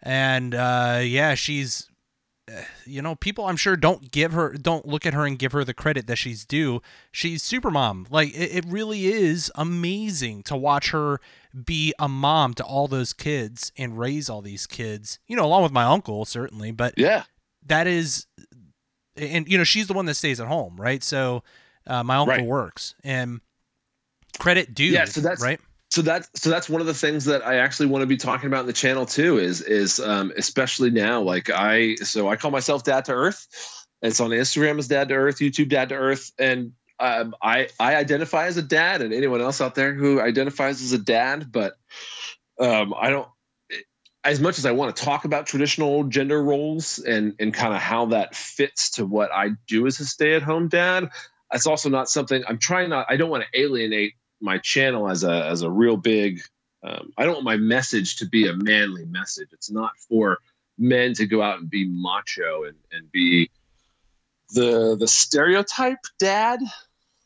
and 0.03 0.55
uh, 0.55 1.01
yeah, 1.03 1.35
she's 1.35 1.89
you 2.85 3.01
know, 3.01 3.15
people 3.15 3.47
I'm 3.47 3.57
sure 3.57 3.77
don't 3.77 4.11
give 4.11 4.33
her, 4.33 4.53
don't 4.55 4.87
look 4.87 5.07
at 5.07 5.15
her 5.15 5.25
and 5.27 5.39
give 5.39 5.53
her 5.53 5.65
the 5.65 5.75
credit 5.75 6.07
that 6.07 6.17
she's 6.17 6.45
due. 6.45 6.83
She's 7.11 7.43
super 7.43 7.71
mom. 7.71 8.07
Like 8.11 8.35
it, 8.35 8.57
it 8.57 8.65
really 8.67 9.07
is 9.07 9.51
amazing 9.55 10.43
to 10.45 10.57
watch 10.57 10.91
her 10.91 11.21
be 11.65 11.95
a 11.99 12.09
mom 12.09 12.55
to 12.55 12.65
all 12.65 12.89
those 12.89 13.13
kids 13.13 13.73
and 13.77 13.99
raise 13.99 14.29
all 14.29 14.43
these 14.43 14.67
kids. 14.67 15.19
You 15.27 15.37
know, 15.37 15.45
along 15.45 15.63
with 15.63 15.73
my 15.73 15.85
uncle 15.85 16.25
certainly, 16.25 16.73
but 16.73 16.95
yeah, 16.97 17.25
that 17.67 17.87
is, 17.87 18.27
and 19.17 19.49
you 19.49 19.59
know, 19.59 19.65
she's 19.65 19.87
the 19.87 19.93
one 19.95 20.07
that 20.07 20.15
stays 20.15 20.41
at 20.41 20.47
home, 20.49 20.77
right? 20.77 21.03
So 21.03 21.43
uh, 21.87 22.03
my 22.03 22.17
uncle 22.17 22.37
Right. 22.37 22.47
works 22.47 22.95
and 23.05 23.41
credit 24.39 24.75
due. 24.75 24.85
Yeah, 24.85 25.05
so 25.05 25.21
that's- 25.21 25.43
right. 25.43 25.61
so 25.91 26.01
that's 26.03 26.29
so 26.35 26.49
that's 26.51 26.69
one 26.71 26.81
of 26.81 26.87
the 26.87 26.95
things 26.95 27.25
that 27.27 27.47
I 27.47 27.57
actually 27.57 27.87
want 27.87 28.03
to 28.03 28.07
be 28.07 28.17
talking 28.17 28.47
about 28.47 28.61
in 28.61 28.67
the 28.67 28.73
channel 28.73 29.05
too. 29.07 29.39
Is 29.39 29.61
is 29.61 30.01
um, 30.01 30.33
especially 30.37 30.91
now, 30.91 31.21
like 31.21 31.51
I 31.51 31.97
so 31.97 32.29
I 32.29 32.37
call 32.37 32.51
myself 32.51 32.85
Dad 32.85 33.05
to 33.07 33.13
Earth. 33.13 33.47
It's 34.01 34.19
on 34.21 34.31
Instagram 34.31 34.79
as 34.79 34.89
Dad 34.89 35.09
to 35.11 35.15
Earth, 35.15 35.39
YouTube 35.39 35.69
Dad 35.69 35.91
to 35.91 35.95
Earth, 35.95 36.33
and 36.39 36.73
um, 36.99 37.35
I 37.43 37.69
I 37.79 37.97
identify 37.97 38.47
as 38.47 38.57
a 38.57 38.63
dad, 38.63 39.03
and 39.03 39.13
anyone 39.13 39.41
else 39.41 39.61
out 39.61 39.75
there 39.75 39.93
who 39.93 40.21
identifies 40.21 40.81
as 40.83 40.93
a 40.93 40.99
dad, 40.99 41.53
but 41.53 41.75
um, 42.59 42.95
I 42.99 43.11
don't. 43.11 43.29
As 44.25 44.41
much 44.41 44.59
as 44.59 44.67
I 44.67 44.71
want 44.71 44.95
to 44.95 45.03
talk 45.03 45.25
about 45.25 45.47
traditional 45.47 46.05
gender 46.05 46.43
roles 46.43 46.99
and 46.99 47.35
and 47.41 47.53
kind 47.53 47.75
of 47.75 47.81
how 47.81 48.07
that 48.07 48.37
fits 48.37 48.91
to 48.93 49.07
what 49.07 49.31
I 49.33 49.51
do 49.67 49.87
as 49.87 49.99
a 50.01 50.05
stay 50.05 50.35
at 50.35 50.43
home 50.43 50.69
dad, 50.69 51.09
that's 51.51 51.67
also 51.67 51.89
not 51.89 52.09
something 52.09 52.43
I'm 52.47 52.59
trying 52.59 52.91
not. 52.91 53.07
I 53.09 53.17
don't 53.17 53.31
want 53.31 53.45
to 53.45 53.61
alienate 53.61 54.15
my 54.43 54.59
channel 54.59 55.09
as 55.09 55.25
a 55.25 55.47
as 55.47 55.63
a 55.63 55.71
real 55.71 55.97
big 55.97 56.43
um, 56.83 57.13
i 57.17 57.25
don't 57.25 57.35
want 57.35 57.45
my 57.45 57.57
message 57.57 58.17
to 58.17 58.27
be 58.27 58.49
a 58.49 58.53
manly 58.55 59.07
message 59.07 59.49
it's 59.53 59.71
not 59.71 59.93
for 60.09 60.39
men 60.77 61.15
to 61.15 61.27
go 61.27 61.41
out 61.41 61.61
and 61.61 61.71
be 61.71 61.89
macho 61.89 62.65
and, 62.65 62.77
and 62.91 63.11
be 63.13 63.49
the 64.51 64.97
the 64.99 65.09
stereotype 65.09 66.05
dad 66.19 66.61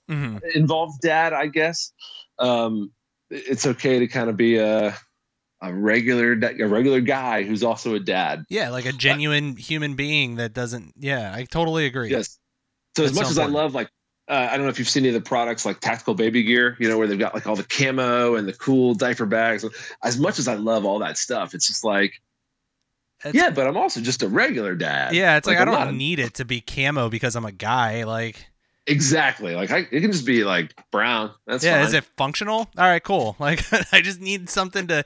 hmm 0.09 0.37
involved 0.55 1.01
dad 1.01 1.33
i 1.33 1.47
guess 1.47 1.93
um, 2.39 2.93
it's 3.31 3.67
okay 3.67 3.99
to 3.99 4.07
kind 4.07 4.29
of 4.29 4.37
be 4.37 4.59
a 4.59 4.95
a 5.69 5.75
regular 5.75 6.33
a 6.33 6.67
regular 6.67 7.01
guy 7.01 7.43
who's 7.43 7.63
also 7.63 7.95
a 7.95 8.01
dad 8.01 8.45
Yeah, 8.49 8.71
like 8.71 8.87
a 8.87 8.93
genuine 8.93 9.57
human 9.57 9.95
being 9.95 10.37
that 10.37 10.53
doesn't. 10.55 10.95
Yeah, 10.99 11.33
I 11.35 11.45
totally 11.45 11.87
agree. 11.87 12.11
Yes. 12.11 12.39
So 12.97 13.05
as 13.05 13.15
much 13.15 13.25
so 13.27 13.31
as 13.33 13.39
I 13.39 13.47
love 13.47 13.75
like 13.75 13.89
uh, 14.29 14.49
I 14.51 14.57
don't 14.57 14.65
know 14.67 14.71
if 14.71 14.79
you've 14.81 14.89
seen 14.89 15.05
any 15.05 15.15
of 15.15 15.23
the 15.23 15.29
products 15.29 15.65
like 15.65 15.79
tactical 15.81 16.15
baby 16.15 16.43
gear, 16.43 16.77
you 16.81 16.89
know, 16.89 16.99
where 16.99 17.07
they've 17.07 17.19
got 17.19 17.33
like 17.35 17.47
all 17.47 17.55
the 17.55 17.63
camo 17.63 18.35
and 18.35 18.49
the 18.49 18.53
cool 18.53 18.95
diaper 18.95 19.25
bags. 19.27 19.65
As 20.03 20.19
much 20.19 20.39
as 20.41 20.49
I 20.49 20.55
love 20.55 20.85
all 20.85 20.99
that 20.99 21.17
stuff, 21.17 21.55
it's 21.55 21.69
just 21.69 21.85
like, 21.85 22.13
It's- 23.21 23.35
yeah, 23.35 23.51
but 23.51 23.69
I'm 23.69 23.77
also 23.77 24.01
just 24.01 24.23
a 24.25 24.29
regular 24.29 24.75
dad. 24.75 25.15
Yeah, 25.15 25.37
it's 25.37 25.47
like, 25.47 25.59
I 25.59 25.61
I'm 25.61 25.67
don't 25.69 25.89
a- 25.89 25.93
need 25.93 26.19
it 26.19 26.35
to 26.35 26.45
be 26.45 26.61
camo 26.61 27.09
because 27.09 27.37
I'm 27.37 27.45
a 27.45 27.53
guy. 27.53 28.03
Like, 28.03 28.49
exactly. 28.89 29.55
Like 29.55 29.71
I, 29.71 29.87
it 29.91 30.01
can 30.01 30.11
just 30.11 30.27
be 30.27 30.43
like 30.43 30.75
brown. 30.91 31.31
That's 31.47 31.65
yeah, 31.65 31.77
fine. 31.79 31.87
is 31.87 31.95
it 31.95 32.03
functional? 32.17 32.69
All 32.77 32.85
right, 32.85 33.03
cool. 33.05 33.37
Like, 33.41 33.63
I 33.93 34.01
just 34.01 34.21
need 34.21 34.51
something 34.51 34.89
to 34.89 35.05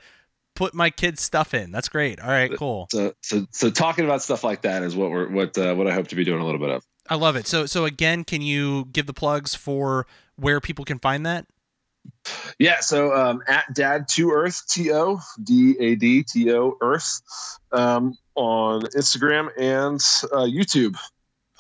put 0.61 0.75
my 0.75 0.91
kids' 0.91 1.23
stuff 1.23 1.55
in. 1.55 1.73
That's 1.73 1.89
great. 1.89 2.21
All 2.21 2.29
right, 2.29 2.55
cool. 2.55 2.87
so 2.91 3.15
so 3.23 3.47
so 3.51 3.71
talking 3.71 4.05
about 4.05 4.21
stuff 4.21 4.45
like 4.45 4.61
that 4.61 4.83
is 4.83 4.95
what 4.95 5.11
we're 5.11 5.27
what 5.31 5.57
uh, 5.57 5.75
what 5.75 5.87
I 5.87 5.95
hope 5.95 6.09
to 6.09 6.15
be 6.15 6.23
doing 6.23 6.43
a 6.43 6.45
little 6.45 6.61
bit 6.61 6.69
of. 6.69 6.85
I 7.09 7.15
love 7.15 7.35
it. 7.35 7.47
So, 7.47 7.65
so 7.65 7.87
again, 7.87 8.25
can 8.25 8.43
you 8.43 8.85
give 8.93 9.07
the 9.07 9.15
plugs 9.15 9.55
for 9.55 10.07
where 10.37 10.61
people 10.61 10.85
can 10.85 10.99
find 10.99 11.25
that? 11.25 11.47
Yeah, 12.59 12.81
so 12.81 13.15
um, 13.17 13.43
at 13.49 13.65
Dad 13.75 14.07
to 14.09 14.31
Earth 14.33 14.63
T 14.69 14.93
O 14.93 15.19
D 15.43 15.77
A 15.81 15.95
D 15.95 16.23
T 16.23 16.53
O 16.53 16.77
Earth 16.83 17.23
um, 17.73 18.19
on 18.35 18.83
Instagram 18.83 19.49
and 19.59 19.99
uh, 20.31 20.45
YouTube. 20.45 20.97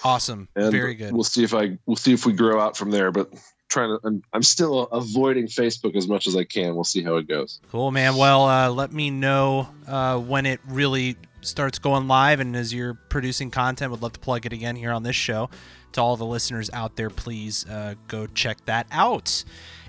Awesome. 0.05 0.47
and 0.57 0.71
Very 0.71 0.95
good. 0.95 1.15
We'll 1.15 1.25
see 1.25 1.43
if 1.43 1.55
I 1.55 1.79
we'll 1.87 1.97
see 1.97 2.13
if 2.13 2.27
we 2.27 2.35
grow 2.35 2.61
out 2.61 2.77
from 2.77 2.91
there. 2.91 3.11
But 3.11 3.33
trying 3.71 3.97
to, 3.97 4.07
I'm, 4.07 4.23
I'm 4.33 4.43
still 4.43 4.83
avoiding 4.89 5.47
Facebook 5.47 5.97
as 5.97 6.07
much 6.07 6.27
as 6.27 6.37
I 6.37 6.45
can. 6.45 6.75
We'll 6.75 6.85
see 6.85 7.03
how 7.03 7.17
it 7.17 7.27
goes. 7.27 7.61
Cool, 7.71 7.91
man. 7.91 8.17
Well, 8.17 8.47
uh, 8.47 8.69
let 8.69 8.93
me 8.93 9.11
know 9.11 9.69
uh, 9.87 10.19
when 10.19 10.45
it 10.45 10.61
really 10.69 11.17
starts 11.41 11.79
going 11.79 12.07
live, 12.07 12.41
and 12.41 12.55
as 12.55 12.75
you're 12.75 12.95
producing 12.95 13.51
content, 13.51 13.91
would 13.91 14.03
love 14.03 14.13
to 14.13 14.21
plug 14.21 14.45
it 14.45 14.53
again 14.53 14.77
here 14.77 14.93
on 14.93 15.03
this 15.03 15.17
show. 15.17 15.49
To 15.93 16.01
all 16.01 16.17
the 16.17 16.27
listeners 16.27 16.71
out 16.73 16.95
there, 16.97 17.11
please 17.11 17.67
uh, 17.69 17.95
go 18.07 18.27
check 18.29 18.65
that 18.67 18.87
out. 18.93 19.43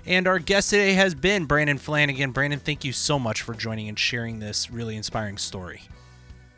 And 0.04 0.26
our 0.26 0.40
guest 0.40 0.70
today 0.70 0.94
has 0.94 1.14
been 1.14 1.44
Brandon 1.44 1.78
Flanigin. 1.78 2.32
Brandon, 2.32 2.58
thank 2.58 2.84
you 2.84 2.92
so 2.92 3.20
much 3.20 3.42
for 3.42 3.54
joining 3.54 3.88
and 3.88 3.96
sharing 3.96 4.40
this 4.40 4.68
really 4.68 4.96
inspiring 4.96 5.38
story. 5.38 5.82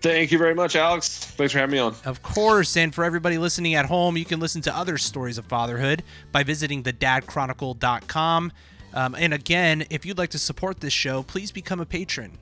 Thank 0.05 0.31
you 0.33 0.37
very 0.37 0.55
much, 0.55 0.77
Alex. 0.77 1.17
Thanks 1.17 1.55
for 1.55 1.61
having 1.61 1.73
me 1.73 1.79
on. 1.79 1.97
Of 2.05 2.23
course, 2.23 2.77
and 2.77 2.95
for 2.95 3.05
everybody 3.05 3.39
listening 3.39 3.75
at 3.75 3.87
home, 3.87 4.19
you 4.19 4.27
can 4.27 4.39
listen 4.39 4.61
to 4.61 4.77
other 4.77 4.99
stories 4.99 5.39
of 5.39 5.47
fatherhood 5.47 6.03
by 6.31 6.43
visiting 6.43 6.83
thedadchronicle.com. 6.83 8.53
Um, 8.93 9.15
and 9.15 9.33
again, 9.33 9.87
if 9.89 10.05
you'd 10.05 10.19
like 10.19 10.29
to 10.33 10.39
support 10.39 10.79
this 10.79 10.93
show, 10.93 11.23
please 11.23 11.51
become 11.51 11.81
a 11.81 11.87
patron. 11.87 12.33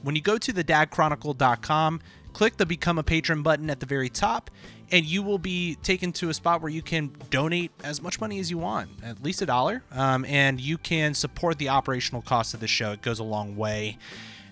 When 0.00 0.16
you 0.16 0.22
go 0.22 0.38
to 0.38 0.50
thedadchronicle.com, 0.50 2.00
click 2.32 2.56
the 2.56 2.64
Become 2.64 2.96
a 2.96 3.02
Patron 3.02 3.42
button 3.42 3.68
at 3.68 3.80
the 3.80 3.86
very 3.86 4.08
top, 4.08 4.50
and 4.90 5.04
you 5.04 5.22
will 5.22 5.38
be 5.38 5.74
taken 5.82 6.12
to 6.12 6.30
a 6.30 6.34
spot 6.34 6.62
where 6.62 6.70
you 6.70 6.80
can 6.80 7.12
donate 7.28 7.70
as 7.84 8.00
much 8.00 8.18
money 8.18 8.38
as 8.38 8.50
you 8.50 8.56
want, 8.56 8.88
at 9.02 9.22
least 9.22 9.42
a 9.42 9.46
dollar, 9.46 9.82
um, 9.92 10.24
and 10.24 10.58
you 10.58 10.78
can 10.78 11.12
support 11.12 11.58
the 11.58 11.68
operational 11.68 12.22
cost 12.22 12.54
of 12.54 12.60
the 12.60 12.66
show. 12.66 12.92
It 12.92 13.02
goes 13.02 13.18
a 13.18 13.24
long 13.24 13.56
way. 13.56 13.98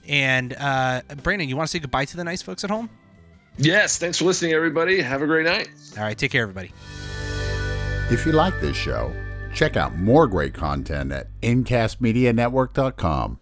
And 0.08 0.54
uh, 0.54 1.02
Brandon, 1.22 1.48
you 1.48 1.56
want 1.56 1.68
to 1.68 1.70
say 1.70 1.78
goodbye 1.78 2.06
to 2.06 2.16
the 2.16 2.24
nice 2.24 2.42
folks 2.42 2.64
at 2.64 2.70
home? 2.70 2.88
Yes, 3.58 3.98
thanks 3.98 4.18
for 4.18 4.24
listening, 4.24 4.52
everybody. 4.52 5.00
Have 5.00 5.20
a 5.22 5.26
great 5.26 5.44
night. 5.44 5.68
All 5.96 6.04
right, 6.04 6.16
take 6.16 6.30
care, 6.30 6.42
everybody. 6.42 6.72
If 8.10 8.24
you 8.24 8.32
like 8.32 8.58
this 8.60 8.76
show, 8.76 9.12
check 9.54 9.76
out 9.76 9.96
more 9.96 10.26
great 10.26 10.54
content 10.54 11.12
at 11.12 11.26
incastmedianetwork.com. 11.42 13.40